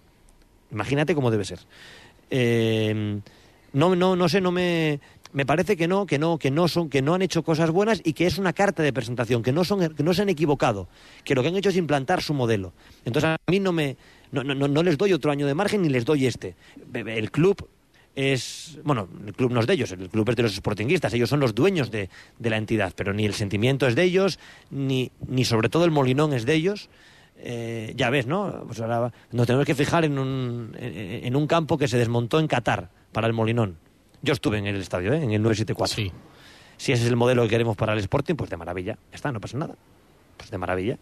Imagínate 0.71 1.15
cómo 1.15 1.31
debe 1.31 1.45
ser. 1.47 1.61
Eh, 2.31 3.21
no, 3.73 3.95
no, 3.97 4.17
no 4.17 4.29
sé, 4.29 4.41
no 4.41 4.51
me. 4.53 5.01
Me 5.33 5.45
parece 5.45 5.77
que 5.77 5.87
no, 5.87 6.07
que 6.07 6.19
no, 6.19 6.39
que 6.39 6.51
no 6.51 6.69
son, 6.69 6.89
que 6.89 7.03
no 7.03 7.15
han 7.15 7.23
hecho 7.23 7.43
cosas 7.43 7.71
buenas 7.71 8.01
y 8.03 8.15
que 8.15 8.27
es 8.27 8.39
una 8.39 8.53
carta 8.53 8.83
de 8.83 8.93
presentación, 8.93 9.43
que 9.43 9.53
no 9.53 9.63
son, 9.65 9.95
que 9.95 10.03
no 10.03 10.15
se 10.15 10.23
han 10.23 10.31
equivocado, 10.31 10.89
que 11.25 11.35
lo 11.35 11.43
que 11.43 11.49
han 11.49 11.57
hecho 11.57 11.69
es 11.69 11.77
implantar 11.77 12.23
su 12.23 12.33
modelo. 12.33 12.73
Entonces 13.05 13.31
a 13.31 13.39
mí 13.51 13.61
no 13.61 13.73
me, 13.73 13.97
no, 14.33 14.43
no, 14.43 14.69
no 14.69 14.83
les 14.83 14.97
doy 14.97 15.13
otro 15.13 15.31
año 15.31 15.47
de 15.47 15.55
margen 15.55 15.83
ni 15.83 15.91
les 15.91 16.05
doy 16.07 16.27
este. 16.27 16.57
El 16.95 17.31
club 17.31 17.69
es, 18.15 18.79
bueno, 18.85 19.07
el 19.27 19.35
club 19.35 19.53
no 19.53 19.61
es 19.61 19.67
de 19.67 19.75
ellos, 19.75 19.93
el 19.93 20.09
club 20.09 20.29
es 20.31 20.37
de 20.37 20.43
los 20.43 20.55
sportinguistas, 20.55 21.13
ellos 21.13 21.29
son 21.29 21.41
los 21.41 21.55
dueños 21.55 21.91
de, 21.91 22.09
de 22.39 22.51
la 22.51 22.57
entidad, 22.57 22.95
pero 22.97 23.13
ni 23.13 23.27
el 23.27 23.35
sentimiento 23.35 23.87
es 23.87 23.95
de 23.95 24.05
ellos, 24.05 24.39
ni, 24.71 25.13
ni 25.27 25.45
sobre 25.45 25.69
todo 25.69 25.85
el 25.85 25.91
molinón 25.91 26.33
es 26.33 26.47
de 26.47 26.55
ellos. 26.55 26.89
Eh, 27.41 27.93
ya 27.97 28.11
ves, 28.11 28.27
¿no? 28.27 28.65
Pues 28.67 28.81
ahora 28.81 29.13
nos 29.31 29.47
tenemos 29.47 29.65
que 29.65 29.77
fijar 29.77 30.05
en 30.05 30.19
un, 30.19 30.75
en, 30.77 31.27
en 31.27 31.37
un 31.37 31.47
campo 31.47 31.79
que 31.79 31.87
se 31.87 31.97
desmontó 31.97 32.41
en 32.41 32.49
Qatar 32.49 32.91
para 33.13 33.29
el 33.29 33.33
molinón. 33.35 33.77
Yo 34.23 34.33
estuve 34.33 34.59
en 34.59 34.67
el 34.67 34.77
estadio, 34.77 35.13
¿eh? 35.13 35.23
en 35.23 35.33
el 35.33 35.43
974. 35.43 35.95
Sí. 35.95 36.13
Si 36.77 36.93
ese 36.93 37.05
es 37.05 37.09
el 37.09 37.17
modelo 37.17 37.43
que 37.43 37.49
queremos 37.49 37.77
para 37.77 37.93
el 37.93 37.99
Sporting, 38.01 38.35
pues 38.35 38.51
de 38.51 38.57
maravilla. 38.57 38.95
Ya 39.11 39.17
está, 39.17 39.33
no 39.33 39.41
pasa 39.41 39.59
nada. 39.59 39.75
Pues 40.37 40.51
de 40.51 40.59
maravilla. 40.59 40.99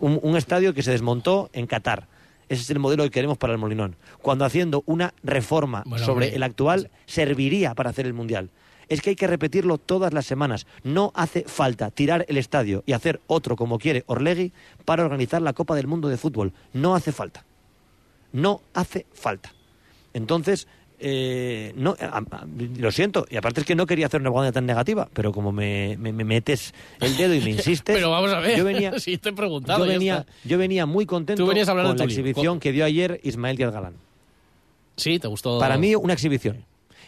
Un, 0.00 0.18
un 0.22 0.36
estadio 0.36 0.74
que 0.74 0.82
se 0.82 0.90
desmontó 0.90 1.50
en 1.52 1.66
Qatar. 1.66 2.06
Ese 2.48 2.62
es 2.62 2.70
el 2.70 2.78
modelo 2.78 3.04
que 3.04 3.10
queremos 3.10 3.36
para 3.36 3.52
el 3.52 3.58
Molinón. 3.58 3.96
Cuando 4.22 4.44
haciendo 4.44 4.82
una 4.86 5.12
reforma 5.22 5.82
Bueno, 5.84 6.04
sobre 6.04 6.26
hombre, 6.26 6.36
el 6.36 6.42
actual 6.42 6.90
serviría 7.06 7.74
para 7.74 7.90
hacer 7.90 8.06
el 8.06 8.14
Mundial. 8.14 8.50
Es 8.88 9.02
que 9.02 9.10
hay 9.10 9.16
que 9.16 9.26
repetirlo 9.26 9.76
todas 9.76 10.14
las 10.14 10.24
semanas. 10.24 10.66
No 10.82 11.12
hace 11.14 11.44
falta 11.44 11.90
tirar 11.90 12.24
el 12.28 12.38
estadio 12.38 12.82
y 12.86 12.92
hacer 12.92 13.20
otro 13.26 13.54
como 13.54 13.78
quiere 13.78 14.04
Orlegui 14.06 14.52
para 14.86 15.04
organizar 15.04 15.42
la 15.42 15.52
Copa 15.52 15.76
del 15.76 15.86
Mundo 15.86 16.08
de 16.08 16.16
Fútbol. 16.16 16.54
No 16.72 16.94
hace 16.94 17.12
falta. 17.12 17.44
No 18.32 18.62
hace 18.72 19.06
falta. 19.12 19.52
Entonces, 20.14 20.68
eh, 21.00 21.72
no, 21.76 21.94
a- 22.00 22.18
a- 22.18 22.46
lo 22.78 22.90
siento, 22.92 23.26
y 23.30 23.36
aparte 23.36 23.60
es 23.60 23.66
que 23.66 23.74
no 23.74 23.86
quería 23.86 24.06
hacer 24.06 24.20
una 24.20 24.30
guardia 24.30 24.52
tan 24.52 24.66
negativa, 24.66 25.08
pero 25.12 25.32
como 25.32 25.52
me, 25.52 25.96
me- 25.98 26.12
me 26.12 26.24
metes 26.24 26.74
el 27.00 27.16
dedo 27.16 27.34
y 27.34 27.40
me 27.40 27.50
insistes, 27.52 27.94
Pero 27.96 28.10
vamos 28.10 28.32
a 28.32 28.40
ver, 28.40 28.56
yo 28.58 28.64
venía, 28.64 28.98
si 28.98 29.16
te 29.18 29.28
he 29.28 29.32
preguntado. 29.32 29.84
yo 29.84 29.90
venía, 29.90 30.18
está. 30.18 30.32
yo 30.44 30.58
venía 30.58 30.86
muy 30.86 31.06
contento 31.06 31.44
con 31.46 31.54
de 31.54 31.64
la 31.64 32.04
exhibición 32.04 32.58
que 32.60 32.72
dio 32.72 32.84
ayer 32.84 33.20
Ismael 33.22 33.56
Díaz 33.56 33.72
Galán. 33.72 33.94
Sí, 34.96 35.18
te 35.18 35.28
gustó. 35.28 35.58
Para 35.60 35.78
mí, 35.78 35.94
una 35.94 36.14
exhibición. 36.14 36.64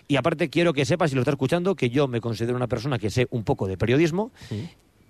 Y 0.07 0.17
aparte 0.17 0.49
quiero 0.51 0.73
que 0.73 0.85
sepas, 0.85 1.11
si 1.11 1.17
lo 1.17 1.23
estás 1.23 1.35
escuchando, 1.35 1.75
que 1.75 1.91
yo 1.91 2.09
me 2.09 2.21
considero 2.21 2.57
una 2.57 2.67
persona 2.67 2.99
que 2.99 3.11
sé 3.11 3.27
un 3.31 3.45
poco 3.45 3.67
de 3.69 3.77
periodismo, 3.77 4.31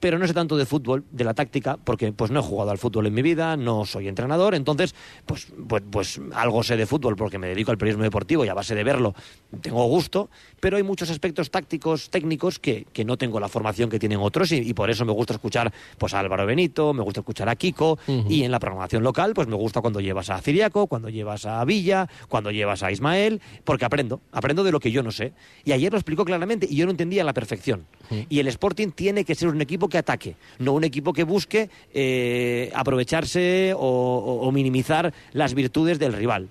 pero 0.00 0.18
no 0.18 0.26
sé 0.26 0.34
tanto 0.34 0.56
de 0.56 0.66
fútbol, 0.66 1.04
de 1.10 1.24
la 1.24 1.34
táctica, 1.34 1.78
porque 1.82 2.12
pues 2.12 2.30
no 2.30 2.40
he 2.40 2.42
jugado 2.42 2.70
al 2.70 2.78
fútbol 2.78 3.06
en 3.06 3.14
mi 3.14 3.22
vida, 3.22 3.56
no 3.56 3.84
soy 3.84 4.08
entrenador, 4.08 4.54
entonces 4.54 4.94
pues, 5.26 5.48
pues, 5.68 5.82
pues 5.90 6.20
algo 6.34 6.62
sé 6.62 6.76
de 6.76 6.86
fútbol 6.86 7.16
porque 7.16 7.38
me 7.38 7.48
dedico 7.48 7.70
al 7.70 7.78
periodismo 7.78 8.04
deportivo 8.04 8.44
y 8.44 8.48
a 8.48 8.54
base 8.54 8.74
de 8.74 8.82
verlo 8.82 9.14
tengo 9.60 9.84
gusto, 9.86 10.30
pero 10.58 10.76
hay 10.76 10.82
muchos 10.82 11.10
aspectos 11.10 11.50
tácticos, 11.50 12.10
técnicos 12.10 12.58
que, 12.58 12.86
que 12.92 13.04
no 13.04 13.16
tengo 13.16 13.38
la 13.40 13.48
formación 13.48 13.90
que 13.90 13.98
tienen 13.98 14.18
otros 14.20 14.52
y, 14.52 14.56
y 14.56 14.74
por 14.74 14.90
eso 14.90 15.04
me 15.04 15.12
gusta 15.12 15.34
escuchar 15.34 15.72
pues 15.98 16.14
a 16.14 16.20
Álvaro 16.20 16.46
Benito, 16.46 16.94
me 16.94 17.02
gusta 17.02 17.20
escuchar 17.20 17.48
a 17.48 17.56
Kiko 17.56 17.98
y 18.28 18.42
en 18.42 18.50
la 18.50 18.58
programación 18.58 19.02
local 19.02 19.34
pues 19.34 19.48
me 19.48 19.56
gusta 19.56 19.80
cuando 19.80 20.00
llevas 20.00 20.30
a 20.30 20.40
Ciriaco, 20.40 20.86
cuando 20.86 21.08
llevas 21.08 21.44
a 21.46 21.64
Villa, 21.64 22.08
cuando 22.28 22.50
llevas 22.50 22.82
a 22.82 22.90
Ismael, 22.90 23.40
porque 23.64 23.84
aprendo, 23.84 24.20
aprendo 24.32 24.64
de 24.64 24.72
lo 24.72 24.80
que 24.80 24.90
yo 24.90 25.02
no 25.02 25.10
sé. 25.10 25.32
Y 25.64 25.72
ayer 25.72 25.92
lo 25.92 25.98
explicó 25.98 26.24
claramente 26.24 26.66
y 26.70 26.76
yo 26.76 26.86
lo 26.86 26.90
entendía 26.90 27.22
a 27.22 27.24
la 27.24 27.34
perfección. 27.34 27.86
Y 28.28 28.40
el 28.40 28.48
Sporting 28.48 28.88
tiene 28.90 29.24
que 29.24 29.34
ser 29.34 29.48
un 29.48 29.60
equipo 29.60 29.88
que 29.90 29.98
ataque, 29.98 30.36
no 30.58 30.72
un 30.72 30.84
equipo 30.84 31.12
que 31.12 31.24
busque 31.24 31.68
eh, 31.92 32.70
aprovecharse 32.74 33.74
o, 33.76 34.50
minimizar 34.52 35.12
las 35.32 35.54
virtudes 35.54 35.98
del 35.98 36.12
rival. 36.12 36.48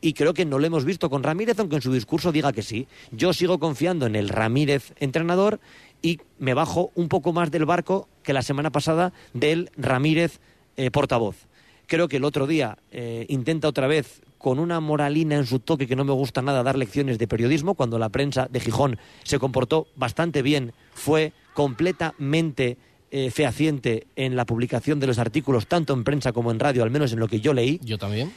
Y 0.00 0.14
creo 0.14 0.34
que 0.34 0.44
no 0.44 0.58
lo 0.58 0.66
hemos 0.66 0.84
visto 0.84 1.10
con 1.10 1.22
Ramírez, 1.22 1.58
aunque 1.58 1.76
en 1.76 1.82
su 1.82 1.92
discurso 1.92 2.32
diga 2.32 2.52
que 2.52 2.62
sí. 2.62 2.88
Yo 3.12 3.32
sigo 3.32 3.58
confiando 3.58 4.06
en 4.06 4.16
el 4.16 4.28
Ramírez 4.28 4.92
entrenador 4.98 5.60
y 6.02 6.20
me 6.38 6.54
bajo 6.54 6.90
un 6.94 7.08
poco 7.08 7.32
más 7.32 7.50
del 7.50 7.64
barco 7.64 8.08
que 8.22 8.32
la 8.32 8.42
semana 8.42 8.70
pasada 8.70 9.12
del 9.32 9.70
Ramírez 9.76 10.40
eh, 10.76 10.90
portavoz. 10.90 11.46
Creo 11.86 12.08
que 12.08 12.16
el 12.16 12.24
otro 12.24 12.46
día 12.46 12.78
eh, 12.90 13.26
intenta 13.28 13.68
otra 13.68 13.86
vez 13.86 14.22
con 14.42 14.58
una 14.58 14.80
moralina 14.80 15.36
en 15.36 15.46
su 15.46 15.60
toque 15.60 15.86
que 15.86 15.94
no 15.94 16.04
me 16.04 16.12
gusta 16.12 16.42
nada 16.42 16.64
dar 16.64 16.76
lecciones 16.76 17.16
de 17.16 17.28
periodismo, 17.28 17.74
cuando 17.74 17.98
la 17.98 18.08
prensa 18.08 18.48
de 18.50 18.58
Gijón 18.58 18.98
se 19.22 19.38
comportó 19.38 19.86
bastante 19.94 20.42
bien, 20.42 20.72
fue 20.94 21.32
completamente 21.54 22.76
eh, 23.10 23.30
fehaciente 23.30 24.06
en 24.16 24.36
la 24.36 24.46
publicación 24.46 25.00
de 25.00 25.06
los 25.06 25.18
artículos, 25.18 25.66
tanto 25.66 25.92
en 25.92 26.04
prensa 26.04 26.32
como 26.32 26.50
en 26.50 26.58
radio, 26.58 26.82
al 26.82 26.90
menos 26.90 27.12
en 27.12 27.20
lo 27.20 27.28
que 27.28 27.40
yo 27.40 27.52
leí. 27.52 27.78
Yo 27.82 27.98
también. 27.98 28.32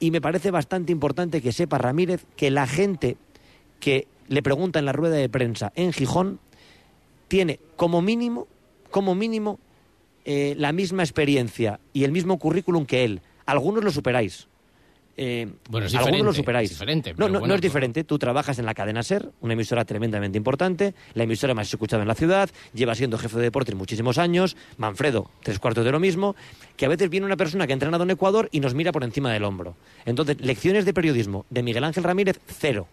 Y 0.00 0.10
me 0.10 0.20
parece 0.20 0.50
bastante 0.50 0.92
importante 0.92 1.42
que 1.42 1.52
sepa 1.52 1.78
Ramírez 1.78 2.24
que 2.36 2.50
la 2.50 2.66
gente 2.66 3.16
que 3.80 4.08
le 4.28 4.42
pregunta 4.42 4.78
en 4.78 4.84
la 4.84 4.92
rueda 4.92 5.16
de 5.16 5.28
prensa 5.28 5.72
en 5.74 5.92
Gijón 5.92 6.40
tiene 7.28 7.60
como 7.76 8.02
mínimo, 8.02 8.46
como 8.90 9.14
mínimo, 9.14 9.58
eh, 10.24 10.54
la 10.58 10.72
misma 10.72 11.02
experiencia 11.02 11.80
y 11.92 12.04
el 12.04 12.12
mismo 12.12 12.38
currículum 12.38 12.86
que 12.86 13.04
él. 13.04 13.20
Algunos 13.44 13.84
lo 13.84 13.90
superáis. 13.90 14.48
Eh, 15.18 15.48
Bueno, 15.70 15.86
es 15.86 15.94
algunos 15.94 16.20
lo 16.26 16.32
superáis. 16.34 16.70
es 16.70 16.76
diferente, 16.78 17.10
no, 17.12 17.16
pero 17.16 17.28
no, 17.28 17.38
bueno, 17.40 17.52
no 17.52 17.54
es 17.56 17.60
diferente. 17.62 18.04
Tú 18.04 18.18
trabajas 18.18 18.58
en 18.58 18.66
la 18.66 18.74
cadena 18.74 19.02
SER, 19.02 19.30
una 19.40 19.54
emisora 19.54 19.84
tremendamente 19.86 20.36
importante, 20.36 20.94
la 21.14 21.22
emisora 21.24 21.54
más 21.54 21.68
escuchada 21.68 22.02
en 22.02 22.08
la 22.08 22.14
ciudad, 22.14 22.50
lleva 22.74 22.94
siendo 22.94 23.16
jefe 23.16 23.36
de 23.38 23.44
deportes 23.44 23.74
muchísimos 23.74 24.18
años, 24.18 24.56
Manfredo, 24.76 25.30
tres 25.42 25.58
cuartos 25.58 25.84
de 25.86 25.92
lo 25.92 26.00
mismo, 26.00 26.36
que 26.76 26.84
a 26.84 26.88
veces 26.90 27.08
viene 27.08 27.24
una 27.24 27.36
persona 27.36 27.66
que 27.66 27.72
ha 27.72 27.74
entrenado 27.74 28.04
en 28.04 28.10
Ecuador 28.10 28.48
y 28.52 28.60
nos 28.60 28.74
mira 28.74 28.92
por 28.92 29.04
encima 29.04 29.32
del 29.32 29.44
hombro. 29.44 29.74
Entonces, 30.04 30.38
lecciones 30.40 30.84
de 30.84 30.92
periodismo 30.92 31.46
de 31.48 31.62
Miguel 31.62 31.84
Ángel 31.84 32.04
Ramírez, 32.04 32.38
cero. 32.46 32.86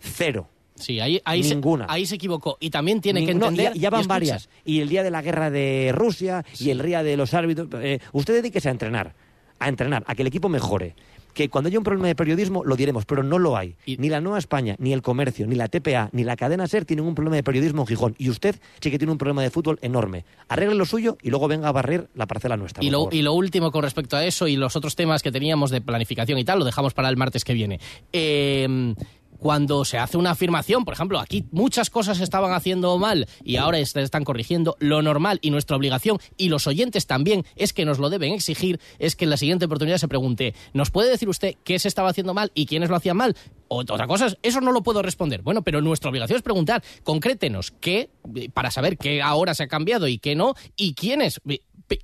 Cero. 0.00 0.48
Sí, 0.74 0.98
ahí, 0.98 1.20
ahí, 1.26 1.42
Ninguna. 1.42 1.84
Se, 1.86 1.92
ahí 1.92 2.06
se 2.06 2.14
equivocó. 2.14 2.56
Y 2.58 2.70
también 2.70 3.00
tiene 3.02 3.24
que 3.26 3.32
entender. 3.32 3.74
ya, 3.74 3.80
ya 3.80 3.90
van 3.90 4.02
y 4.04 4.06
varias. 4.06 4.48
Y 4.64 4.80
el 4.80 4.88
día 4.88 5.02
de 5.02 5.10
la 5.10 5.20
guerra 5.20 5.50
de 5.50 5.92
Rusia 5.94 6.44
y 6.58 6.70
el 6.70 6.80
día 6.82 7.02
de 7.02 7.16
los 7.18 7.34
árbitros. 7.34 7.68
eh, 7.82 8.00
usted 8.12 8.34
dedíquese 8.34 8.68
a 8.68 8.72
entrenar. 8.72 9.14
A 9.58 9.68
entrenar, 9.68 10.04
a 10.06 10.14
que 10.14 10.22
el 10.22 10.28
equipo 10.28 10.48
mejore. 10.48 10.94
Que 11.34 11.48
cuando 11.48 11.68
haya 11.68 11.78
un 11.78 11.84
problema 11.84 12.08
de 12.08 12.14
periodismo 12.14 12.64
lo 12.64 12.76
diremos, 12.76 13.04
pero 13.04 13.22
no 13.22 13.38
lo 13.38 13.56
hay. 13.56 13.76
Ni 13.86 14.08
la 14.08 14.20
Nueva 14.20 14.38
España, 14.38 14.76
ni 14.78 14.92
el 14.92 15.02
Comercio, 15.02 15.46
ni 15.46 15.54
la 15.54 15.68
TPA, 15.68 16.10
ni 16.12 16.24
la 16.24 16.36
cadena 16.36 16.66
SER 16.66 16.84
tienen 16.84 17.04
un 17.04 17.14
problema 17.14 17.36
de 17.36 17.42
periodismo 17.42 17.82
en 17.82 17.86
Gijón. 17.86 18.14
Y 18.18 18.30
usted 18.30 18.56
sí 18.80 18.90
que 18.90 18.98
tiene 18.98 19.12
un 19.12 19.18
problema 19.18 19.42
de 19.42 19.50
fútbol 19.50 19.78
enorme. 19.82 20.24
Arregle 20.48 20.74
lo 20.74 20.84
suyo 20.84 21.18
y 21.22 21.30
luego 21.30 21.48
venga 21.48 21.68
a 21.68 21.72
barrer 21.72 22.08
la 22.14 22.26
parcela 22.26 22.56
nuestra. 22.56 22.84
Y 22.84 22.90
lo, 22.90 23.08
y 23.10 23.22
lo 23.22 23.32
último 23.32 23.70
con 23.70 23.82
respecto 23.82 24.16
a 24.16 24.24
eso 24.24 24.48
y 24.48 24.56
los 24.56 24.76
otros 24.76 24.96
temas 24.96 25.22
que 25.22 25.32
teníamos 25.32 25.70
de 25.70 25.80
planificación 25.80 26.38
y 26.38 26.44
tal, 26.44 26.58
lo 26.58 26.64
dejamos 26.64 26.94
para 26.94 27.08
el 27.08 27.16
martes 27.16 27.44
que 27.44 27.54
viene. 27.54 27.80
Eh, 28.12 28.94
cuando 29.40 29.84
se 29.84 29.98
hace 29.98 30.16
una 30.16 30.30
afirmación, 30.30 30.84
por 30.84 30.94
ejemplo, 30.94 31.18
aquí 31.18 31.46
muchas 31.50 31.90
cosas 31.90 32.18
se 32.18 32.24
estaban 32.24 32.52
haciendo 32.52 32.96
mal 32.98 33.26
y 33.42 33.56
ahora 33.56 33.84
se 33.84 34.00
están 34.02 34.22
corrigiendo, 34.22 34.76
lo 34.78 35.02
normal 35.02 35.38
y 35.42 35.50
nuestra 35.50 35.76
obligación, 35.76 36.18
y 36.36 36.48
los 36.50 36.66
oyentes 36.66 37.06
también, 37.06 37.44
es 37.56 37.72
que 37.72 37.84
nos 37.84 37.98
lo 37.98 38.10
deben 38.10 38.32
exigir, 38.34 38.78
es 38.98 39.16
que 39.16 39.24
en 39.24 39.30
la 39.30 39.36
siguiente 39.36 39.64
oportunidad 39.64 39.96
se 39.98 40.08
pregunte, 40.08 40.54
¿nos 40.74 40.90
puede 40.90 41.10
decir 41.10 41.28
usted 41.28 41.54
qué 41.64 41.78
se 41.78 41.88
estaba 41.88 42.10
haciendo 42.10 42.34
mal 42.34 42.52
y 42.54 42.66
quiénes 42.66 42.90
lo 42.90 42.96
hacían 42.96 43.16
mal? 43.16 43.34
O- 43.68 43.78
Otra 43.80 44.06
cosa, 44.06 44.26
es, 44.26 44.36
eso 44.42 44.60
no 44.60 44.72
lo 44.72 44.82
puedo 44.82 45.00
responder. 45.02 45.42
Bueno, 45.42 45.62
pero 45.62 45.80
nuestra 45.80 46.10
obligación 46.10 46.36
es 46.36 46.42
preguntar, 46.42 46.82
concrétenos 47.02 47.70
qué, 47.80 48.10
eh, 48.36 48.50
para 48.52 48.70
saber 48.70 48.98
qué 48.98 49.22
ahora 49.22 49.54
se 49.54 49.62
ha 49.64 49.68
cambiado 49.68 50.06
y 50.06 50.18
qué 50.18 50.34
no, 50.36 50.54
y 50.76 50.94
quiénes. 50.94 51.40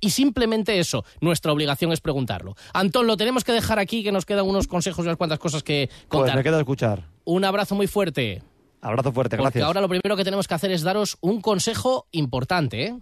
Y 0.01 0.09
simplemente 0.09 0.79
eso, 0.79 1.05
nuestra 1.21 1.53
obligación 1.53 1.91
es 1.93 2.01
preguntarlo. 2.01 2.55
Antón, 2.73 3.07
lo 3.07 3.15
tenemos 3.15 3.43
que 3.45 3.53
dejar 3.53 3.79
aquí, 3.79 4.03
que 4.03 4.11
nos 4.11 4.25
quedan 4.25 4.45
unos 4.45 4.67
consejos 4.67 5.05
y 5.05 5.07
unas 5.07 5.17
cuantas 5.17 5.39
cosas 5.39 5.63
que 5.63 5.87
Pues 5.87 6.07
contar. 6.09 6.35
me 6.35 6.43
quedo 6.43 6.57
a 6.57 6.59
escuchar. 6.59 7.05
Un 7.27 7.43
abrazo 7.43 7.75
muy 7.75 7.87
fuerte. 7.87 8.41
Abrazo 8.79 9.11
fuerte, 9.11 9.35
Porque 9.35 9.59
gracias. 9.59 9.65
ahora 9.65 9.81
lo 9.81 9.89
primero 9.89 10.15
que 10.15 10.23
tenemos 10.23 10.47
que 10.47 10.53
hacer 10.53 10.71
es 10.71 10.81
daros 10.81 11.17
un 11.19 11.41
consejo 11.41 12.07
importante, 12.11 12.85
¿eh? 12.85 12.93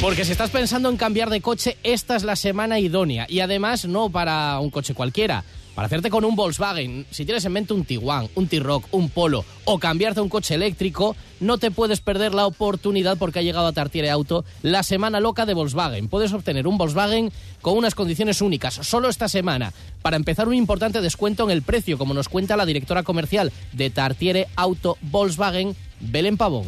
Porque 0.00 0.24
si 0.24 0.32
estás 0.32 0.48
pensando 0.48 0.88
en 0.88 0.96
cambiar 0.96 1.28
de 1.28 1.42
coche, 1.42 1.76
esta 1.82 2.16
es 2.16 2.24
la 2.24 2.34
semana 2.34 2.78
idónea. 2.78 3.26
Y 3.28 3.40
además, 3.40 3.84
no 3.84 4.08
para 4.08 4.58
un 4.58 4.70
coche 4.70 4.94
cualquiera. 4.94 5.44
Para 5.74 5.86
hacerte 5.86 6.10
con 6.10 6.26
un 6.26 6.36
Volkswagen, 6.36 7.06
si 7.10 7.24
tienes 7.24 7.46
en 7.46 7.52
mente 7.52 7.72
un 7.72 7.86
Tiguan, 7.86 8.28
un 8.34 8.46
T-Rock, 8.46 8.88
un 8.90 9.08
Polo 9.08 9.44
o 9.64 9.78
cambiarte 9.78 10.20
a 10.20 10.22
un 10.22 10.28
coche 10.28 10.54
eléctrico, 10.54 11.16
no 11.40 11.56
te 11.56 11.70
puedes 11.70 12.00
perder 12.00 12.34
la 12.34 12.46
oportunidad 12.46 13.16
porque 13.16 13.38
ha 13.38 13.42
llegado 13.42 13.66
a 13.66 13.72
Tartiere 13.72 14.10
Auto 14.10 14.44
la 14.60 14.82
semana 14.82 15.18
loca 15.18 15.46
de 15.46 15.54
Volkswagen. 15.54 16.08
Puedes 16.08 16.34
obtener 16.34 16.66
un 16.66 16.76
Volkswagen 16.76 17.32
con 17.62 17.78
unas 17.78 17.94
condiciones 17.94 18.42
únicas, 18.42 18.74
solo 18.74 19.08
esta 19.08 19.28
semana. 19.28 19.72
Para 20.02 20.16
empezar, 20.16 20.46
un 20.46 20.54
importante 20.54 21.00
descuento 21.00 21.44
en 21.44 21.50
el 21.50 21.62
precio, 21.62 21.96
como 21.96 22.12
nos 22.12 22.28
cuenta 22.28 22.56
la 22.56 22.66
directora 22.66 23.02
comercial 23.02 23.50
de 23.72 23.88
Tartiere 23.88 24.48
Auto 24.56 24.98
Volkswagen, 25.00 25.74
Belén 26.00 26.36
Pavón. 26.36 26.66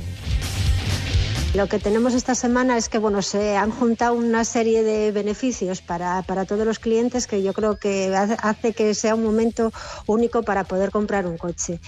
Lo 1.55 1.69
que 1.69 1.79
tenemos 1.79 2.15
esta 2.15 2.35
semana 2.35 2.77
es 2.77 2.89
que 2.89 2.99
bueno, 2.99 3.23
se 3.23 3.57
han 3.57 3.71
juntado 3.71 4.15
una 4.15 4.45
serie 4.45 4.83
de 4.83 5.13
beneficios 5.13 5.83
para, 5.83 6.21
para 6.23 6.47
todos 6.47 6.67
los 6.67 6.81
clientes 6.81 7.29
que 7.29 7.45
yo 7.45 7.53
creo 7.53 7.79
que 7.79 8.13
hace- 8.17 8.73
que 8.73 8.93
sea 8.93 9.15
un 9.15 9.23
momento 9.23 9.73
único 10.09 10.43
para 10.43 10.65
poder 10.65 10.91
comprar 10.91 11.27
un 11.27 11.39
coche. 11.39 11.79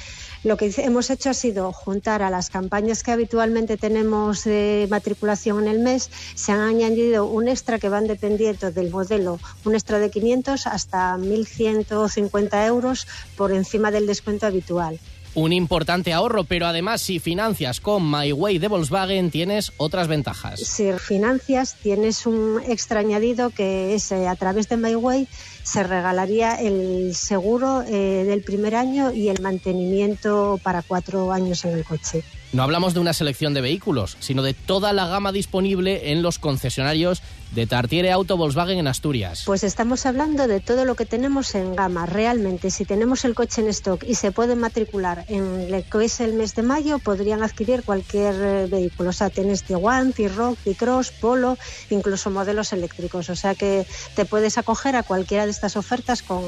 Lo 0.45 0.57
que 0.57 0.73
hemos 0.79 1.11
hecho 1.11 1.31
ha 1.31 1.35
sido 1.35 1.73
juntar 1.73 2.23
a 2.23 2.31
las 2.31 2.49
campañas 2.49 3.03
que 3.03 3.11
habitualmente 3.11 3.77
tenemos 3.77 4.45
de 4.45 4.87
matriculación 4.89 5.63
en 5.63 5.69
el 5.69 5.79
mes, 5.81 6.11
se 6.37 6.53
han 6.53 6.61
añadido 6.61 7.27
un 7.27 7.49
extra 7.49 7.81
que 7.81 7.89
van 7.89 8.07
dependiendo 8.07 8.71
del 8.71 8.91
modelo, 8.91 9.41
un 9.65 9.75
extra 9.75 9.99
de 9.99 10.11
500 10.11 10.69
hasta 10.69 11.17
1.150 11.19 12.65
euros 12.67 13.09
por 13.37 13.51
encima 13.51 13.91
del 13.91 14.07
descuento 14.07 14.47
habitual. 14.47 15.01
Un 15.37 15.53
importante 15.53 16.15
ahorro, 16.15 16.45
pero 16.45 16.67
además 16.67 17.03
si 17.03 17.19
financias 17.19 17.79
con 17.83 18.11
MyWay 18.11 18.59
de 18.59 18.69
Volkswagen 18.69 19.31
tienes 19.31 19.71
otras 19.77 20.09
ventajas. 20.09 20.61
Si 20.61 20.91
financias, 20.95 21.77
tienes 21.83 22.25
un 22.25 22.63
extra 22.67 23.01
añadido 23.01 23.51
que 23.51 23.95
es 23.95 24.11
eh, 24.13 24.29
a 24.29 24.35
través 24.37 24.71
de 24.71 24.79
MyWay 24.79 25.29
se 25.67 25.83
regalaría 25.83 26.55
el 26.55 27.13
seguro 27.17 27.83
eh, 27.83 28.25
del 28.25 28.43
primer 28.43 28.77
año 28.77 29.13
y 29.13 29.31
el 29.31 29.43
mantenimiento 29.43 30.61
para 30.63 30.83
cuatro 30.83 31.33
años 31.33 31.65
en 31.65 31.73
el 31.73 31.85
coche. 31.85 32.23
No 32.53 32.63
hablamos 32.63 32.95
de 32.95 33.01
una 33.01 33.13
selección 33.13 33.53
de 33.53 33.61
vehículos, 33.61 34.17
sino 34.21 34.43
de 34.43 34.55
toda 34.55 34.93
la 34.93 35.09
gama 35.09 35.33
disponible 35.33 36.13
en 36.13 36.23
los 36.23 36.39
concesionarios 36.39 37.21
de 37.53 37.67
Tartiere 37.67 38.13
Auto 38.13 38.37
Volkswagen 38.37 38.79
en 38.79 38.87
Asturias. 38.87 39.43
Pues 39.47 39.65
estamos 39.65 40.07
hablando 40.07 40.47
de 40.47 40.61
todo 40.61 40.85
lo 40.85 40.95
que 40.95 41.07
tenemos 41.07 41.55
en 41.55 41.77
gama. 41.77 42.07
Realmente, 42.07 42.71
si 42.71 42.85
tenemos 42.85 43.25
el 43.25 43.35
coche 43.35 43.63
en 43.63 43.69
stock 43.69 44.05
y 44.05 44.15
se 44.15 44.33
pueden 44.33 44.59
matricular 44.59 45.25
en 45.29 45.71
lo 45.71 45.83
que 45.83 46.05
es 46.05 46.21
el 46.21 46.35
mes 46.35 46.55
de 46.55 46.63
mayo, 46.63 46.99
podrían 46.99 47.43
adquirir 47.43 47.83
cualquier 47.83 48.35
eh, 48.35 48.67
vehículo. 48.67 49.11
O 49.11 49.13
sea, 49.13 49.31
tienes 49.31 49.63
Tiguan, 49.63 50.13
T-Rock, 50.13 50.59
T-Cross, 50.65 51.13
Polo, 51.13 51.59
incluso 51.91 52.31
modelos 52.31 52.73
eléctricos. 52.73 53.29
O 53.31 53.37
sea 53.37 53.55
que 53.55 53.87
te 54.15 54.25
puedes 54.25 54.59
acoger 54.59 54.97
a 54.97 55.03
cualquiera 55.03 55.45
de 55.45 55.51
estas 55.57 55.77
ofertas 55.77 56.23
con, 56.23 56.43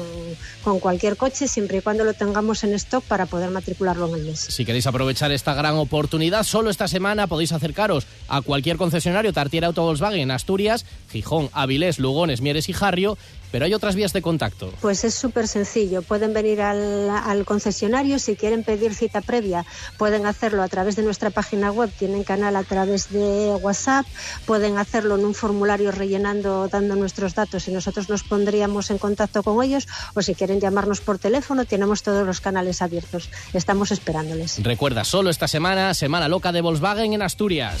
con 0.63 0.79
cualquier 0.79 1.17
coche, 1.17 1.47
siempre 1.47 1.79
y 1.79 1.81
cuando 1.81 2.03
lo 2.03 2.13
tengamos 2.13 2.63
en 2.63 2.73
stock 2.73 3.03
para 3.03 3.25
poder 3.25 3.49
matricularlo 3.49 4.07
en 4.07 4.15
el 4.15 4.25
mes. 4.27 4.39
Si 4.39 4.65
queréis 4.65 4.87
aprovechar 4.87 5.31
esta 5.31 5.53
gran 5.53 5.75
oportunidad, 5.75 6.43
solo 6.43 6.69
esta 6.69 6.87
semana 6.87 7.27
podéis 7.27 7.51
acercaros 7.51 8.07
a 8.27 8.41
cualquier 8.41 8.77
concesionario 8.77 9.33
Tartiere 9.33 9.65
Auto 9.65 9.83
Volkswagen 9.83 10.21
en 10.21 10.31
Asturias, 10.31 10.85
Gijón, 11.11 11.49
Avilés, 11.53 11.99
Lugones, 11.99 12.41
Mieres 12.41 12.69
y 12.69 12.73
Jarrio, 12.73 13.17
pero 13.51 13.65
hay 13.65 13.73
otras 13.73 13.95
vías 13.95 14.13
de 14.13 14.21
contacto. 14.21 14.71
Pues 14.81 15.03
es 15.03 15.15
súper 15.15 15.47
sencillo. 15.47 16.01
Pueden 16.01 16.33
venir 16.33 16.61
al, 16.61 17.09
al 17.09 17.45
concesionario. 17.45 18.19
Si 18.19 18.35
quieren 18.35 18.63
pedir 18.63 18.93
cita 18.93 19.21
previa, 19.21 19.65
pueden 19.97 20.25
hacerlo 20.25 20.63
a 20.63 20.67
través 20.67 20.95
de 20.95 21.03
nuestra 21.03 21.29
página 21.29 21.71
web. 21.71 21.91
Tienen 21.97 22.23
canal 22.23 22.55
a 22.55 22.63
través 22.63 23.09
de 23.11 23.57
WhatsApp. 23.61 24.05
Pueden 24.45 24.77
hacerlo 24.77 25.15
en 25.15 25.25
un 25.25 25.33
formulario 25.33 25.91
rellenando, 25.91 26.67
dando 26.67 26.95
nuestros 26.95 27.35
datos 27.35 27.67
y 27.67 27.71
nosotros 27.71 28.09
nos 28.09 28.23
pondríamos 28.23 28.91
en 28.91 28.97
contacto 28.97 29.43
con 29.43 29.63
ellos. 29.63 29.87
O 30.13 30.21
si 30.21 30.35
quieren 30.35 30.59
llamarnos 30.59 31.01
por 31.01 31.17
teléfono, 31.19 31.65
tenemos 31.65 32.03
todos 32.03 32.25
los 32.25 32.41
canales 32.41 32.81
abiertos. 32.81 33.29
Estamos 33.53 33.91
esperándoles. 33.91 34.61
Recuerda, 34.63 35.03
solo 35.03 35.29
esta 35.29 35.47
semana, 35.47 35.93
Semana 35.93 36.27
Loca 36.27 36.51
de 36.51 36.61
Volkswagen 36.61 37.13
en 37.13 37.21
Asturias. 37.21 37.79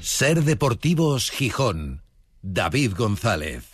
Ser 0.00 0.42
Deportivos 0.42 1.30
Gijón. 1.30 2.01
David 2.42 2.94
González. 2.96 3.70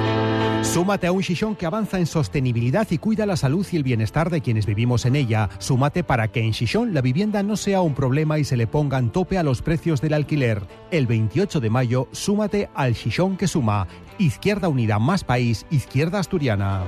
Súmate 0.62 1.06
a 1.06 1.12
un 1.12 1.22
Shishon 1.22 1.56
que 1.56 1.64
avanza 1.64 1.98
en 1.98 2.06
sostenibilidad 2.06 2.86
y 2.90 2.98
cuida 2.98 3.24
la 3.24 3.36
salud 3.36 3.66
y 3.72 3.76
el 3.76 3.82
bienestar 3.82 4.28
de 4.28 4.42
quienes 4.42 4.66
vivimos 4.66 5.06
en 5.06 5.16
ella. 5.16 5.48
Súmate 5.58 6.04
para 6.04 6.28
que 6.28 6.40
en 6.40 6.50
Shishon 6.50 6.92
la 6.92 7.00
vivienda 7.00 7.42
no 7.42 7.56
sea 7.56 7.80
un 7.80 7.94
problema 7.94 8.38
y 8.38 8.44
se 8.44 8.56
le 8.56 8.66
pongan 8.66 9.10
tope 9.10 9.38
a 9.38 9.42
los 9.42 9.62
precios 9.62 10.02
del 10.02 10.12
alquiler. 10.12 10.62
El 10.90 11.06
28 11.06 11.60
de 11.60 11.70
mayo, 11.70 12.08
súmate 12.12 12.68
al 12.74 12.92
Shishon 12.92 13.38
que 13.38 13.48
suma. 13.48 13.86
Izquierda 14.18 14.68
Unida 14.68 14.98
más 14.98 15.24
País, 15.24 15.64
Izquierda 15.70 16.18
Asturiana. 16.18 16.84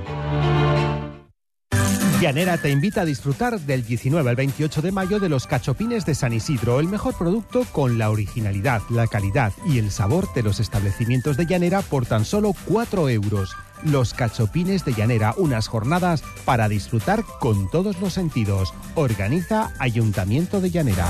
Llanera 2.21 2.55
te 2.59 2.69
invita 2.69 3.01
a 3.01 3.05
disfrutar 3.05 3.59
del 3.59 3.83
19 3.83 4.29
al 4.29 4.35
28 4.35 4.83
de 4.83 4.91
mayo 4.91 5.19
de 5.19 5.27
los 5.27 5.47
cachopines 5.47 6.05
de 6.05 6.13
San 6.13 6.33
Isidro, 6.33 6.79
el 6.79 6.87
mejor 6.87 7.17
producto 7.17 7.65
con 7.71 7.97
la 7.97 8.11
originalidad, 8.11 8.83
la 8.91 9.07
calidad 9.07 9.51
y 9.65 9.79
el 9.79 9.89
sabor 9.89 10.31
de 10.35 10.43
los 10.43 10.59
establecimientos 10.59 11.35
de 11.35 11.47
Llanera 11.47 11.81
por 11.81 12.05
tan 12.05 12.23
solo 12.23 12.53
4 12.67 13.09
euros. 13.09 13.55
Los 13.83 14.13
cachopines 14.13 14.85
de 14.85 14.93
Llanera, 14.93 15.33
unas 15.35 15.67
jornadas 15.67 16.23
para 16.45 16.69
disfrutar 16.69 17.23
con 17.39 17.67
todos 17.71 17.99
los 17.99 18.13
sentidos. 18.13 18.71
Organiza 18.93 19.73
Ayuntamiento 19.79 20.61
de 20.61 20.69
Llanera. 20.69 21.07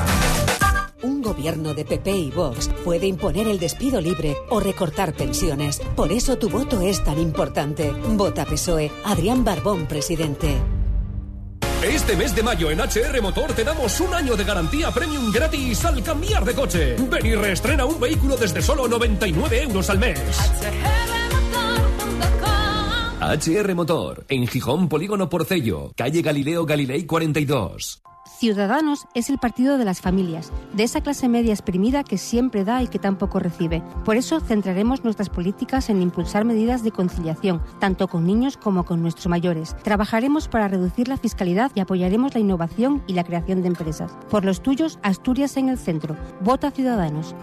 Un 1.03 1.21
gobierno 1.21 1.73
de 1.73 1.83
PP 1.83 2.09
y 2.09 2.31
Vox 2.31 2.69
puede 2.85 3.07
imponer 3.07 3.49
el 3.49 3.59
despido 3.59 3.99
libre 3.99 4.37
o 4.49 4.61
recortar 4.61 5.13
pensiones. 5.13 5.81
Por 5.97 6.13
eso 6.13 6.37
tu 6.37 6.49
voto 6.49 6.79
es 6.79 7.03
tan 7.03 7.19
importante. 7.19 7.91
Vota 7.91 8.45
PSOE. 8.45 8.89
Adrián 9.03 9.43
Barbón, 9.43 9.87
presidente. 9.87 10.55
Este 11.83 12.15
mes 12.15 12.35
de 12.35 12.43
mayo 12.43 12.69
en 12.69 12.79
HR 12.79 13.21
Motor 13.23 13.53
te 13.53 13.63
damos 13.63 13.99
un 14.01 14.13
año 14.13 14.35
de 14.35 14.43
garantía 14.43 14.91
premium 14.91 15.31
gratis 15.31 15.83
al 15.83 16.03
cambiar 16.03 16.45
de 16.45 16.53
coche. 16.53 16.95
Ven 17.09 17.25
y 17.25 17.33
reestrena 17.33 17.85
un 17.85 17.99
vehículo 17.99 18.37
desde 18.37 18.61
solo 18.61 18.87
99 18.87 19.63
euros 19.63 19.89
al 19.89 19.97
mes. 19.97 20.19
HR 23.19 23.73
Motor, 23.73 24.25
en 24.29 24.47
Gijón 24.47 24.89
Polígono 24.89 25.27
Porcello, 25.27 25.91
calle 25.95 26.21
Galileo 26.21 26.65
Galilei 26.65 27.05
42. 27.05 28.01
Ciudadanos 28.41 29.05
es 29.13 29.29
el 29.29 29.37
partido 29.37 29.77
de 29.77 29.85
las 29.85 30.01
familias, 30.01 30.51
de 30.73 30.81
esa 30.81 31.01
clase 31.01 31.29
media 31.29 31.53
exprimida 31.53 32.03
que 32.03 32.17
siempre 32.17 32.63
da 32.63 32.81
y 32.81 32.87
que 32.87 32.97
tampoco 32.97 33.37
recibe. 33.37 33.83
Por 34.03 34.17
eso 34.17 34.39
centraremos 34.39 35.03
nuestras 35.03 35.29
políticas 35.29 35.91
en 35.91 36.01
impulsar 36.01 36.43
medidas 36.43 36.83
de 36.83 36.89
conciliación, 36.89 37.61
tanto 37.79 38.07
con 38.07 38.25
niños 38.25 38.57
como 38.57 38.83
con 38.83 39.03
nuestros 39.03 39.27
mayores. 39.27 39.75
Trabajaremos 39.83 40.47
para 40.47 40.67
reducir 40.67 41.07
la 41.07 41.17
fiscalidad 41.17 41.71
y 41.75 41.81
apoyaremos 41.81 42.33
la 42.33 42.39
innovación 42.39 43.03
y 43.05 43.13
la 43.13 43.23
creación 43.23 43.61
de 43.61 43.67
empresas. 43.67 44.11
Por 44.31 44.43
los 44.43 44.63
tuyos, 44.63 44.97
Asturias 45.03 45.55
en 45.57 45.69
el 45.69 45.77
centro. 45.77 46.17
Vota 46.39 46.71
Ciudadanos. 46.71 47.35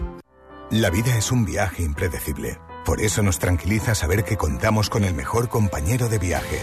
La 0.69 0.89
vida 0.89 1.15
es 1.17 1.31
un 1.31 1.45
viaje 1.45 1.81
impredecible. 1.81 2.59
Por 2.83 2.99
eso 2.99 3.23
nos 3.23 3.39
tranquiliza 3.39 3.95
saber 3.95 4.25
que 4.25 4.35
contamos 4.35 4.89
con 4.89 5.05
el 5.05 5.13
mejor 5.13 5.47
compañero 5.47 6.09
de 6.09 6.19
viaje. 6.19 6.59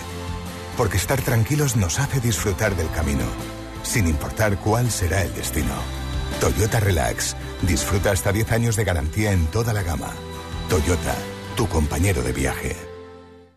Porque 0.77 0.99
estar 0.99 1.23
tranquilos 1.23 1.75
nos 1.77 1.99
hace 1.99 2.21
disfrutar 2.21 2.77
del 2.77 2.91
camino, 2.91 3.25
sin 3.87 4.07
importar 4.07 4.59
cuál 4.59 4.91
será 4.91 5.23
el 5.23 5.33
destino. 5.35 5.75
Toyota 6.41 6.81
Relax. 6.81 7.37
Disfruta 7.63 8.11
hasta 8.11 8.33
10 8.33 8.53
años 8.53 8.77
de 8.77 8.85
garantía 8.85 9.33
en 9.33 9.47
toda 9.47 9.73
la 9.73 9.83
gama. 9.83 10.11
Toyota, 10.69 11.15
tu 11.57 11.67
compañero 11.69 12.23
de 12.23 12.33
viaje. 12.33 12.77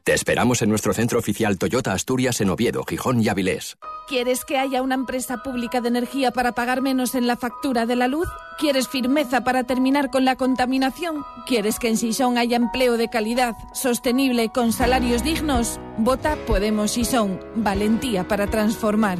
Te 0.10 0.16
esperamos 0.16 0.64
en 0.64 0.70
nuestro 0.70 0.94
centro 0.94 1.20
oficial 1.20 1.60
Toyota 1.60 1.94
Asturias 1.94 2.42
en 2.42 2.50
Oviedo, 2.50 2.84
Gijón 2.84 3.22
y 3.22 3.30
Avilés. 3.30 3.78
¿Quieres 4.08 4.44
que 4.44 4.58
haya 4.58 4.82
una 4.82 4.96
empresa 4.96 5.44
pública 5.44 5.82
de 5.82 5.90
energía 5.90 6.32
para 6.32 6.54
pagar 6.54 6.82
menos 6.82 7.14
en 7.14 7.28
la 7.28 7.36
factura 7.36 7.86
de 7.86 7.96
la 7.96 8.08
luz? 8.08 8.28
¿Quieres 8.58 8.88
firmeza 8.88 9.44
para 9.44 9.66
terminar 9.66 10.10
con 10.10 10.26
la 10.26 10.36
contaminación? 10.36 11.24
¿Quieres 11.46 11.78
que 11.78 11.90
en 11.90 11.98
Sison 11.98 12.40
haya 12.40 12.58
empleo 12.58 12.98
de 12.98 13.10
calidad, 13.10 13.56
sostenible, 13.74 14.50
con 14.50 14.74
salarios 14.74 15.24
dignos? 15.24 15.80
Vota 16.00 16.38
Podemos 16.48 16.90
Sison. 16.90 17.40
Valentía 17.56 18.28
para 18.28 18.48
transformar. 18.48 19.20